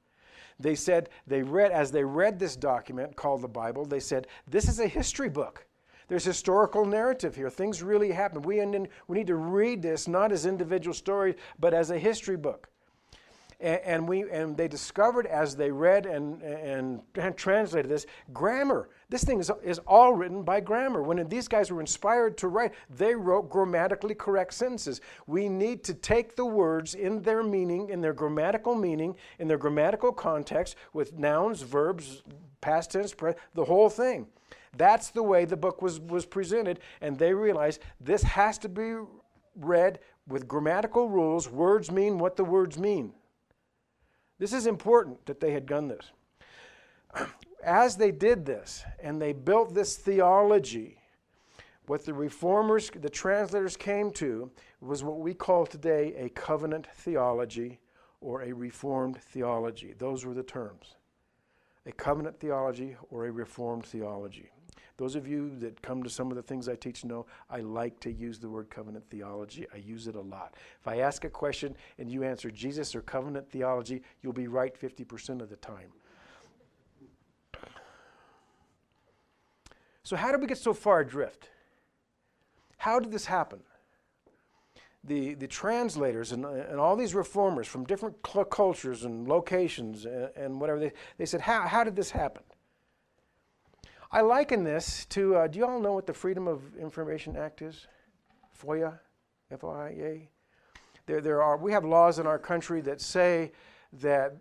They 0.60 0.74
said, 0.74 1.08
they 1.26 1.42
read, 1.42 1.72
as 1.72 1.90
they 1.90 2.04
read 2.04 2.38
this 2.38 2.54
document 2.54 3.16
called 3.16 3.42
the 3.42 3.48
Bible, 3.48 3.84
they 3.84 4.00
said, 4.00 4.26
this 4.46 4.68
is 4.68 4.78
a 4.80 4.86
history 4.86 5.28
book. 5.28 5.66
There's 6.06 6.24
historical 6.24 6.84
narrative 6.84 7.34
here. 7.34 7.48
Things 7.48 7.82
really 7.82 8.12
happened. 8.12 8.44
We, 8.44 8.64
we 9.08 9.16
need 9.16 9.26
to 9.28 9.36
read 9.36 9.80
this 9.80 10.06
not 10.06 10.30
as 10.30 10.44
individual 10.44 10.94
stories, 10.94 11.36
but 11.58 11.72
as 11.72 11.90
a 11.90 11.98
history 11.98 12.36
book. 12.36 12.68
And, 13.60 14.08
we, 14.08 14.28
and 14.30 14.56
they 14.56 14.68
discovered 14.68 15.26
as 15.26 15.56
they 15.56 15.70
read 15.70 16.06
and, 16.06 16.42
and, 16.42 17.00
and 17.14 17.36
translated 17.36 17.90
this 17.90 18.06
grammar. 18.32 18.88
This 19.08 19.24
thing 19.24 19.40
is, 19.40 19.50
is 19.62 19.78
all 19.80 20.12
written 20.12 20.42
by 20.42 20.60
grammar. 20.60 21.02
When 21.02 21.26
these 21.28 21.48
guys 21.48 21.70
were 21.70 21.80
inspired 21.80 22.36
to 22.38 22.48
write, 22.48 22.72
they 22.90 23.14
wrote 23.14 23.48
grammatically 23.50 24.14
correct 24.14 24.54
sentences. 24.54 25.00
We 25.26 25.48
need 25.48 25.84
to 25.84 25.94
take 25.94 26.36
the 26.36 26.44
words 26.44 26.94
in 26.94 27.22
their 27.22 27.42
meaning, 27.42 27.90
in 27.90 28.00
their 28.00 28.12
grammatical 28.12 28.74
meaning, 28.74 29.16
in 29.38 29.48
their 29.48 29.58
grammatical 29.58 30.12
context, 30.12 30.76
with 30.92 31.18
nouns, 31.18 31.62
verbs, 31.62 32.22
past 32.60 32.92
tense, 32.92 33.14
the 33.54 33.64
whole 33.64 33.88
thing. 33.88 34.26
That's 34.76 35.10
the 35.10 35.22
way 35.22 35.44
the 35.44 35.56
book 35.56 35.82
was, 35.82 36.00
was 36.00 36.26
presented, 36.26 36.80
and 37.00 37.18
they 37.18 37.32
realized 37.32 37.80
this 38.00 38.22
has 38.22 38.58
to 38.58 38.68
be 38.68 38.96
read 39.56 40.00
with 40.26 40.48
grammatical 40.48 41.08
rules. 41.08 41.48
Words 41.48 41.90
mean 41.90 42.18
what 42.18 42.36
the 42.36 42.44
words 42.44 42.78
mean. 42.78 43.12
This 44.38 44.52
is 44.52 44.66
important 44.66 45.24
that 45.26 45.40
they 45.40 45.52
had 45.52 45.66
done 45.66 45.88
this. 45.88 46.10
As 47.64 47.96
they 47.96 48.10
did 48.10 48.44
this 48.44 48.84
and 49.02 49.20
they 49.20 49.32
built 49.32 49.74
this 49.74 49.96
theology, 49.96 50.98
what 51.86 52.04
the 52.04 52.14
reformers, 52.14 52.90
the 52.90 53.08
translators 53.08 53.76
came 53.76 54.10
to 54.12 54.50
was 54.80 55.02
what 55.02 55.18
we 55.18 55.34
call 55.34 55.66
today 55.66 56.14
a 56.16 56.28
covenant 56.30 56.86
theology 56.94 57.78
or 58.20 58.42
a 58.42 58.52
reformed 58.52 59.20
theology. 59.20 59.94
Those 59.98 60.24
were 60.24 60.34
the 60.34 60.42
terms 60.42 60.96
a 61.86 61.92
covenant 61.92 62.40
theology 62.40 62.96
or 63.10 63.26
a 63.26 63.30
reformed 63.30 63.84
theology. 63.84 64.50
Those 64.96 65.16
of 65.16 65.26
you 65.26 65.56
that 65.58 65.82
come 65.82 66.04
to 66.04 66.10
some 66.10 66.30
of 66.30 66.36
the 66.36 66.42
things 66.42 66.68
I 66.68 66.76
teach 66.76 67.04
know 67.04 67.26
I 67.50 67.60
like 67.60 67.98
to 68.00 68.12
use 68.12 68.38
the 68.38 68.48
word 68.48 68.70
covenant 68.70 69.04
theology. 69.10 69.66
I 69.74 69.78
use 69.78 70.06
it 70.06 70.14
a 70.14 70.20
lot. 70.20 70.54
If 70.80 70.86
I 70.86 70.98
ask 70.98 71.24
a 71.24 71.30
question 71.30 71.74
and 71.98 72.08
you 72.08 72.22
answer 72.22 72.50
Jesus 72.50 72.94
or 72.94 73.02
covenant 73.02 73.50
theology, 73.50 74.02
you'll 74.22 74.32
be 74.32 74.46
right 74.46 74.72
50% 74.78 75.40
of 75.40 75.50
the 75.50 75.56
time. 75.56 75.90
So, 80.04 80.16
how 80.16 80.30
did 80.30 80.40
we 80.40 80.46
get 80.46 80.58
so 80.58 80.74
far 80.74 81.00
adrift? 81.00 81.48
How 82.76 83.00
did 83.00 83.10
this 83.10 83.24
happen? 83.24 83.60
The, 85.02 85.34
the 85.34 85.48
translators 85.48 86.32
and, 86.32 86.44
and 86.44 86.78
all 86.78 86.94
these 86.94 87.14
reformers 87.14 87.66
from 87.66 87.84
different 87.84 88.16
cultures 88.22 89.04
and 89.04 89.26
locations 89.26 90.04
and, 90.04 90.30
and 90.36 90.60
whatever, 90.60 90.78
they, 90.78 90.92
they 91.18 91.26
said, 91.26 91.40
how, 91.40 91.62
how 91.62 91.84
did 91.84 91.96
this 91.96 92.10
happen? 92.10 92.42
I 94.14 94.20
liken 94.20 94.62
this 94.62 95.06
to 95.06 95.34
uh, 95.34 95.46
do 95.48 95.58
you 95.58 95.66
all 95.66 95.80
know 95.80 95.92
what 95.92 96.06
the 96.06 96.14
Freedom 96.14 96.46
of 96.46 96.76
Information 96.76 97.36
Act 97.36 97.62
is? 97.62 97.88
FOIA, 98.56 98.96
F 99.50 99.64
O 99.64 99.70
I 99.70 99.88
A. 99.88 100.28
There, 101.06 101.20
there 101.20 101.42
are, 101.42 101.56
we 101.56 101.72
have 101.72 101.84
laws 101.84 102.20
in 102.20 102.26
our 102.28 102.38
country 102.38 102.80
that 102.82 103.00
say 103.00 103.50
that 103.94 104.36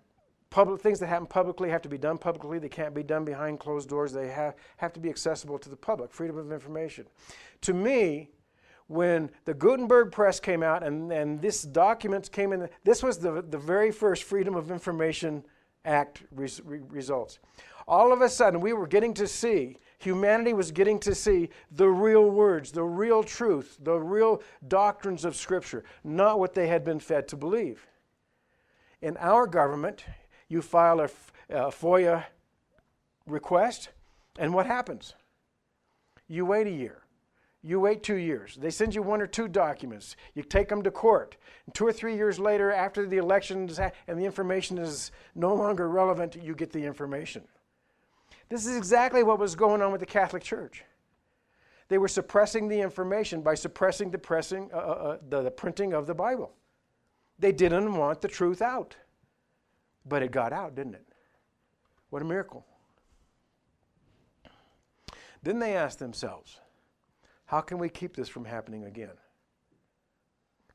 public, 0.52 0.80
things 0.80 1.00
that 1.00 1.08
happen 1.08 1.26
publicly 1.26 1.72
have 1.72 1.82
to 1.82 1.90
be 1.90 1.98
done 1.98 2.20
publicly. 2.20 2.60
They 2.60 2.70
can't 2.70 2.94
be 2.94 3.02
done 3.02 3.26
behind 3.26 3.60
closed 3.60 3.90
doors. 3.90 4.14
They 4.14 4.28
have, 4.28 4.54
have 4.78 4.94
to 4.94 5.00
be 5.00 5.10
accessible 5.10 5.58
to 5.58 5.70
the 5.70 5.76
public, 5.76 6.14
freedom 6.14 6.38
of 6.38 6.52
information. 6.52 7.08
To 7.62 7.74
me, 7.74 8.30
when 8.86 9.32
the 9.46 9.56
Gutenberg 9.56 10.12
Press 10.12 10.40
came 10.40 10.62
out 10.62 10.84
and, 10.84 11.12
and 11.12 11.42
this 11.42 11.64
document 11.64 12.32
came 12.32 12.54
in, 12.54 12.70
this 12.84 13.02
was 13.02 13.18
the, 13.18 13.42
the 13.42 13.58
very 13.58 13.92
first 13.92 14.22
Freedom 14.22 14.54
of 14.54 14.70
Information 14.70 15.44
Act 15.84 16.22
res, 16.32 16.62
re, 16.64 16.80
results 16.90 17.40
all 17.88 18.12
of 18.14 18.22
a 18.22 18.30
sudden 18.30 18.60
we 18.60 18.74
were 18.74 18.88
getting 18.88 19.14
to 19.16 19.28
see, 19.28 19.78
humanity 20.00 20.54
was 20.54 20.72
getting 20.72 21.00
to 21.00 21.16
see 21.16 21.50
the 21.72 21.88
real 21.88 22.30
words, 22.30 22.72
the 22.72 22.84
real 22.84 23.24
truth, 23.24 23.78
the 23.82 23.98
real 23.98 24.42
doctrines 24.68 25.26
of 25.26 25.36
Scripture, 25.36 25.84
not 26.04 26.40
what 26.40 26.54
they 26.54 26.68
had 26.68 26.84
been 26.84 27.00
fed 27.00 27.28
to 27.30 27.38
believe. 27.38 27.88
In 29.02 29.18
our 29.18 29.48
government, 29.48 30.06
you 30.48 30.62
file 30.62 31.02
a, 31.02 31.10
a 31.50 31.72
FOIA 31.72 32.26
request, 33.26 33.90
and 34.38 34.54
what 34.54 34.66
happens? 34.66 35.14
You 36.28 36.46
wait 36.46 36.68
a 36.68 36.72
year. 36.72 37.04
You 37.66 37.80
wait 37.80 38.04
two 38.04 38.16
years. 38.16 38.58
They 38.60 38.70
send 38.70 38.94
you 38.94 39.02
one 39.02 39.22
or 39.22 39.28
two 39.28 39.48
documents. 39.48 40.18
You 40.34 40.44
take 40.44 40.68
them 40.68 40.84
to 40.84 40.92
court. 40.92 41.38
And 41.66 41.74
two 41.74 41.88
or 41.88 41.94
three 41.94 42.16
years 42.16 42.38
later, 42.38 42.74
after 42.74 43.06
the 43.08 43.18
election 43.18 43.70
and 44.08 44.20
the 44.20 44.26
information 44.26 44.78
is 44.78 45.12
no 45.34 45.54
longer 45.56 45.88
relevant, 45.90 46.36
you 46.36 46.56
get 46.56 46.74
the 46.74 46.84
information. 46.84 47.44
This 48.50 48.66
is 48.66 48.76
exactly 48.76 49.24
what 49.24 49.40
was 49.40 49.56
going 49.56 49.82
on 49.82 49.92
with 49.92 50.00
the 50.00 50.06
Catholic 50.06 50.44
Church. 50.44 50.84
They 51.88 51.98
were 51.98 52.08
suppressing 52.08 52.68
the 52.68 52.80
information 52.80 53.42
by 53.42 53.56
suppressing 53.56 54.12
the, 54.12 54.18
pressing, 54.18 54.70
uh, 54.74 54.78
uh, 54.78 54.80
uh, 54.80 55.18
the, 55.30 55.42
the 55.44 55.52
printing 55.52 55.94
of 55.94 56.08
the 56.08 56.14
Bible. 56.14 56.54
They 57.40 57.52
didn't 57.52 57.96
want 57.96 58.22
the 58.22 58.28
truth 58.28 58.62
out. 58.62 58.96
But 60.06 60.24
it 60.24 60.32
got 60.32 60.54
out, 60.54 60.76
didn't 60.76 60.96
it? 60.96 61.06
What 62.10 62.22
a 62.22 62.26
miracle. 62.26 62.66
Then 65.42 65.60
they 65.60 65.76
asked 65.76 66.00
themselves, 66.00 66.60
how 67.46 67.62
can 67.62 67.78
we 67.78 67.90
keep 67.90 68.16
this 68.16 68.30
from 68.30 68.46
happening 68.46 68.86
again? 68.86 69.12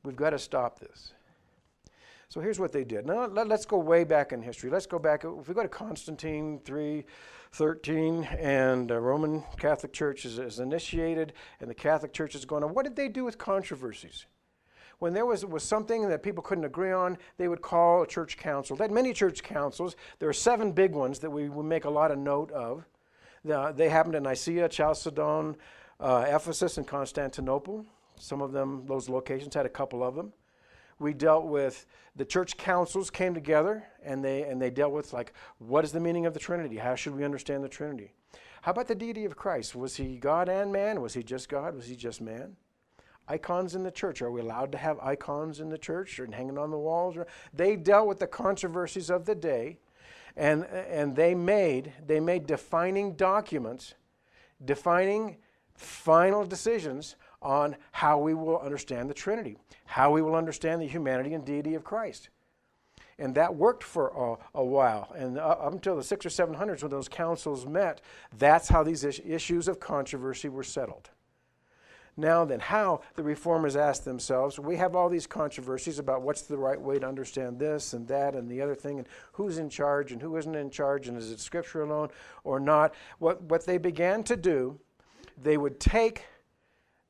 We've 0.03 0.15
got 0.15 0.29
to 0.31 0.39
stop 0.39 0.79
this. 0.79 1.13
So 2.31 2.41
here's 2.41 2.59
what 2.59 2.71
they 2.71 2.83
did. 2.83 3.07
Now 3.07 3.25
let, 3.25 3.51
us 3.51 3.65
go 3.65 3.79
way 3.79 4.03
back 4.03 4.33
in 4.33 4.43
history. 4.43 4.69
Let's 4.69 4.85
go 4.85 4.99
back. 4.99 5.23
If 5.23 5.47
we 5.47 5.55
go 5.55 5.63
to 5.63 5.67
Constantine 5.67 6.59
313 6.63 8.23
and 8.23 8.91
uh, 8.91 8.99
Roman 8.99 9.43
Catholic 9.57 9.93
Church 9.93 10.25
is, 10.25 10.37
is 10.37 10.59
initiated 10.59 11.33
and 11.59 11.67
the 11.67 11.73
Catholic 11.73 12.13
Church 12.13 12.35
is 12.35 12.45
going 12.45 12.63
on, 12.63 12.75
what 12.75 12.83
did 12.85 12.95
they 12.95 13.07
do 13.07 13.25
with 13.25 13.37
controversies? 13.39 14.27
when 14.99 15.13
there 15.13 15.25
was, 15.25 15.45
was 15.45 15.63
something 15.63 16.09
that 16.09 16.21
people 16.21 16.43
couldn't 16.43 16.65
agree 16.65 16.91
on, 16.91 17.17
they 17.37 17.47
would 17.47 17.61
call 17.61 18.01
a 18.01 18.07
church 18.07 18.35
council. 18.35 18.75
They 18.75 18.83
had 18.83 18.91
many 18.91 19.13
church 19.13 19.41
councils. 19.41 19.95
There 20.19 20.27
are 20.27 20.33
seven 20.33 20.73
big 20.73 20.91
ones 20.91 21.19
that 21.19 21.29
we 21.29 21.47
would 21.47 21.65
make 21.65 21.85
a 21.85 21.89
lot 21.89 22.11
of 22.11 22.17
note 22.17 22.51
of. 22.51 22.85
The, 23.45 23.73
they 23.73 23.87
happened 23.87 24.15
in 24.15 24.23
Nicaea, 24.23 24.67
Chalcedon, 24.67 25.55
uh, 26.01 26.25
Ephesus, 26.27 26.77
and 26.77 26.85
Constantinople. 26.85 27.85
Some 28.17 28.41
of 28.41 28.51
them, 28.51 28.83
those 28.87 29.07
locations 29.07 29.55
had 29.55 29.65
a 29.65 29.69
couple 29.69 30.03
of 30.03 30.15
them 30.15 30.33
we 30.99 31.13
dealt 31.13 31.45
with 31.45 31.85
the 32.15 32.25
church 32.25 32.57
councils 32.57 33.09
came 33.09 33.33
together 33.33 33.83
and 34.03 34.23
they 34.23 34.43
and 34.43 34.61
they 34.61 34.69
dealt 34.69 34.91
with 34.91 35.13
like 35.13 35.33
what 35.57 35.83
is 35.83 35.91
the 35.91 35.99
meaning 35.99 36.25
of 36.25 36.33
the 36.33 36.39
trinity? 36.39 36.77
How 36.77 36.95
should 36.95 37.15
we 37.15 37.23
understand 37.23 37.63
the 37.63 37.69
trinity? 37.69 38.13
How 38.61 38.71
about 38.71 38.87
the 38.87 38.95
deity 38.95 39.25
of 39.25 39.35
christ? 39.35 39.75
Was 39.75 39.95
he 39.95 40.17
god 40.17 40.49
and 40.49 40.71
man? 40.71 41.01
Was 41.01 41.13
he 41.13 41.23
just 41.23 41.49
god? 41.49 41.75
Was 41.75 41.87
he 41.87 41.95
just 41.95 42.21
man? 42.21 42.57
Icons 43.27 43.75
in 43.75 43.83
the 43.83 43.91
church. 43.91 44.21
Are 44.21 44.31
we 44.31 44.41
allowed 44.41 44.71
to 44.71 44.77
have 44.77 44.99
icons 44.99 45.59
in 45.59 45.69
the 45.69 45.77
church 45.77 46.19
and 46.19 46.33
hanging 46.33 46.57
on 46.57 46.71
the 46.71 46.77
walls? 46.77 47.15
They 47.53 47.75
dealt 47.75 48.07
with 48.07 48.19
the 48.19 48.27
controversies 48.27 49.09
of 49.09 49.25
the 49.25 49.35
day 49.35 49.77
and 50.35 50.65
and 50.65 51.15
they 51.15 51.35
made 51.35 51.93
they 52.05 52.19
made 52.19 52.45
defining 52.45 53.13
documents 53.13 53.93
defining 54.63 55.37
final 55.75 56.43
decisions 56.43 57.15
on 57.41 57.75
how 57.91 58.17
we 58.19 58.33
will 58.33 58.59
understand 58.59 59.09
the 59.09 59.13
Trinity, 59.13 59.57
how 59.85 60.11
we 60.11 60.21
will 60.21 60.35
understand 60.35 60.81
the 60.81 60.87
humanity 60.87 61.33
and 61.33 61.45
deity 61.45 61.75
of 61.75 61.83
Christ. 61.83 62.29
And 63.17 63.35
that 63.35 63.55
worked 63.55 63.83
for 63.83 64.07
a, 64.09 64.59
a 64.59 64.63
while. 64.63 65.11
And 65.15 65.37
up 65.37 65.73
until 65.73 65.97
the 65.97 66.03
six 66.03 66.25
or 66.25 66.29
seven 66.29 66.55
hundreds, 66.55 66.83
when 66.83 66.91
those 66.91 67.09
councils 67.09 67.65
met, 67.65 68.01
that's 68.37 68.69
how 68.69 68.83
these 68.83 69.03
issues 69.03 69.67
of 69.67 69.79
controversy 69.79 70.47
were 70.47 70.63
settled. 70.63 71.09
Now, 72.19 72.43
then, 72.43 72.59
how 72.59 73.01
the 73.15 73.23
reformers 73.23 73.77
asked 73.77 74.03
themselves 74.03 74.59
we 74.59 74.75
have 74.75 74.93
all 74.93 75.07
these 75.07 75.27
controversies 75.27 75.99
about 75.99 76.21
what's 76.21 76.41
the 76.41 76.57
right 76.57 76.79
way 76.79 76.99
to 76.99 77.07
understand 77.07 77.57
this 77.57 77.93
and 77.93 78.05
that 78.09 78.35
and 78.35 78.49
the 78.49 78.61
other 78.61 78.75
thing, 78.75 78.99
and 78.99 79.07
who's 79.31 79.57
in 79.57 79.69
charge 79.69 80.11
and 80.11 80.21
who 80.21 80.35
isn't 80.35 80.55
in 80.55 80.69
charge, 80.69 81.07
and 81.07 81.17
is 81.17 81.31
it 81.31 81.39
scripture 81.39 81.83
alone 81.83 82.09
or 82.43 82.59
not? 82.59 82.93
What, 83.19 83.41
what 83.43 83.65
they 83.65 83.77
began 83.77 84.23
to 84.23 84.35
do, 84.35 84.77
they 85.41 85.55
would 85.55 85.79
take 85.79 86.25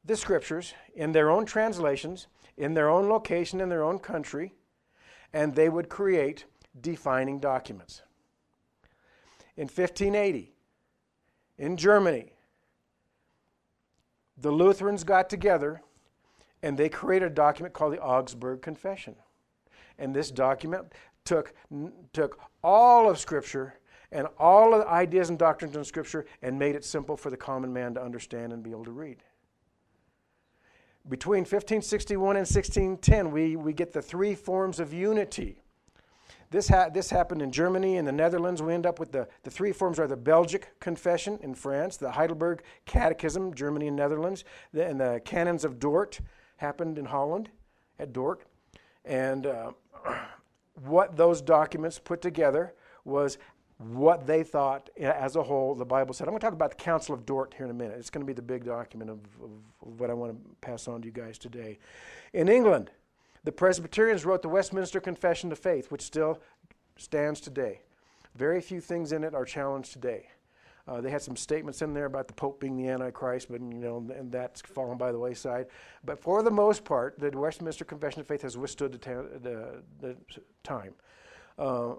the 0.10 0.17
scriptures 0.17 0.74
in 0.95 1.12
their 1.12 1.30
own 1.30 1.45
translations, 1.45 2.28
in 2.58 2.74
their 2.74 2.89
own 2.89 3.08
location, 3.08 3.62
in 3.62 3.69
their 3.69 3.84
own 3.84 4.00
country, 4.00 4.56
and 5.32 5.54
they 5.54 5.69
would 5.69 5.88
create 5.88 6.45
defining 6.82 7.39
documents. 7.39 8.02
In 9.56 9.65
1580, 9.65 10.52
in 11.60 11.78
Germany, 11.78 12.34
the 14.36 14.50
Lutherans 14.50 15.04
got 15.04 15.30
together 15.30 15.82
and 16.63 16.76
they 16.76 16.89
created 16.89 17.32
a 17.32 17.36
document 17.36 17.76
called 17.76 17.93
the 17.93 18.02
Augsburg 18.02 18.63
Confession. 18.63 19.15
And 20.00 20.15
this 20.15 20.32
document 20.32 20.91
took, 21.24 21.54
took 22.13 22.39
all 22.63 23.08
of 23.08 23.19
Scripture 23.19 23.76
and 24.12 24.28
all 24.39 24.74
of 24.74 24.80
the 24.80 24.88
ideas 24.88 25.30
and 25.30 25.38
doctrines 25.38 25.76
in 25.76 25.84
Scripture 25.84 26.26
and 26.41 26.58
made 26.58 26.76
it 26.76 26.84
simple 26.84 27.15
for 27.15 27.30
the 27.30 27.38
common 27.38 27.72
man 27.72 27.93
to 27.93 28.02
understand 28.02 28.54
and 28.54 28.63
be 28.63 28.72
able 28.72 28.86
to 28.86 28.91
read 28.91 29.24
between 31.10 31.39
1561 31.39 32.38
and 32.38 32.48
1610, 32.48 33.32
we, 33.32 33.56
we 33.56 33.74
get 33.74 33.91
the 33.91 34.02
three 34.02 34.36
forms 34.36 34.80
of 34.80 34.93
unity. 34.93 35.62
This, 36.52 36.67
ha- 36.67 36.89
this 36.89 37.10
happened 37.10 37.41
in 37.41 37.52
Germany 37.52 37.98
and 37.98 38.08
the 38.08 38.12
Netherlands. 38.12 38.62
We 38.62 38.74
end 38.74 38.86
up 38.86 39.00
with 39.00 39.12
the, 39.12 39.28
the 39.43 39.52
three 39.52 39.72
forms 39.72 40.00
are 40.00 40.08
the 40.08 40.17
Belgic 40.17 40.80
Confession 40.80 41.39
in 41.41 41.56
France, 41.56 41.98
the 41.98 42.12
Heidelberg 42.12 42.62
Catechism, 42.86 43.54
Germany 43.54 43.88
and 43.88 43.95
Netherlands, 43.95 44.43
the, 44.72 44.86
and 44.86 45.00
the 45.00 45.22
Canons 45.26 45.65
of 45.65 45.80
Dort 45.80 46.19
happened 46.58 46.98
in 46.98 47.06
Holland 47.06 47.50
at 48.00 48.13
Dort. 48.13 48.43
And 49.06 49.48
uh, 49.48 49.72
what 50.86 51.17
those 51.17 51.41
documents 51.41 52.00
put 52.00 52.22
together 52.22 52.74
was 53.04 53.38
what 53.80 54.28
they 54.28 54.44
thought 54.44 54.89
as 55.00 55.38
a 55.38 55.44
whole 55.44 55.74
the 55.74 55.86
Bible 55.86 56.13
said. 56.13 56.28
I'm 56.28 56.34
going 56.34 56.42
to 56.42 56.46
talk 56.46 56.54
about 56.54 56.72
the 56.72 56.84
Council 56.84 57.15
of 57.15 57.26
Dort 57.26 57.54
here 57.56 57.65
in 57.65 57.72
a 57.72 57.74
minute. 57.74 57.98
It's 57.98 58.10
going 58.10 58.22
to 58.22 58.28
be 58.28 58.34
the 58.34 58.42
big 58.42 58.65
document 58.65 59.10
of, 59.10 59.20
of, 59.42 59.50
what 60.00 60.10
I 60.10 60.13
want 60.13 60.34
to 60.34 60.56
pass 60.60 60.88
on 60.88 61.02
to 61.02 61.08
you 61.08 61.13
guys 61.13 61.38
today. 61.38 61.80
In 62.34 62.50
England, 62.50 62.92
the 63.46 63.54
Presbyterians 63.54 64.26
wrote 64.26 64.42
the 64.42 64.50
Westminster 64.50 65.00
Confession 65.00 65.52
of 65.52 65.60
Faith, 65.60 65.92
which 65.92 66.02
still 66.02 66.39
stands 66.98 67.39
today. 67.39 67.80
Very 68.36 68.60
few 68.60 68.82
things 68.82 69.13
in 69.13 69.24
it 69.24 69.34
are 69.34 69.46
challenged 69.46 69.94
today. 69.94 70.28
Uh, 70.86 71.00
they 71.00 71.10
had 71.10 71.22
some 71.22 71.36
statements 71.36 71.82
in 71.82 71.94
there 71.94 72.06
about 72.06 72.28
the 72.28 72.34
Pope 72.34 72.60
being 72.60 72.76
the 72.76 72.89
Antichrist, 72.89 73.48
but 73.50 73.62
you 73.62 73.68
know, 73.68 74.06
and 74.13 74.32
that's 74.32 74.60
fallen 74.62 74.98
by 74.98 75.12
the 75.12 75.20
wayside. 75.20 75.68
But 76.04 76.20
for 76.20 76.44
the 76.44 76.52
most 76.52 76.84
part, 76.84 77.18
the 77.18 77.30
Westminster 77.30 77.86
Confession 77.86 78.20
of 78.20 78.28
Faith 78.28 78.42
has 78.42 78.58
withstood 78.58 78.92
the, 78.92 78.98
ta- 78.98 79.38
the, 79.42 79.84
the 80.02 80.18
time. 80.63 80.96
Uh, 81.60 81.93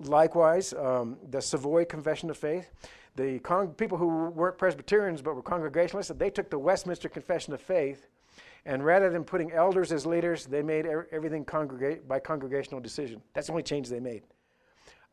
likewise, 0.00 0.74
um, 0.74 1.16
the 1.30 1.40
Savoy 1.40 1.86
Confession 1.86 2.28
of 2.28 2.36
Faith, 2.36 2.70
the 3.16 3.38
people 3.78 3.96
who 3.96 4.26
weren't 4.28 4.58
Presbyterians 4.58 5.22
but 5.22 5.34
were 5.34 5.42
Congregationalists, 5.42 6.12
they 6.16 6.28
took 6.28 6.50
the 6.50 6.58
Westminster 6.58 7.08
Confession 7.08 7.54
of 7.54 7.60
Faith, 7.60 8.06
and 8.66 8.84
rather 8.84 9.08
than 9.08 9.24
putting 9.24 9.50
elders 9.50 9.92
as 9.92 10.04
leaders, 10.04 10.44
they 10.44 10.62
made 10.62 10.84
er- 10.84 11.08
everything 11.10 11.44
by 12.06 12.18
congregational 12.18 12.80
decision. 12.80 13.22
That's 13.32 13.46
the 13.46 13.54
only 13.54 13.62
change 13.62 13.88
they 13.88 13.98
made. 13.98 14.24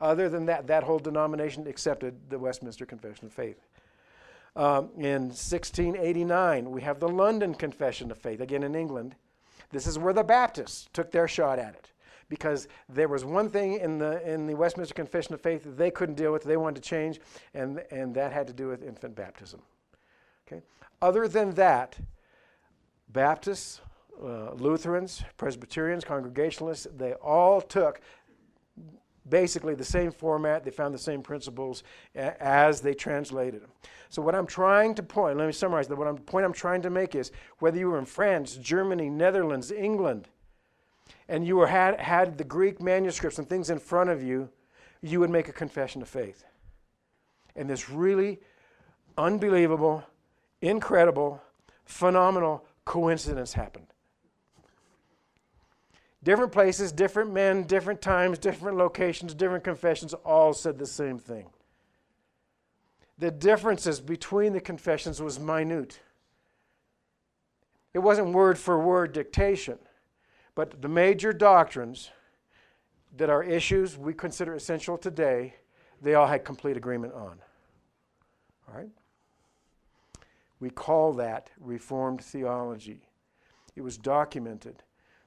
Other 0.01 0.27
than 0.27 0.45
that, 0.47 0.67
that 0.67 0.83
whole 0.83 0.99
denomination 0.99 1.65
accepted 1.65 2.29
the 2.29 2.37
Westminster 2.37 2.85
Confession 2.85 3.27
of 3.27 3.33
Faith. 3.33 3.65
Um, 4.55 4.89
in 4.97 5.29
1689, 5.29 6.69
we 6.69 6.81
have 6.81 6.99
the 6.99 7.07
London 7.07 7.53
Confession 7.53 8.11
of 8.11 8.17
Faith, 8.17 8.41
again 8.41 8.63
in 8.63 8.75
England. 8.75 9.15
This 9.71 9.87
is 9.87 9.97
where 9.97 10.13
the 10.13 10.23
Baptists 10.23 10.89
took 10.91 11.11
their 11.11 11.27
shot 11.27 11.59
at 11.59 11.75
it 11.75 11.88
because 12.29 12.67
there 12.87 13.07
was 13.07 13.25
one 13.25 13.49
thing 13.49 13.79
in 13.79 13.97
the, 13.97 14.25
in 14.31 14.45
the 14.45 14.55
Westminster 14.55 14.93
Confession 14.93 15.33
of 15.33 15.41
Faith 15.41 15.63
that 15.63 15.77
they 15.77 15.91
couldn't 15.91 16.15
deal 16.15 16.31
with, 16.31 16.43
they 16.43 16.57
wanted 16.57 16.81
to 16.81 16.87
change, 16.89 17.19
and, 17.53 17.83
and 17.91 18.13
that 18.15 18.31
had 18.31 18.47
to 18.47 18.53
do 18.53 18.67
with 18.67 18.83
infant 18.83 19.15
baptism. 19.15 19.61
Okay? 20.47 20.61
Other 21.01 21.27
than 21.27 21.51
that, 21.55 21.97
Baptists, 23.09 23.81
uh, 24.23 24.53
Lutherans, 24.53 25.23
Presbyterians, 25.37 26.03
Congregationalists, 26.03 26.87
they 26.95 27.13
all 27.13 27.59
took 27.59 28.01
basically 29.27 29.75
the 29.75 29.83
same 29.83 30.11
format. 30.11 30.63
They 30.63 30.71
found 30.71 30.93
the 30.93 30.99
same 30.99 31.21
principles 31.21 31.83
as 32.15 32.81
they 32.81 32.93
translated 32.93 33.61
them. 33.61 33.71
So 34.09 34.21
what 34.21 34.35
I'm 34.35 34.47
trying 34.47 34.95
to 34.95 35.03
point, 35.03 35.37
let 35.37 35.45
me 35.45 35.51
summarize 35.51 35.87
that. 35.87 35.95
What 35.95 36.07
I'm, 36.07 36.17
point 36.17 36.45
I'm 36.45 36.53
trying 36.53 36.81
to 36.83 36.89
make 36.89 37.15
is 37.15 37.31
whether 37.59 37.77
you 37.77 37.89
were 37.89 37.99
in 37.99 38.05
France, 38.05 38.55
Germany, 38.55 39.09
Netherlands, 39.09 39.71
England, 39.71 40.27
and 41.27 41.45
you 41.45 41.55
were 41.55 41.67
had, 41.67 41.99
had 41.99 42.37
the 42.37 42.43
Greek 42.43 42.81
manuscripts 42.81 43.37
and 43.37 43.47
things 43.47 43.69
in 43.69 43.79
front 43.79 44.09
of 44.09 44.23
you, 44.23 44.49
you 45.01 45.19
would 45.19 45.29
make 45.29 45.47
a 45.47 45.53
confession 45.53 46.01
of 46.01 46.09
faith. 46.09 46.43
And 47.55 47.69
this 47.69 47.89
really 47.89 48.39
unbelievable, 49.17 50.03
incredible, 50.61 51.41
phenomenal 51.85 52.65
coincidence 52.85 53.53
happened. 53.53 53.87
Different 56.23 56.51
places, 56.51 56.91
different 56.91 57.31
men, 57.31 57.63
different 57.63 58.01
times, 58.01 58.37
different 58.37 58.77
locations, 58.77 59.33
different 59.33 59.63
confessions 59.63 60.13
all 60.13 60.53
said 60.53 60.77
the 60.77 60.85
same 60.85 61.17
thing. 61.17 61.47
The 63.17 63.31
differences 63.31 63.99
between 63.99 64.53
the 64.53 64.61
confessions 64.61 65.21
was 65.21 65.39
minute. 65.39 65.99
It 67.93 67.99
wasn't 67.99 68.33
word 68.33 68.57
for 68.57 68.79
word 68.79 69.13
dictation. 69.13 69.79
But 70.59 70.81
the 70.81 70.89
major 70.89 71.31
doctrines 71.31 72.11
that 73.15 73.29
are 73.29 73.41
issues 73.41 73.97
we 73.97 74.13
consider 74.13 74.55
essential 74.55 74.97
today, 74.97 75.53
they 76.01 76.15
all 76.15 76.27
had 76.27 76.43
complete 76.43 76.75
agreement 76.75 77.13
on. 77.13 77.39
All 78.67 78.75
right? 78.75 78.89
We 80.59 80.69
call 80.69 81.13
that 81.13 81.49
Reformed 81.61 82.21
theology. 82.21 83.07
It 83.77 83.83
was 83.83 83.97
documented. 83.97 84.83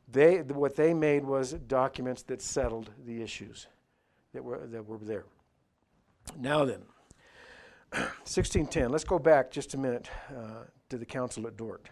They, 0.07 0.43
what 0.43 0.77
they 0.77 0.93
made 0.93 1.25
was 1.25 1.55
documents 1.55 2.21
that 2.25 2.43
settled 2.43 2.91
the 3.07 3.23
issues 3.23 3.69
that 4.35 4.45
were, 4.45 4.67
that 4.67 4.87
were 4.87 4.99
there. 4.99 5.25
Now 6.39 6.67
then, 6.67 6.83
1610, 7.91 8.91
let's 8.91 9.05
go 9.05 9.19
back 9.19 9.51
just 9.51 9.73
a 9.73 9.79
minute 9.79 10.11
uh, 10.29 10.65
to 10.91 10.99
the 10.99 11.07
council 11.07 11.47
at 11.47 11.57
Dort. 11.57 11.89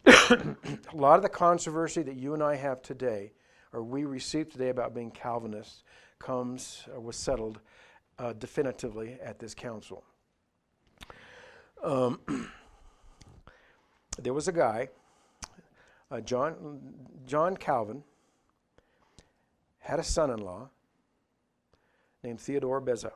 a 0.06 0.56
lot 0.94 1.16
of 1.16 1.22
the 1.22 1.28
controversy 1.28 2.02
that 2.02 2.16
you 2.16 2.34
and 2.34 2.42
I 2.42 2.56
have 2.56 2.82
today, 2.82 3.32
or 3.72 3.82
we 3.82 4.04
received 4.04 4.52
today 4.52 4.68
about 4.68 4.94
being 4.94 5.10
Calvinists, 5.10 5.82
comes 6.18 6.84
or 6.92 7.00
was 7.00 7.16
settled 7.16 7.60
uh, 8.18 8.32
definitively 8.34 9.18
at 9.22 9.38
this 9.38 9.54
council. 9.54 10.04
Um, 11.82 12.20
there 14.18 14.34
was 14.34 14.48
a 14.48 14.52
guy, 14.52 14.88
uh, 16.10 16.20
John, 16.20 16.80
John 17.26 17.56
Calvin, 17.56 18.02
had 19.78 19.98
a 19.98 20.04
son 20.04 20.30
in 20.30 20.38
law 20.38 20.68
named 22.22 22.40
Theodore 22.40 22.80
Beza. 22.80 23.12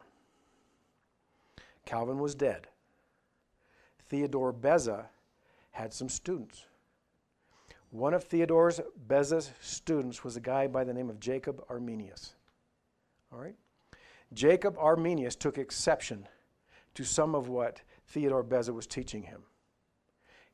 Calvin 1.84 2.18
was 2.18 2.34
dead. 2.34 2.68
Theodore 4.06 4.52
Beza 4.52 5.06
had 5.72 5.92
some 5.92 6.08
students. 6.08 6.66
One 7.92 8.14
of 8.14 8.24
Theodore's 8.24 8.80
Beza's 9.06 9.50
students 9.60 10.24
was 10.24 10.34
a 10.34 10.40
guy 10.40 10.66
by 10.66 10.82
the 10.82 10.94
name 10.94 11.10
of 11.10 11.20
Jacob 11.20 11.62
Arminius. 11.68 12.34
All 13.30 13.38
right? 13.38 13.54
Jacob 14.32 14.76
Arminius 14.78 15.36
took 15.36 15.58
exception 15.58 16.26
to 16.94 17.04
some 17.04 17.34
of 17.34 17.48
what 17.48 17.82
Theodore 18.08 18.42
Beza 18.42 18.72
was 18.72 18.86
teaching 18.86 19.24
him. 19.24 19.42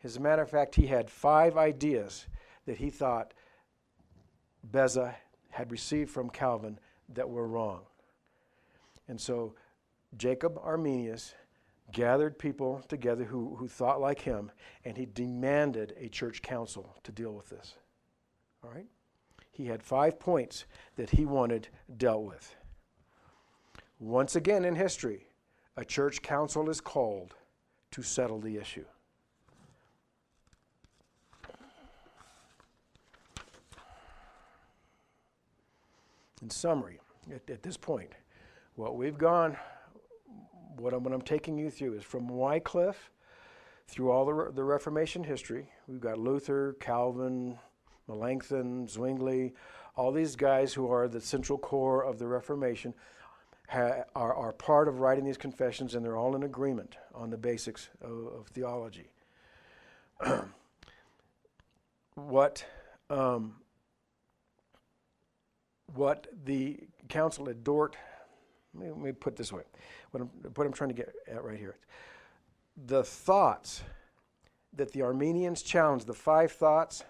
As 0.02 0.16
a 0.16 0.20
matter 0.20 0.42
of 0.42 0.50
fact, 0.50 0.74
he 0.74 0.88
had 0.88 1.08
five 1.08 1.56
ideas 1.56 2.26
that 2.66 2.78
he 2.78 2.90
thought 2.90 3.32
Beza 4.64 5.14
had 5.50 5.70
received 5.70 6.10
from 6.10 6.30
Calvin 6.30 6.80
that 7.08 7.30
were 7.30 7.46
wrong. 7.46 7.82
And 9.06 9.20
so 9.20 9.54
Jacob 10.16 10.58
Arminius 10.60 11.34
gathered 11.92 12.38
people 12.38 12.82
together 12.88 13.24
who, 13.24 13.56
who 13.56 13.68
thought 13.68 14.00
like 14.00 14.20
him, 14.20 14.50
and 14.84 14.96
he 14.96 15.06
demanded 15.06 15.94
a 15.98 16.08
church 16.08 16.42
council 16.42 16.96
to 17.04 17.12
deal 17.12 17.32
with 17.32 17.48
this. 17.48 17.74
All 18.62 18.70
right? 18.70 18.86
He 19.50 19.66
had 19.66 19.82
five 19.82 20.20
points 20.20 20.66
that 20.96 21.10
he 21.10 21.24
wanted 21.24 21.68
dealt 21.96 22.24
with. 22.24 22.54
Once 23.98 24.36
again 24.36 24.64
in 24.64 24.74
history, 24.74 25.26
a 25.76 25.84
church 25.84 26.22
council 26.22 26.68
is 26.70 26.80
called 26.80 27.34
to 27.90 28.02
settle 28.02 28.38
the 28.38 28.56
issue. 28.56 28.84
In 36.40 36.50
summary, 36.50 37.00
at, 37.34 37.50
at 37.50 37.62
this 37.62 37.76
point, 37.76 38.12
what 38.76 38.96
we've 38.96 39.18
gone 39.18 39.56
what 40.80 40.94
I'm, 40.94 41.02
what 41.02 41.12
I'm 41.12 41.22
taking 41.22 41.58
you 41.58 41.70
through 41.70 41.94
is 41.94 42.04
from 42.04 42.28
Wycliffe 42.28 43.10
through 43.86 44.10
all 44.10 44.24
the, 44.24 44.52
the 44.52 44.64
Reformation 44.64 45.24
history. 45.24 45.70
We've 45.86 46.00
got 46.00 46.18
Luther, 46.18 46.76
Calvin, 46.80 47.58
Melanchthon, 48.06 48.88
Zwingli, 48.88 49.54
all 49.96 50.12
these 50.12 50.36
guys 50.36 50.72
who 50.72 50.90
are 50.90 51.08
the 51.08 51.20
central 51.20 51.58
core 51.58 52.04
of 52.04 52.18
the 52.18 52.26
Reformation 52.26 52.94
are, 53.70 54.06
are 54.14 54.52
part 54.52 54.88
of 54.88 55.00
writing 55.00 55.24
these 55.24 55.36
confessions, 55.36 55.94
and 55.94 56.04
they're 56.04 56.16
all 56.16 56.36
in 56.36 56.44
agreement 56.44 56.96
on 57.14 57.30
the 57.30 57.36
basics 57.36 57.88
of, 58.00 58.26
of 58.40 58.46
theology. 58.48 59.10
what 62.14 62.64
um, 63.10 63.54
what 65.94 66.26
the 66.44 66.78
council 67.08 67.48
at 67.48 67.64
Dort 67.64 67.96
let 68.80 68.98
me, 68.98 69.12
put 69.12 69.36
this 69.36 69.52
way 69.52 69.62
what 70.10 70.22
I'm, 70.22 70.30
what 70.54 70.66
I'm 70.66 70.72
trying 70.72 70.90
to 70.90 70.94
get 70.94 71.14
at 71.26 71.44
right 71.44 71.58
here. 71.58 71.76
The 72.86 73.02
thoughts 73.02 73.82
that 74.74 74.92
the 74.92 75.02
Arminians 75.02 75.62
challenge, 75.62 76.04
the 76.04 76.14
five 76.14 76.52
thoughts, 76.52 77.04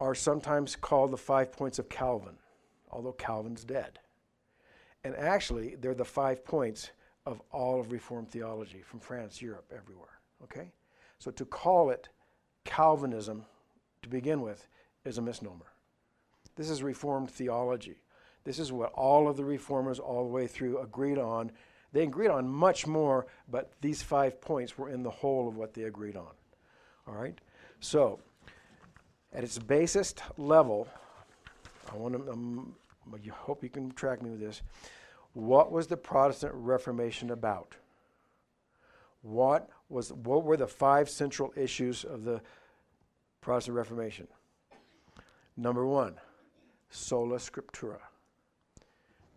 are 0.00 0.14
sometimes 0.14 0.76
called 0.76 1.10
the 1.10 1.16
five 1.16 1.52
points 1.52 1.78
of 1.78 1.88
Calvin, 1.88 2.36
although 2.90 3.12
Calvin's 3.12 3.64
dead. 3.64 3.98
And 5.04 5.14
actually, 5.16 5.76
they're 5.76 5.94
the 5.94 6.04
five 6.04 6.44
points 6.44 6.90
of 7.26 7.40
all 7.50 7.80
of 7.80 7.92
Reformed 7.92 8.28
theology 8.30 8.82
from 8.82 9.00
France, 9.00 9.40
Europe, 9.42 9.72
everywhere. 9.74 10.20
Okay? 10.42 10.72
So 11.18 11.30
to 11.32 11.44
call 11.44 11.90
it 11.90 12.08
Calvinism 12.64 13.44
to 14.02 14.08
begin 14.08 14.40
with 14.40 14.66
is 15.04 15.18
a 15.18 15.22
misnomer. 15.22 15.66
This 16.56 16.70
is 16.70 16.82
Reformed 16.82 17.30
theology. 17.30 17.96
This 18.46 18.60
is 18.60 18.70
what 18.70 18.92
all 18.92 19.26
of 19.28 19.36
the 19.36 19.44
reformers 19.44 19.98
all 19.98 20.22
the 20.22 20.32
way 20.32 20.46
through 20.46 20.78
agreed 20.78 21.18
on. 21.18 21.50
They 21.92 22.04
agreed 22.04 22.28
on 22.28 22.48
much 22.48 22.86
more, 22.86 23.26
but 23.50 23.72
these 23.80 24.04
five 24.04 24.40
points 24.40 24.78
were 24.78 24.88
in 24.88 25.02
the 25.02 25.10
whole 25.10 25.48
of 25.48 25.56
what 25.56 25.74
they 25.74 25.82
agreed 25.82 26.16
on. 26.16 26.30
All 27.08 27.14
right? 27.14 27.36
So, 27.80 28.20
at 29.32 29.42
its 29.42 29.58
basest 29.58 30.22
level, 30.36 30.86
I 31.92 31.96
want 31.96 32.14
to, 32.14 32.30
um, 32.30 32.76
I 33.12 33.18
hope 33.30 33.64
you 33.64 33.68
can 33.68 33.90
track 33.90 34.22
me 34.22 34.30
with 34.30 34.40
this. 34.40 34.62
What 35.32 35.72
was 35.72 35.88
the 35.88 35.96
Protestant 35.96 36.52
Reformation 36.54 37.32
about? 37.32 37.74
What 39.22 39.68
was 39.88 40.12
what 40.12 40.44
were 40.44 40.56
the 40.56 40.68
five 40.68 41.10
central 41.10 41.52
issues 41.56 42.04
of 42.04 42.22
the 42.22 42.40
Protestant 43.40 43.76
Reformation? 43.76 44.28
Number 45.56 45.84
one, 45.84 46.14
sola 46.90 47.38
scriptura. 47.38 47.98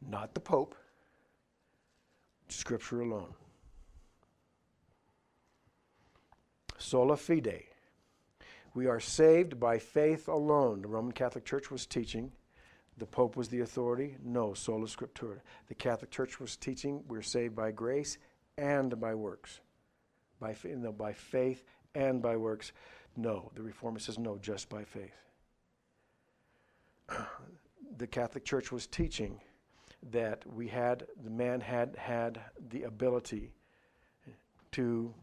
Not 0.08 0.34
the 0.34 0.40
Pope, 0.40 0.76
Scripture 2.48 3.02
alone. 3.02 3.34
Sola 6.78 7.18
fide. 7.18 7.66
We 8.74 8.88
are 8.88 9.00
saved 9.00 9.60
by 9.60 9.78
faith 9.78 10.28
alone. 10.28 10.82
The 10.82 10.88
Roman 10.88 11.12
Catholic 11.12 11.46
Church 11.46 11.70
was 11.70 11.86
teaching. 11.86 12.32
The 12.98 13.06
Pope 13.06 13.36
was 13.36 13.50
the 13.50 13.62
authority. 13.62 14.18
No, 14.24 14.54
sola 14.54 14.88
scriptura. 14.88 15.40
The 15.68 15.76
Catholic 15.76 16.12
Church 16.12 16.40
was 16.40 16.56
teaching 16.56 17.04
we're 17.08 17.22
saved 17.22 17.56
by 17.56 17.72
grace 17.72 18.18
and 18.58 19.00
by 19.00 19.16
works. 19.16 19.60
By, 20.40 20.56
no, 20.64 20.92
by 20.92 21.14
faith 21.14 21.64
and 21.96 22.22
by 22.22 22.36
works. 22.38 22.72
No, 23.16 23.52
the 23.56 23.62
Reformer 23.62 24.00
says 24.00 24.18
no, 24.18 24.38
just 24.38 24.70
by 24.70 24.84
faith. 24.84 25.16
the 27.98 28.08
Catholic 28.08 28.46
Church 28.46 28.72
was 28.72 28.88
teaching 28.88 29.40
that 30.12 30.44
we 30.52 30.68
had, 30.68 31.06
the 31.24 31.30
man 31.30 31.62
had 31.62 31.96
had 31.98 32.40
the 32.70 32.84
ability 32.84 33.52
to 34.72 35.14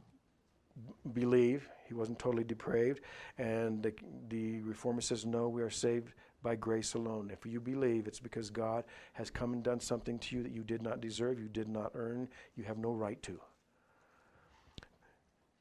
believe. 1.13 1.69
He 1.87 1.95
wasn't 1.95 2.19
totally 2.19 2.45
depraved. 2.45 3.01
And 3.39 3.83
the, 3.83 3.95
the 4.29 4.61
Reformer 4.61 5.01
says, 5.01 5.25
no, 5.25 5.49
we 5.49 5.63
are 5.63 5.71
saved 5.71 6.13
by 6.43 6.57
grace 6.57 6.95
alone. 6.95 7.31
If 7.33 7.47
you 7.47 7.61
believe, 7.61 8.07
it's 8.07 8.21
because 8.21 8.51
God 8.51 8.85
has 9.15 9.31
come 9.31 9.53
and 9.53 9.63
done 9.63 9.81
something 9.81 10.19
to 10.21 10.37
you 10.37 10.43
that 10.43 10.53
you 10.53 10.63
did 10.63 10.83
not 10.83 11.01
deserve, 11.01 11.41
you 11.41 11.49
did 11.49 11.69
not 11.69 11.93
earn, 11.95 12.29
you 12.55 12.65
have 12.65 12.79
no 12.79 12.91
right 12.93 13.21
to. 13.23 13.41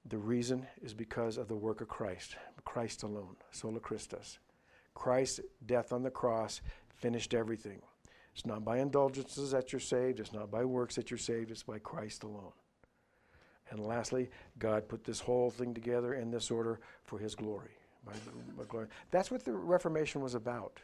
The 0.07 0.17
reason 0.17 0.67
is 0.83 0.93
because 0.93 1.37
of 1.37 1.47
the 1.47 1.55
work 1.55 1.81
of 1.81 1.87
Christ, 1.87 2.35
Christ 2.63 3.01
alone, 3.01 3.35
sola 3.51 3.79
Christus. 3.79 4.37
Christ's 4.93 5.39
death 5.65 5.91
on 5.91 6.03
the 6.03 6.11
cross 6.11 6.61
finished 6.93 7.33
everything. 7.33 7.81
It's 8.35 8.45
not 8.45 8.65
by 8.65 8.79
indulgences 8.79 9.51
that 9.51 9.71
you're 9.71 9.79
saved, 9.79 10.19
it's 10.19 10.33
not 10.33 10.51
by 10.51 10.65
works 10.65 10.95
that 10.95 11.09
you're 11.09 11.17
saved, 11.17 11.51
it's 11.51 11.63
by 11.63 11.79
Christ 11.79 12.23
alone. 12.23 12.51
And 13.69 13.79
lastly, 13.79 14.29
God 14.59 14.89
put 14.89 15.05
this 15.05 15.21
whole 15.21 15.49
thing 15.49 15.73
together 15.73 16.13
in 16.13 16.31
this 16.31 16.51
order 16.51 16.81
for 17.05 17.17
His 17.17 17.33
glory. 17.33 17.71
By, 18.05 18.11
by 18.57 18.65
glory. 18.65 18.87
That's 19.09 19.31
what 19.31 19.45
the 19.45 19.53
Reformation 19.53 20.21
was 20.21 20.35
about. 20.35 20.81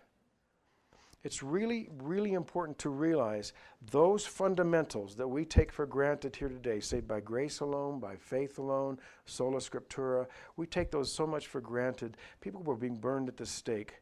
It's 1.24 1.44
really, 1.44 1.90
really 2.02 2.34
important 2.34 2.80
to 2.80 2.90
realize 2.90 3.54
those 3.92 4.26
fundamentals 4.26 5.14
that 5.16 5.28
we 5.28 5.46
take 5.46 5.72
for 5.72 5.86
granted 5.86 6.36
here 6.36 6.50
today, 6.50 6.80
saved 6.80 7.08
by 7.08 7.20
grace 7.20 7.60
alone, 7.60 8.00
by 8.00 8.16
faith 8.16 8.58
alone, 8.58 8.98
sola 9.26 9.58
scriptura, 9.58 10.26
we 10.56 10.66
take 10.66 10.90
those 10.90 11.14
so 11.14 11.28
much 11.28 11.48
for 11.48 11.62
granted. 11.62 12.18
People 12.40 12.64
were 12.64 12.76
being 12.76 12.96
burned 12.96 13.28
at 13.28 13.38
the 13.38 13.46
stake 13.46 14.02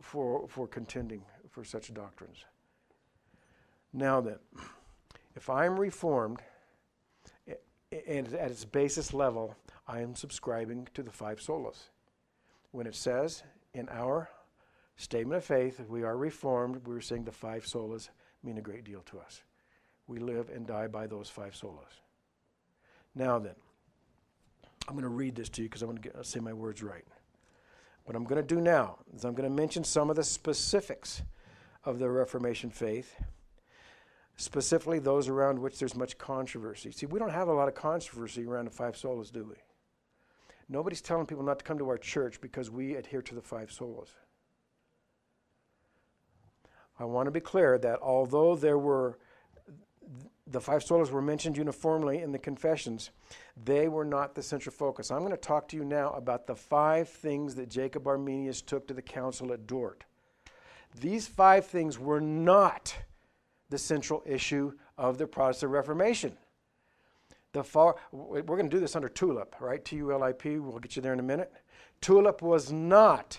for, 0.00 0.48
for 0.48 0.66
contending 0.66 1.22
for 1.50 1.62
such 1.62 1.94
doctrines. 1.94 2.44
Now 3.92 4.20
then, 4.20 4.38
if 5.34 5.50
I'm 5.50 5.78
reformed, 5.78 6.40
and 7.90 8.34
at 8.34 8.50
its 8.50 8.64
basis 8.64 9.12
level, 9.12 9.56
I 9.88 10.00
am 10.00 10.14
subscribing 10.14 10.88
to 10.94 11.02
the 11.02 11.10
five 11.10 11.40
solas. 11.40 11.88
When 12.70 12.86
it 12.86 12.94
says 12.94 13.42
in 13.74 13.88
our 13.88 14.30
statement 14.96 15.38
of 15.38 15.44
faith, 15.44 15.80
we 15.88 16.04
are 16.04 16.16
reformed, 16.16 16.86
we're 16.86 17.00
saying 17.00 17.24
the 17.24 17.32
five 17.32 17.64
solas 17.64 18.10
mean 18.44 18.58
a 18.58 18.62
great 18.62 18.84
deal 18.84 19.00
to 19.06 19.18
us. 19.18 19.42
We 20.06 20.18
live 20.18 20.50
and 20.50 20.66
die 20.66 20.86
by 20.86 21.06
those 21.06 21.28
five 21.28 21.54
solas. 21.54 22.00
Now 23.14 23.38
then, 23.38 23.54
I'm 24.88 24.94
going 24.94 25.02
to 25.02 25.08
read 25.08 25.34
this 25.34 25.48
to 25.50 25.62
you 25.62 25.68
because 25.68 25.82
I 25.82 25.86
want 25.86 26.02
to 26.02 26.24
say 26.24 26.40
my 26.40 26.52
words 26.52 26.82
right. 26.82 27.04
What 28.04 28.16
I'm 28.16 28.24
going 28.24 28.40
to 28.40 28.54
do 28.54 28.60
now 28.60 28.98
is 29.14 29.24
I'm 29.24 29.34
going 29.34 29.48
to 29.48 29.54
mention 29.54 29.84
some 29.84 30.10
of 30.10 30.16
the 30.16 30.24
specifics 30.24 31.22
of 31.84 31.98
the 31.98 32.08
Reformation 32.08 32.70
faith 32.70 33.14
specifically 34.40 34.98
those 34.98 35.28
around 35.28 35.58
which 35.58 35.78
there's 35.78 35.94
much 35.94 36.16
controversy. 36.16 36.90
See, 36.90 37.06
we 37.06 37.18
don't 37.18 37.30
have 37.30 37.48
a 37.48 37.52
lot 37.52 37.68
of 37.68 37.74
controversy 37.74 38.44
around 38.44 38.64
the 38.64 38.70
five 38.70 38.94
solas, 38.94 39.30
do 39.30 39.44
we? 39.44 39.56
Nobody's 40.68 41.02
telling 41.02 41.26
people 41.26 41.44
not 41.44 41.58
to 41.58 41.64
come 41.64 41.78
to 41.78 41.88
our 41.88 41.98
church 41.98 42.40
because 42.40 42.70
we 42.70 42.94
adhere 42.94 43.22
to 43.22 43.34
the 43.34 43.42
five 43.42 43.70
solas. 43.70 44.08
I 46.98 47.04
want 47.04 47.26
to 47.26 47.30
be 47.30 47.40
clear 47.40 47.76
that 47.78 47.98
although 48.00 48.56
there 48.56 48.78
were 48.78 49.18
the 50.46 50.60
five 50.60 50.82
solas 50.82 51.10
were 51.10 51.22
mentioned 51.22 51.56
uniformly 51.56 52.22
in 52.22 52.32
the 52.32 52.38
confessions, 52.38 53.10
they 53.62 53.88
were 53.88 54.04
not 54.04 54.34
the 54.34 54.42
central 54.42 54.74
focus. 54.74 55.10
I'm 55.10 55.20
going 55.20 55.30
to 55.30 55.36
talk 55.36 55.68
to 55.68 55.76
you 55.76 55.84
now 55.84 56.10
about 56.12 56.46
the 56.46 56.56
five 56.56 57.08
things 57.08 57.54
that 57.56 57.68
Jacob 57.68 58.06
Arminius 58.06 58.62
took 58.62 58.88
to 58.88 58.94
the 58.94 59.02
council 59.02 59.52
at 59.52 59.66
Dort. 59.66 60.04
These 60.98 61.28
five 61.28 61.66
things 61.66 61.98
were 61.98 62.20
not 62.20 62.96
the 63.70 63.78
central 63.78 64.22
issue 64.26 64.72
of 64.98 65.16
the 65.16 65.26
Protestant 65.26 65.72
Reformation. 65.72 66.36
The 67.52 67.64
far, 67.64 67.96
we're 68.12 68.42
going 68.42 68.68
to 68.68 68.76
do 68.76 68.80
this 68.80 68.94
under 68.94 69.08
TULIP, 69.08 69.54
right? 69.60 69.84
T 69.84 69.96
U 69.96 70.12
L 70.12 70.22
I 70.22 70.32
P. 70.32 70.58
We'll 70.58 70.78
get 70.78 70.94
you 70.94 71.02
there 71.02 71.12
in 71.12 71.18
a 71.18 71.24
minute. 71.24 71.52
TULIP 72.00 72.42
was 72.42 72.70
not 72.70 73.38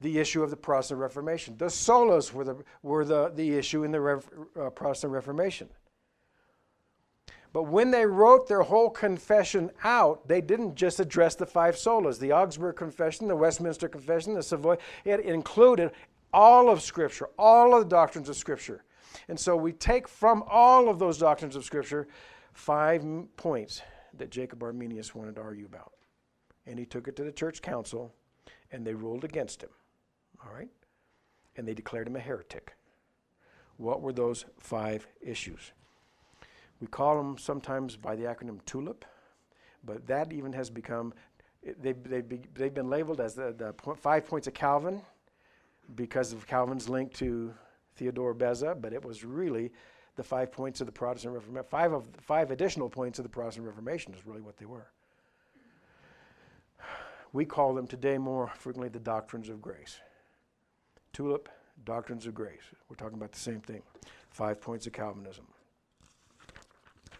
the 0.00 0.18
issue 0.18 0.42
of 0.42 0.50
the 0.50 0.56
Protestant 0.56 1.00
Reformation. 1.00 1.56
The 1.56 1.66
solas 1.66 2.32
were 2.32 2.44
the, 2.44 2.56
were 2.82 3.04
the, 3.04 3.32
the 3.34 3.56
issue 3.56 3.82
in 3.82 3.90
the 3.90 4.22
uh, 4.60 4.70
Protestant 4.70 5.12
Reformation. 5.12 5.68
But 7.52 7.64
when 7.64 7.90
they 7.90 8.04
wrote 8.04 8.46
their 8.46 8.60
whole 8.62 8.90
confession 8.90 9.70
out, 9.82 10.28
they 10.28 10.42
didn't 10.42 10.74
just 10.74 11.00
address 11.00 11.34
the 11.34 11.46
five 11.46 11.74
solas. 11.76 12.18
The 12.18 12.32
Augsburg 12.32 12.76
Confession, 12.76 13.28
the 13.28 13.36
Westminster 13.36 13.88
Confession, 13.88 14.34
the 14.34 14.42
Savoy, 14.42 14.76
it 15.04 15.20
included 15.20 15.92
all 16.32 16.68
of 16.68 16.82
Scripture, 16.82 17.30
all 17.38 17.74
of 17.74 17.84
the 17.84 17.88
doctrines 17.88 18.28
of 18.28 18.36
Scripture. 18.36 18.84
And 19.28 19.38
so 19.38 19.56
we 19.56 19.72
take 19.72 20.08
from 20.08 20.44
all 20.48 20.88
of 20.88 20.98
those 20.98 21.18
doctrines 21.18 21.56
of 21.56 21.64
Scripture 21.64 22.06
five 22.52 23.04
points 23.36 23.82
that 24.14 24.30
Jacob 24.30 24.62
Arminius 24.62 25.14
wanted 25.14 25.36
to 25.36 25.42
argue 25.42 25.66
about. 25.66 25.92
And 26.66 26.78
he 26.78 26.86
took 26.86 27.06
it 27.06 27.16
to 27.16 27.24
the 27.24 27.32
church 27.32 27.62
council, 27.62 28.12
and 28.72 28.86
they 28.86 28.94
ruled 28.94 29.24
against 29.24 29.62
him. 29.62 29.70
All 30.44 30.52
right? 30.52 30.70
And 31.56 31.66
they 31.66 31.74
declared 31.74 32.08
him 32.08 32.16
a 32.16 32.20
heretic. 32.20 32.74
What 33.76 34.00
were 34.00 34.12
those 34.12 34.46
five 34.58 35.06
issues? 35.20 35.72
We 36.80 36.86
call 36.86 37.16
them 37.16 37.38
sometimes 37.38 37.96
by 37.96 38.16
the 38.16 38.24
acronym 38.24 38.64
TULIP, 38.64 39.04
but 39.84 40.06
that 40.06 40.32
even 40.32 40.52
has 40.52 40.68
become, 40.68 41.14
they've, 41.80 42.02
they've, 42.02 42.54
they've 42.54 42.74
been 42.74 42.90
labeled 42.90 43.20
as 43.20 43.34
the, 43.34 43.54
the 43.56 43.74
five 43.96 44.26
points 44.26 44.46
of 44.46 44.54
Calvin 44.54 45.02
because 45.94 46.32
of 46.32 46.46
Calvin's 46.46 46.88
link 46.88 47.14
to 47.14 47.54
Theodore 47.96 48.34
Beza, 48.34 48.74
but 48.74 48.92
it 48.92 49.04
was 49.04 49.24
really 49.24 49.72
the 50.16 50.22
five 50.22 50.52
points 50.52 50.80
of 50.80 50.86
the 50.86 50.92
Protestant 50.92 51.34
Reformation. 51.34 51.66
Five 51.68 51.92
of 51.92 52.06
five 52.20 52.50
additional 52.50 52.88
points 52.88 53.18
of 53.18 53.24
the 53.24 53.28
Protestant 53.28 53.66
Reformation 53.66 54.14
is 54.14 54.26
really 54.26 54.40
what 54.40 54.56
they 54.56 54.66
were. 54.66 54.86
We 57.32 57.44
call 57.44 57.74
them 57.74 57.86
today 57.86 58.16
more 58.16 58.50
frequently 58.56 58.88
the 58.88 59.00
doctrines 59.00 59.48
of 59.48 59.60
grace. 59.60 60.00
Tulip, 61.12 61.48
doctrines 61.84 62.26
of 62.26 62.34
grace. 62.34 62.62
We're 62.88 62.96
talking 62.96 63.18
about 63.18 63.32
the 63.32 63.38
same 63.38 63.60
thing. 63.60 63.82
Five 64.30 64.60
points 64.60 64.86
of 64.86 64.92
Calvinism. 64.92 65.46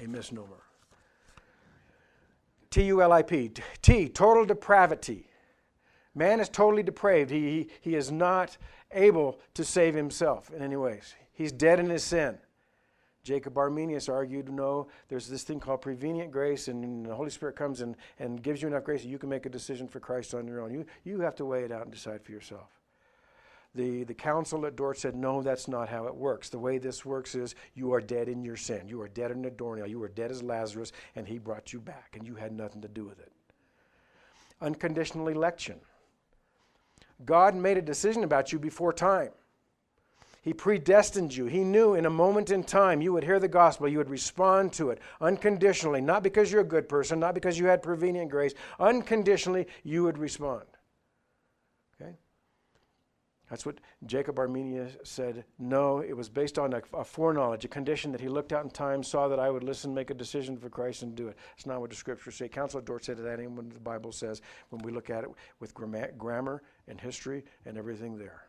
A 0.01 0.07
misnomer. 0.07 0.63
T 2.71 2.83
U 2.85 3.03
L 3.03 3.13
I 3.13 3.23
P. 3.23 3.51
T, 3.83 4.09
total 4.09 4.45
depravity. 4.45 5.29
Man 6.17 6.41
is 6.41 6.49
totally 6.49 6.83
depraved. 6.83 7.31
He, 7.31 7.41
he, 7.41 7.69
he 7.83 7.95
is 7.95 8.11
not 8.11 8.57
able 8.91 9.39
to 9.55 9.65
save 9.65 9.95
himself 9.95 10.51
in 10.51 10.63
any 10.63 10.77
ways. 10.77 11.15
He's 11.35 11.53
dead 11.53 11.79
in 11.79 11.91
his 11.91 12.03
sin. 12.03 12.39
Jacob 13.23 13.59
Arminius 13.59 14.09
argued, 14.09 14.49
no, 14.49 14.87
there's 15.09 15.29
this 15.29 15.43
thing 15.43 15.61
called 15.61 15.83
prevenient 15.83 16.31
grace, 16.31 16.69
and 16.69 17.05
the 17.05 17.15
Holy 17.15 17.29
Spirit 17.29 17.57
comes 17.57 17.81
and, 17.81 17.97
and 18.19 18.43
gives 18.43 18.63
you 18.63 18.69
enough 18.69 18.85
grace 18.85 19.03
that 19.03 19.09
you 19.09 19.19
can 19.19 19.29
make 19.29 19.47
a 19.47 19.51
decision 19.51 19.89
for 19.89 20.01
Christ 20.01 20.33
on 20.33 20.47
your 20.47 20.61
own. 20.61 20.73
You, 20.73 20.87
you 21.05 21.21
have 21.21 21.35
to 21.37 21.45
weigh 21.45 21.65
it 21.65 21.73
out 21.73 21.83
and 21.83 21.93
decide 21.93 22.23
for 22.23 22.33
yourself. 22.33 22.71
The, 23.75 24.05
the 24.05 24.15
council 24.15 24.65
at 24.65 24.77
Dort 24.77 24.97
said, 24.99 25.17
no, 25.17 25.43
that's 25.43 25.69
not 25.69 25.89
how 25.89 26.07
it 26.07 26.15
works. 26.15 26.49
The 26.49 26.59
way 26.59 26.79
this 26.79 27.05
works 27.05 27.35
is 27.35 27.57
you 27.75 27.93
are 27.93 28.01
dead 28.01 28.29
in 28.29 28.43
your 28.43 28.57
sin. 28.57 28.89
You 28.89 29.03
are 29.03 29.09
dead 29.09 29.33
in 29.33 29.45
a 29.45 29.51
doornail. 29.51 29.89
You 29.89 30.03
are 30.03 30.09
dead 30.09 30.31
as 30.31 30.43
Lazarus, 30.43 30.93
and 31.15 31.29
he 31.29 31.37
brought 31.37 31.75
you 31.75 31.81
back, 31.81 32.15
and 32.15 32.27
you 32.27 32.37
had 32.37 32.53
nothing 32.53 32.81
to 32.83 32.89
do 32.89 33.05
with 33.05 33.19
it. 33.19 33.33
Unconditional 34.63 35.29
election. 35.29 35.79
God 37.25 37.55
made 37.55 37.79
a 37.79 37.83
decision 37.83 38.25
about 38.25 38.53
you 38.53 38.59
before 38.59 38.93
time. 38.93 39.31
He 40.43 40.53
predestined 40.53 41.35
you. 41.35 41.47
He 41.47 41.65
knew 41.65 41.95
in 41.95 42.07
a 42.07 42.11
moment 42.11 42.51
in 42.51 42.63
time 42.63 43.01
you 43.01 43.13
would 43.13 43.25
hear 43.25 43.41
the 43.41 43.49
gospel, 43.49 43.89
you 43.89 43.99
would 43.99 44.11
respond 44.11 44.73
to 44.75 44.91
it 44.91 45.01
unconditionally, 45.21 46.01
not 46.01 46.23
because 46.23 46.53
you're 46.53 46.61
a 46.61 46.65
good 46.65 46.89
person, 46.89 47.19
not 47.19 47.35
because 47.35 47.59
you 47.59 47.67
had 47.67 47.83
prevenient 47.83 48.31
grace. 48.31 48.55
Unconditionally, 48.79 49.67
you 49.83 50.05
would 50.05 50.19
respond. 50.19 50.63
That's 53.49 53.65
what 53.65 53.79
Jacob 54.05 54.39
Arminius 54.39 54.97
said. 55.05 55.45
No, 55.59 56.01
it 56.01 56.17
was 56.17 56.29
based 56.29 56.59
on 56.59 56.73
a, 56.73 56.83
a, 56.93 57.05
foreknowledge, 57.05 57.65
a 57.65 57.69
condition 57.69 58.11
that 58.11 58.21
he 58.21 58.29
looked 58.29 58.53
out 58.53 58.65
in 58.65 58.71
time, 58.71 59.05
saw 59.05 59.29
that 59.29 59.39
I 59.39 59.51
would 59.51 59.63
listen, 59.63 59.95
make 59.95 60.11
a 60.11 60.15
decision 60.15 60.57
for 60.57 60.69
Christ, 60.69 61.03
and 61.03 61.15
do 61.15 61.29
it. 61.29 61.37
It's 61.57 61.67
not 61.67 61.81
what 61.81 61.91
the 61.91 61.97
scriptures 61.97 62.35
say. 62.35 62.49
Council 62.49 62.81
of 62.81 62.85
Dort 62.85 63.05
said 63.05 63.19
that 63.19 63.51
what 63.51 63.73
the 63.73 63.81
Bible 63.81 64.11
says 64.11 64.43
when 64.71 64.83
we 64.83 64.91
look 64.91 65.11
at 65.11 65.23
it 65.23 65.31
with 65.61 65.75
grammar 65.75 66.63
and 66.89 67.01
history 67.01 67.45
and 67.65 67.79
everything 67.79 68.19
there. 68.19 68.43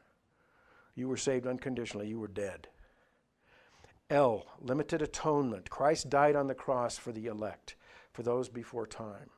You 0.95 1.07
were 1.07 1.17
saved 1.17 1.45
unconditionally, 1.45 2.07
you 2.07 2.19
were 2.19 2.27
dead. 2.27 2.67
L, 4.09 4.47
limited 4.61 5.03
atonement. 5.03 5.69
Christ 5.69 6.09
died 6.09 6.35
on 6.35 6.47
the 6.47 6.55
cross 6.55 6.97
for 6.97 7.11
the 7.11 7.27
elect, 7.27 7.75
for 8.13 8.23
those 8.23 8.49
before 8.49 8.87
time 8.87 9.29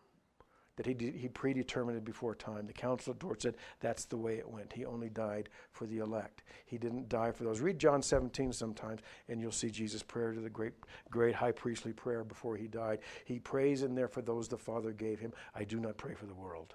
that 0.80 0.86
he, 0.86 1.12
he 1.14 1.28
predetermined 1.28 2.06
before 2.06 2.34
time. 2.34 2.66
The 2.66 2.72
Council 2.72 3.12
of 3.12 3.20
Dort 3.20 3.42
said 3.42 3.58
that's 3.82 4.06
the 4.06 4.16
way 4.16 4.38
it 4.38 4.50
went. 4.50 4.72
He 4.72 4.86
only 4.86 5.10
died 5.10 5.50
for 5.74 5.86
the 5.86 5.98
elect. 5.98 6.44
He 6.68 6.78
didn't 6.78 7.10
die 7.10 7.32
for 7.32 7.44
those. 7.44 7.60
Read 7.60 7.78
John 7.78 8.02
17 8.02 8.54
sometimes, 8.54 9.02
and 9.28 9.42
you'll 9.42 9.52
see 9.52 9.72
Jesus' 9.72 10.02
prayer 10.02 10.32
to 10.32 10.40
the 10.40 10.50
great, 10.50 10.72
great 11.12 11.36
high 11.36 11.52
priestly 11.52 11.92
prayer 11.92 12.24
before 12.24 12.56
he 12.56 12.70
died. 12.70 13.00
He 13.26 13.40
prays 13.40 13.84
in 13.84 13.94
there 13.94 14.08
for 14.08 14.22
those 14.22 14.48
the 14.48 14.58
Father 14.58 14.94
gave 14.94 15.20
him. 15.20 15.34
I 15.54 15.66
do 15.66 15.82
not 15.82 15.98
pray 15.98 16.14
for 16.14 16.28
the 16.28 16.34
world. 16.34 16.74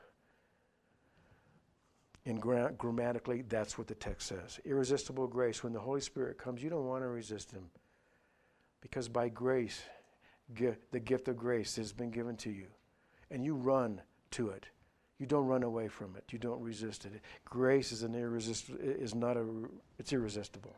And 2.26 2.42
gra- 2.42 2.74
grammatically, 2.76 3.40
that's 3.48 3.78
what 3.78 3.86
the 3.86 3.94
text 3.94 4.28
says. 4.28 4.60
Irresistible 4.66 5.28
grace. 5.28 5.64
When 5.64 5.72
the 5.72 5.80
Holy 5.80 6.02
Spirit 6.02 6.36
comes, 6.36 6.62
you 6.62 6.68
don't 6.68 6.84
want 6.84 7.04
to 7.04 7.08
resist 7.08 7.52
him. 7.52 7.70
Because 8.82 9.08
by 9.08 9.30
grace, 9.30 9.82
the 10.92 11.00
gift 11.00 11.28
of 11.28 11.38
grace 11.38 11.76
has 11.76 11.94
been 11.94 12.10
given 12.10 12.36
to 12.36 12.50
you 12.50 12.66
and 13.34 13.44
you 13.44 13.54
run 13.54 14.00
to 14.30 14.50
it. 14.50 14.66
You 15.18 15.26
don't 15.26 15.46
run 15.46 15.64
away 15.64 15.88
from 15.88 16.14
it. 16.16 16.24
You 16.30 16.38
don't 16.38 16.62
resist 16.62 17.04
it. 17.04 17.12
Grace 17.44 17.90
is 17.90 18.04
an 18.04 18.14
irresistible 18.14 18.78
is 18.80 19.14
not 19.14 19.36
a 19.36 19.44
it's 19.98 20.12
irresistible. 20.12 20.76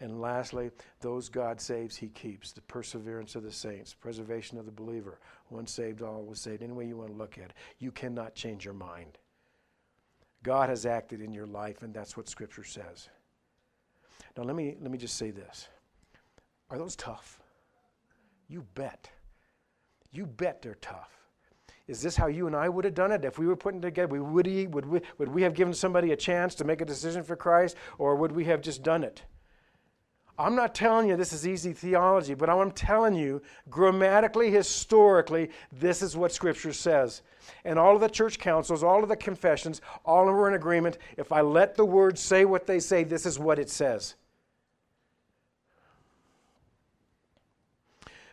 And 0.00 0.20
lastly, 0.20 0.72
those 1.00 1.28
God 1.28 1.60
saves, 1.60 1.96
He 1.96 2.08
keeps. 2.08 2.50
The 2.50 2.62
perseverance 2.62 3.36
of 3.36 3.44
the 3.44 3.52
saints, 3.52 3.94
preservation 3.94 4.58
of 4.58 4.66
the 4.66 4.72
believer. 4.72 5.20
Once 5.50 5.72
saved, 5.72 6.02
all 6.02 6.24
was 6.24 6.40
saved. 6.40 6.64
Any 6.64 6.72
way 6.72 6.86
you 6.86 6.96
want 6.96 7.10
to 7.10 7.16
look 7.16 7.38
at 7.38 7.44
it, 7.44 7.54
you 7.78 7.92
cannot 7.92 8.34
change 8.34 8.64
your 8.64 8.74
mind. 8.74 9.18
God 10.42 10.68
has 10.68 10.84
acted 10.84 11.20
in 11.20 11.32
your 11.32 11.46
life, 11.46 11.82
and 11.82 11.94
that's 11.94 12.16
what 12.16 12.28
Scripture 12.28 12.64
says. 12.64 13.08
Now, 14.36 14.42
let 14.42 14.56
me 14.56 14.76
let 14.80 14.90
me 14.90 14.98
just 14.98 15.16
say 15.16 15.30
this: 15.30 15.68
Are 16.70 16.78
those 16.78 16.96
tough? 16.96 17.40
You 18.48 18.66
bet. 18.74 19.08
You 20.10 20.26
bet 20.26 20.60
they're 20.60 20.74
tough. 20.74 21.23
Is 21.86 22.00
this 22.00 22.16
how 22.16 22.28
you 22.28 22.46
and 22.46 22.56
I 22.56 22.68
would 22.68 22.84
have 22.84 22.94
done 22.94 23.12
it? 23.12 23.24
If 23.24 23.38
we 23.38 23.46
were 23.46 23.56
putting 23.56 23.82
together, 23.82 24.22
would, 24.22 24.46
we, 24.46 24.66
would, 24.66 24.86
we, 24.86 25.00
would 25.18 25.28
we 25.28 25.42
have 25.42 25.54
given 25.54 25.74
somebody 25.74 26.12
a 26.12 26.16
chance 26.16 26.54
to 26.56 26.64
make 26.64 26.80
a 26.80 26.86
decision 26.86 27.22
for 27.22 27.36
Christ, 27.36 27.76
or 27.98 28.16
would 28.16 28.32
we 28.32 28.44
have 28.46 28.62
just 28.62 28.82
done 28.82 29.04
it? 29.04 29.22
I'm 30.36 30.56
not 30.56 30.74
telling 30.74 31.08
you 31.08 31.16
this 31.16 31.32
is 31.32 31.46
easy 31.46 31.72
theology, 31.72 32.34
but 32.34 32.50
I'm 32.50 32.72
telling 32.72 33.14
you, 33.14 33.40
grammatically, 33.70 34.50
historically, 34.50 35.50
this 35.72 36.02
is 36.02 36.16
what 36.16 36.32
Scripture 36.32 36.72
says. 36.72 37.22
And 37.64 37.78
all 37.78 37.94
of 37.94 38.00
the 38.00 38.08
church 38.08 38.38
councils, 38.38 38.82
all 38.82 39.02
of 39.02 39.08
the 39.08 39.16
confessions, 39.16 39.80
all 40.04 40.22
of 40.22 40.28
them 40.28 40.36
are 40.36 40.48
in 40.48 40.54
agreement. 40.54 40.98
If 41.16 41.30
I 41.30 41.42
let 41.42 41.76
the 41.76 41.84
words 41.84 42.20
say 42.20 42.44
what 42.46 42.66
they 42.66 42.80
say, 42.80 43.04
this 43.04 43.26
is 43.26 43.38
what 43.38 43.60
it 43.60 43.70
says. 43.70 44.16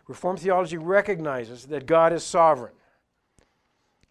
Reformed 0.08 0.40
theology 0.40 0.78
recognizes 0.78 1.66
that 1.68 1.86
God 1.86 2.14
is 2.14 2.24
sovereign. 2.24 2.74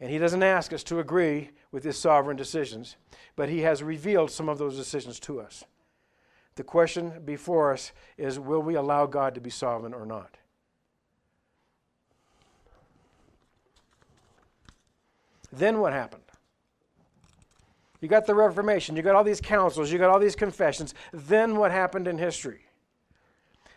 And 0.00 0.10
he 0.10 0.18
doesn't 0.18 0.42
ask 0.42 0.72
us 0.72 0.82
to 0.84 0.98
agree 0.98 1.50
with 1.70 1.84
his 1.84 1.98
sovereign 1.98 2.36
decisions, 2.36 2.96
but 3.36 3.50
he 3.50 3.60
has 3.60 3.82
revealed 3.82 4.30
some 4.30 4.48
of 4.48 4.58
those 4.58 4.76
decisions 4.76 5.20
to 5.20 5.40
us. 5.40 5.64
The 6.54 6.64
question 6.64 7.22
before 7.24 7.72
us 7.72 7.92
is 8.16 8.38
will 8.38 8.62
we 8.62 8.74
allow 8.74 9.06
God 9.06 9.34
to 9.34 9.40
be 9.40 9.50
sovereign 9.50 9.94
or 9.94 10.06
not? 10.06 10.38
Then 15.52 15.80
what 15.80 15.92
happened? 15.92 16.22
You 18.00 18.08
got 18.08 18.24
the 18.24 18.34
Reformation, 18.34 18.96
you 18.96 19.02
got 19.02 19.14
all 19.14 19.24
these 19.24 19.42
councils, 19.42 19.92
you 19.92 19.98
got 19.98 20.10
all 20.10 20.18
these 20.18 20.36
confessions. 20.36 20.94
Then 21.12 21.56
what 21.56 21.70
happened 21.70 22.08
in 22.08 22.16
history? 22.16 22.62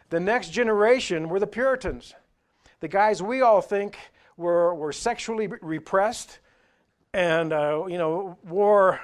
The 0.10 0.20
next 0.20 0.50
generation 0.52 1.28
were 1.28 1.40
the 1.40 1.48
Puritans. 1.48 2.14
The 2.80 2.88
guys 2.88 3.22
we 3.22 3.42
all 3.42 3.62
think 3.62 3.98
were, 4.38 4.74
were 4.74 4.92
sexually 4.92 5.48
repressed 5.62 6.40
and, 7.14 7.54
uh, 7.54 7.86
you 7.88 7.98
know, 7.98 8.38
wore 8.44 9.00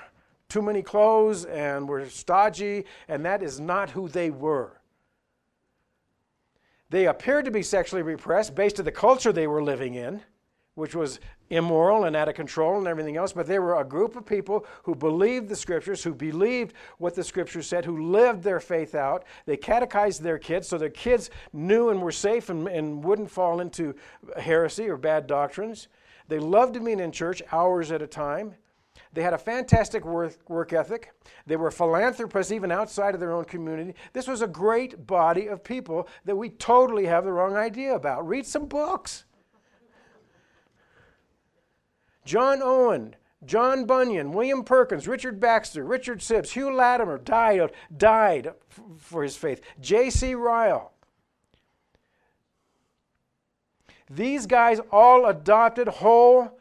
too 0.48 0.62
many 0.62 0.82
clothes 0.82 1.46
and 1.46 1.88
were 1.88 2.08
stodgy, 2.10 2.86
and 3.08 3.24
that 3.26 3.44
is 3.44 3.60
not 3.60 3.92
who 3.92 4.10
they 4.10 4.32
were. 4.32 4.80
They 6.90 7.06
appeared 7.06 7.46
to 7.46 7.52
be 7.52 7.62
sexually 7.62 8.02
repressed 8.02 8.56
based 8.56 8.80
on 8.80 8.86
the 8.86 8.92
culture 8.92 9.32
they 9.32 9.46
were 9.46 9.64
living 9.64 9.94
in 9.94 10.22
which 10.80 10.96
was 10.96 11.20
immoral 11.50 12.06
and 12.06 12.16
out 12.16 12.30
of 12.30 12.36
control 12.36 12.78
and 12.78 12.88
everything 12.88 13.18
else, 13.18 13.34
but 13.34 13.46
they 13.46 13.60
were 13.60 13.80
a 13.80 13.84
group 13.84 14.16
of 14.16 14.26
people 14.26 14.66
who 14.84 14.96
believed 14.96 15.50
the 15.50 15.56
scriptures, 15.56 16.04
who 16.04 16.14
believed 16.14 16.74
what 16.98 17.16
the 17.16 17.24
scriptures 17.24 17.68
said, 17.68 17.86
who 17.86 18.10
lived 18.12 18.44
their 18.44 18.60
faith 18.60 18.96
out. 18.96 19.26
They 19.46 19.58
catechized 19.58 20.22
their 20.22 20.40
kids 20.40 20.68
so 20.68 20.78
their 20.78 20.90
kids 20.90 21.30
knew 21.54 21.90
and 21.90 22.02
were 22.02 22.12
safe 22.12 22.50
and, 22.50 22.68
and 22.68 23.04
wouldn't 23.04 23.30
fall 23.30 23.62
into 23.62 23.96
heresy 24.38 24.88
or 24.88 24.98
bad 24.98 25.28
doctrines. 25.28 25.88
They 26.28 26.40
loved 26.40 26.76
to 26.76 26.80
meet 26.80 27.00
in 27.00 27.12
church 27.12 27.42
hours 27.52 27.92
at 27.92 28.02
a 28.02 28.08
time. 28.08 28.56
They 29.14 29.24
had 29.24 29.34
a 29.34 29.40
fantastic 29.40 30.06
work, 30.06 30.38
work 30.48 30.72
ethic. 30.72 31.12
They 31.48 31.56
were 31.56 31.72
philanthropists 31.72 32.52
even 32.52 32.72
outside 32.72 33.16
of 33.16 33.20
their 33.20 33.32
own 33.32 33.46
community. 33.46 33.96
This 34.14 34.28
was 34.28 34.42
a 34.42 34.48
great 34.48 35.08
body 35.08 35.48
of 35.48 35.64
people 35.64 36.08
that 36.26 36.36
we 36.36 36.50
totally 36.50 37.08
have 37.08 37.26
the 37.26 37.32
wrong 37.32 37.56
idea 37.56 37.96
about. 37.96 38.28
Read 38.28 38.46
some 38.46 38.68
books. 38.68 39.26
John 42.26 42.62
Owen, 42.62 43.16
John 43.46 43.86
Bunyan, 43.86 44.32
William 44.32 44.64
Perkins, 44.64 45.08
Richard 45.08 45.40
Baxter, 45.40 45.84
Richard 45.84 46.20
Sibbes, 46.20 46.52
Hugh 46.52 46.74
Latimer 46.74 47.18
died, 47.18 47.72
died 47.96 48.54
for 48.98 49.24
his 49.24 49.38
faith. 49.38 49.62
J.C. 49.80 50.36
Ryle. 50.36 50.92
These 54.10 54.48
guys 54.48 54.80
all 54.92 55.26
adopted 55.26 55.88
whole 55.88 56.60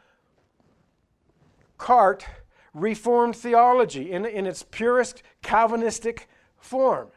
cart 1.77 2.25
Reformed 2.73 3.35
theology 3.35 4.11
in, 4.11 4.25
in 4.25 4.45
its 4.45 4.63
purest 4.63 5.23
Calvinistic 5.41 6.27
form. 6.57 7.09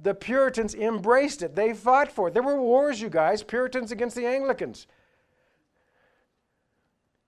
The 0.00 0.14
Puritans 0.14 0.74
embraced 0.74 1.42
it. 1.42 1.54
They 1.54 1.72
fought 1.72 2.10
for 2.10 2.28
it. 2.28 2.34
There 2.34 2.42
were 2.42 2.60
wars, 2.60 3.00
you 3.00 3.08
guys, 3.08 3.44
Puritans 3.44 3.92
against 3.92 4.16
the 4.16 4.26
Anglicans. 4.26 4.88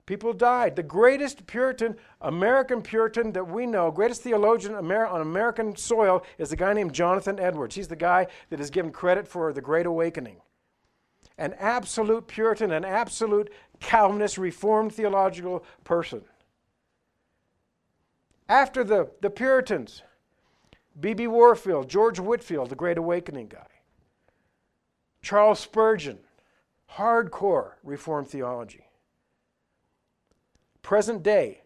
People 0.06 0.34
died. 0.34 0.76
The 0.76 0.82
greatest 0.82 1.46
Puritan, 1.46 1.96
American 2.20 2.82
Puritan 2.82 3.32
that 3.32 3.48
we 3.48 3.64
know, 3.64 3.90
greatest 3.90 4.22
theologian 4.22 4.74
on 4.74 5.20
American 5.20 5.76
soil, 5.76 6.22
is 6.36 6.52
a 6.52 6.56
guy 6.56 6.74
named 6.74 6.92
Jonathan 6.92 7.40
Edwards. 7.40 7.74
He's 7.74 7.88
the 7.88 7.96
guy 7.96 8.26
that 8.50 8.60
is 8.60 8.70
given 8.70 8.92
credit 8.92 9.26
for 9.26 9.52
the 9.52 9.62
Great 9.62 9.86
Awakening. 9.86 10.36
An 11.38 11.54
absolute 11.58 12.28
Puritan, 12.28 12.70
an 12.70 12.84
absolute 12.84 13.50
Calvinist, 13.80 14.36
Reformed 14.36 14.92
theological 14.92 15.64
person. 15.84 16.22
After 18.46 18.84
the, 18.84 19.10
the 19.22 19.30
Puritans, 19.30 20.02
B.B. 21.00 21.26
Warfield, 21.26 21.88
George 21.88 22.20
Whitefield, 22.20 22.68
the 22.68 22.76
Great 22.76 22.98
Awakening 22.98 23.48
guy, 23.48 23.66
Charles 25.22 25.60
Spurgeon, 25.60 26.18
hardcore 26.92 27.72
Reformed 27.82 28.28
theology. 28.28 28.83
Present 30.84 31.22
day, 31.22 31.62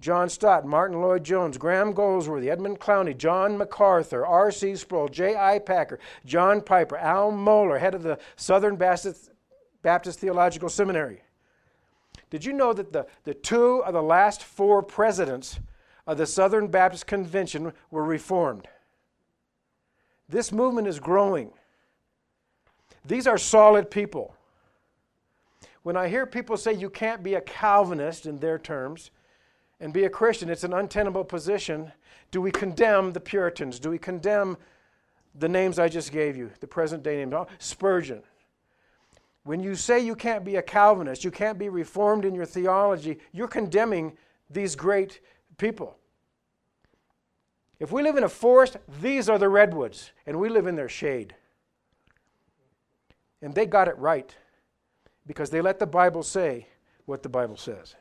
John 0.00 0.28
Stott, 0.28 0.64
Martyn 0.64 1.02
Lloyd-Jones, 1.02 1.58
Graham 1.58 1.92
Goldsworthy, 1.92 2.48
Edmund 2.48 2.78
Clowney, 2.78 3.18
John 3.18 3.58
MacArthur, 3.58 4.24
R.C. 4.24 4.76
Sproul, 4.76 5.08
J.I. 5.08 5.58
Packer, 5.58 5.98
John 6.24 6.60
Piper, 6.60 6.96
Al 6.96 7.32
Mohler, 7.32 7.80
head 7.80 7.96
of 7.96 8.04
the 8.04 8.16
Southern 8.36 8.76
Baptist, 8.76 9.30
Baptist 9.82 10.20
Theological 10.20 10.68
Seminary. 10.68 11.20
Did 12.30 12.44
you 12.44 12.52
know 12.52 12.72
that 12.72 12.92
the, 12.92 13.08
the 13.24 13.34
two 13.34 13.82
of 13.82 13.92
the 13.92 14.02
last 14.02 14.44
four 14.44 14.84
presidents 14.84 15.58
of 16.06 16.16
the 16.16 16.26
Southern 16.26 16.68
Baptist 16.68 17.08
Convention 17.08 17.72
were 17.90 18.04
Reformed? 18.04 18.68
This 20.28 20.52
movement 20.52 20.86
is 20.86 21.00
growing. 21.00 21.50
These 23.04 23.26
are 23.26 23.36
solid 23.36 23.90
people. 23.90 24.36
When 25.82 25.96
I 25.96 26.08
hear 26.08 26.26
people 26.26 26.56
say 26.56 26.74
you 26.74 26.90
can't 26.90 27.22
be 27.22 27.34
a 27.34 27.40
Calvinist 27.40 28.26
in 28.26 28.38
their 28.38 28.58
terms 28.58 29.10
and 29.80 29.92
be 29.92 30.04
a 30.04 30.10
Christian, 30.10 30.50
it's 30.50 30.64
an 30.64 30.74
untenable 30.74 31.24
position. 31.24 31.92
Do 32.30 32.40
we 32.40 32.50
condemn 32.50 33.12
the 33.12 33.20
Puritans? 33.20 33.80
Do 33.80 33.90
we 33.90 33.98
condemn 33.98 34.58
the 35.34 35.48
names 35.48 35.78
I 35.78 35.88
just 35.88 36.12
gave 36.12 36.36
you, 36.36 36.50
the 36.60 36.66
present 36.66 37.02
day 37.02 37.16
names? 37.16 37.32
Oh, 37.32 37.46
Spurgeon. 37.58 38.22
When 39.44 39.60
you 39.60 39.74
say 39.74 40.00
you 40.00 40.14
can't 40.14 40.44
be 40.44 40.56
a 40.56 40.62
Calvinist, 40.62 41.24
you 41.24 41.30
can't 41.30 41.58
be 41.58 41.70
reformed 41.70 42.26
in 42.26 42.34
your 42.34 42.44
theology, 42.44 43.18
you're 43.32 43.48
condemning 43.48 44.16
these 44.50 44.76
great 44.76 45.20
people. 45.56 45.96
If 47.78 47.90
we 47.90 48.02
live 48.02 48.16
in 48.16 48.24
a 48.24 48.28
forest, 48.28 48.76
these 49.00 49.30
are 49.30 49.38
the 49.38 49.48
redwoods, 49.48 50.12
and 50.26 50.38
we 50.38 50.50
live 50.50 50.66
in 50.66 50.76
their 50.76 50.90
shade. 50.90 51.34
And 53.40 53.54
they 53.54 53.64
got 53.64 53.88
it 53.88 53.96
right 53.96 54.36
because 55.30 55.48
they 55.48 55.60
let 55.60 55.78
the 55.78 55.86
Bible 55.86 56.24
say 56.24 56.66
what 57.06 57.22
the 57.22 57.28
Bible 57.28 57.56
says. 57.56 57.94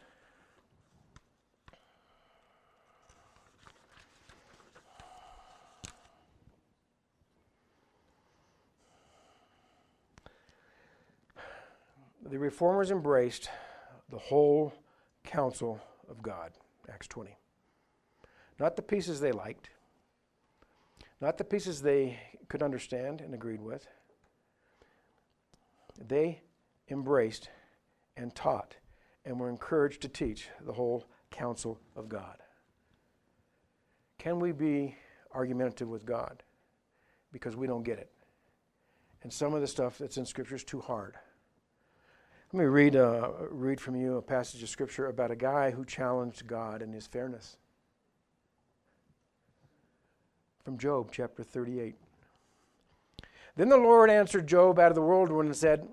The 12.25 12.39
reformers 12.39 12.89
embraced 12.89 13.51
the 14.09 14.17
whole 14.17 14.73
counsel 15.23 15.79
of 16.09 16.23
God, 16.23 16.53
Acts 16.91 17.07
20. 17.09 17.37
Not 18.59 18.75
the 18.75 18.81
pieces 18.81 19.19
they 19.19 19.31
liked, 19.31 19.69
not 21.21 21.37
the 21.37 21.43
pieces 21.43 21.83
they 21.83 22.19
could 22.47 22.63
understand 22.63 23.21
and 23.21 23.35
agreed 23.35 23.61
with. 23.61 23.85
They 26.07 26.41
embraced 26.91 27.49
and 28.17 28.33
taught 28.35 28.75
and 29.25 29.39
were 29.39 29.49
encouraged 29.49 30.01
to 30.01 30.09
teach 30.09 30.49
the 30.61 30.73
whole 30.73 31.05
counsel 31.31 31.79
of 31.95 32.09
God. 32.09 32.37
Can 34.17 34.39
we 34.39 34.51
be 34.51 34.95
argumentative 35.33 35.87
with 35.87 36.05
God 36.05 36.43
because 37.31 37.55
we 37.55 37.67
don't 37.67 37.83
get 37.83 37.99
it? 37.99 38.11
And 39.23 39.31
some 39.31 39.53
of 39.53 39.61
the 39.61 39.67
stuff 39.67 39.97
that's 39.97 40.17
in 40.17 40.25
Scripture 40.25 40.55
is 40.55 40.63
too 40.63 40.81
hard. 40.81 41.15
Let 42.51 42.59
me 42.59 42.65
read, 42.65 42.95
uh, 42.95 43.31
read 43.51 43.79
from 43.79 43.95
you 43.95 44.17
a 44.17 44.21
passage 44.21 44.63
of 44.63 44.69
Scripture 44.69 45.07
about 45.07 45.29
a 45.29 45.35
guy 45.35 45.71
who 45.71 45.85
challenged 45.85 46.47
God 46.47 46.81
in 46.81 46.91
his 46.91 47.05
fairness. 47.05 47.57
From 50.63 50.77
Job 50.77 51.09
chapter 51.11 51.43
38. 51.43 51.95
Then 53.55 53.69
the 53.69 53.77
Lord 53.77 54.09
answered 54.09 54.47
Job 54.47 54.79
out 54.79 54.91
of 54.91 54.95
the 54.95 55.01
whirlwind 55.01 55.47
and 55.47 55.55
said, 55.55 55.87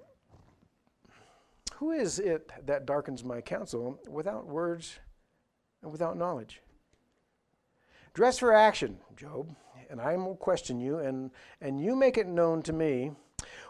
Who 1.77 1.91
is 1.91 2.19
it 2.19 2.51
that 2.65 2.87
darkens 2.87 3.23
my 3.23 3.43
counsel 3.43 4.01
without 4.09 4.47
words 4.47 4.99
and 5.83 5.93
without 5.93 6.17
knowledge? 6.17 6.63
Dress 8.15 8.39
for 8.39 8.55
action, 8.55 8.97
Job, 9.15 9.55
and 9.91 10.01
I 10.01 10.17
will 10.17 10.37
question 10.37 10.81
you, 10.81 11.01
and, 11.01 11.31
and 11.61 11.79
you 11.79 11.95
make 11.95 12.17
it 12.17 12.27
known 12.27 12.63
to 12.63 12.73
me. 12.73 13.13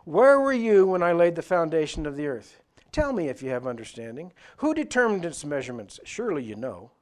Where 0.04 0.38
were 0.38 0.52
you 0.52 0.86
when 0.86 1.02
I 1.02 1.12
laid 1.12 1.34
the 1.34 1.42
foundation 1.42 2.07
of 2.07 2.14
the 2.14 2.28
earth? 2.28 2.62
Tell 2.92 3.12
me 3.12 3.28
if 3.28 3.42
you 3.42 3.50
have 3.50 3.66
understanding. 3.66 4.32
Who 4.59 4.72
determined 4.72 5.24
its 5.24 5.44
measurements? 5.44 5.98
Surely 6.04 6.44
you 6.44 6.54
know. 6.54 6.92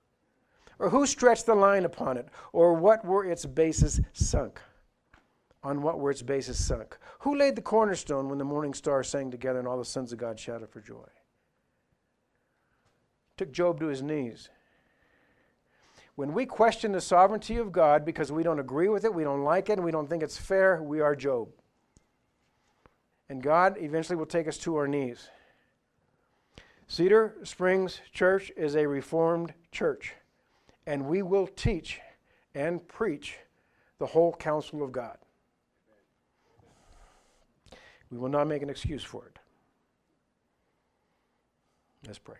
Or 0.78 0.88
who 0.88 1.04
stretched 1.04 1.44
the 1.44 1.54
line 1.54 1.84
upon 1.84 2.16
it? 2.16 2.28
Or 2.54 2.72
what 2.72 3.04
were 3.04 3.26
its 3.26 3.44
bases 3.44 4.00
sunk? 4.14 4.58
On 5.64 5.80
what 5.80 5.98
were 5.98 6.10
its 6.10 6.22
bases 6.22 6.62
sunk? 6.62 6.98
Who 7.20 7.34
laid 7.34 7.56
the 7.56 7.62
cornerstone 7.62 8.28
when 8.28 8.38
the 8.38 8.44
morning 8.44 8.74
stars 8.74 9.08
sang 9.08 9.30
together 9.30 9.58
and 9.58 9.66
all 9.66 9.78
the 9.78 9.84
sons 9.84 10.12
of 10.12 10.18
God 10.18 10.38
shouted 10.38 10.68
for 10.68 10.80
joy? 10.80 11.08
Took 13.38 13.50
Job 13.50 13.80
to 13.80 13.86
his 13.86 14.02
knees. 14.02 14.50
When 16.16 16.34
we 16.34 16.44
question 16.46 16.92
the 16.92 17.00
sovereignty 17.00 17.56
of 17.56 17.72
God 17.72 18.04
because 18.04 18.30
we 18.30 18.42
don't 18.44 18.60
agree 18.60 18.88
with 18.88 19.04
it, 19.04 19.14
we 19.14 19.24
don't 19.24 19.42
like 19.42 19.68
it, 19.68 19.78
and 19.78 19.84
we 19.84 19.90
don't 19.90 20.08
think 20.08 20.22
it's 20.22 20.38
fair, 20.38 20.82
we 20.82 21.00
are 21.00 21.16
Job. 21.16 21.48
And 23.28 23.42
God 23.42 23.76
eventually 23.80 24.16
will 24.16 24.26
take 24.26 24.46
us 24.46 24.58
to 24.58 24.76
our 24.76 24.86
knees. 24.86 25.28
Cedar 26.86 27.36
Springs 27.42 28.00
Church 28.12 28.52
is 28.56 28.76
a 28.76 28.86
reformed 28.86 29.54
church, 29.72 30.14
and 30.86 31.06
we 31.06 31.22
will 31.22 31.46
teach 31.46 32.00
and 32.54 32.86
preach 32.86 33.38
the 33.98 34.06
whole 34.06 34.34
counsel 34.34 34.82
of 34.82 34.92
God. 34.92 35.16
We 38.14 38.20
will 38.20 38.28
not 38.28 38.46
make 38.46 38.62
an 38.62 38.70
excuse 38.70 39.02
for 39.02 39.26
it. 39.26 39.40
Let's 42.06 42.20
pray. 42.20 42.36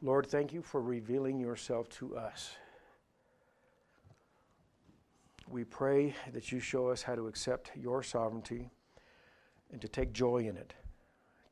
Lord, 0.00 0.28
thank 0.28 0.52
you 0.52 0.62
for 0.62 0.80
revealing 0.80 1.40
yourself 1.40 1.88
to 1.98 2.16
us. 2.16 2.52
We 5.48 5.64
pray 5.64 6.14
that 6.32 6.52
you 6.52 6.60
show 6.60 6.86
us 6.86 7.02
how 7.02 7.16
to 7.16 7.26
accept 7.26 7.72
your 7.74 8.04
sovereignty 8.04 8.70
and 9.72 9.80
to 9.80 9.88
take 9.88 10.12
joy 10.12 10.46
in 10.46 10.56
it, 10.56 10.72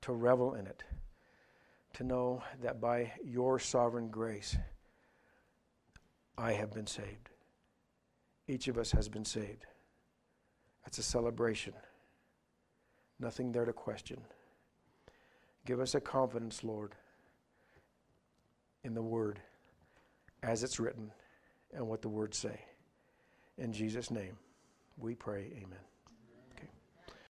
to 0.03 0.13
revel 0.13 0.55
in 0.55 0.69
it, 0.69 0.85
to 1.99 2.05
know 2.05 2.41
that 2.63 2.81
by 2.81 3.13
your 3.25 3.59
sovereign 3.59 4.09
grace, 4.09 4.57
I 6.37 6.53
have 6.53 6.73
been 6.73 6.87
saved. 6.87 7.31
Each 8.47 8.69
of 8.69 8.79
us 8.79 8.93
has 8.93 9.09
been 9.09 9.25
saved. 9.25 9.67
That's 10.85 10.99
a 10.99 11.03
celebration. 11.03 11.73
Nothing 13.19 13.51
there 13.51 13.65
to 13.65 13.73
question. 13.73 14.21
Give 15.67 15.81
us 15.81 15.97
a 15.97 16.01
confidence, 16.01 16.63
Lord, 16.63 16.95
in 18.85 18.95
the 18.95 19.03
Word 19.03 19.41
as 20.45 20.63
it's 20.63 20.79
written 20.79 21.11
and 21.75 21.89
what 21.89 22.01
the 22.01 22.09
words 22.09 22.39
say. 22.39 22.61
In 23.59 23.73
Jesus' 23.73 24.13
name, 24.13 24.39
we 24.99 25.17
pray, 25.17 25.51
amen. 25.57 25.88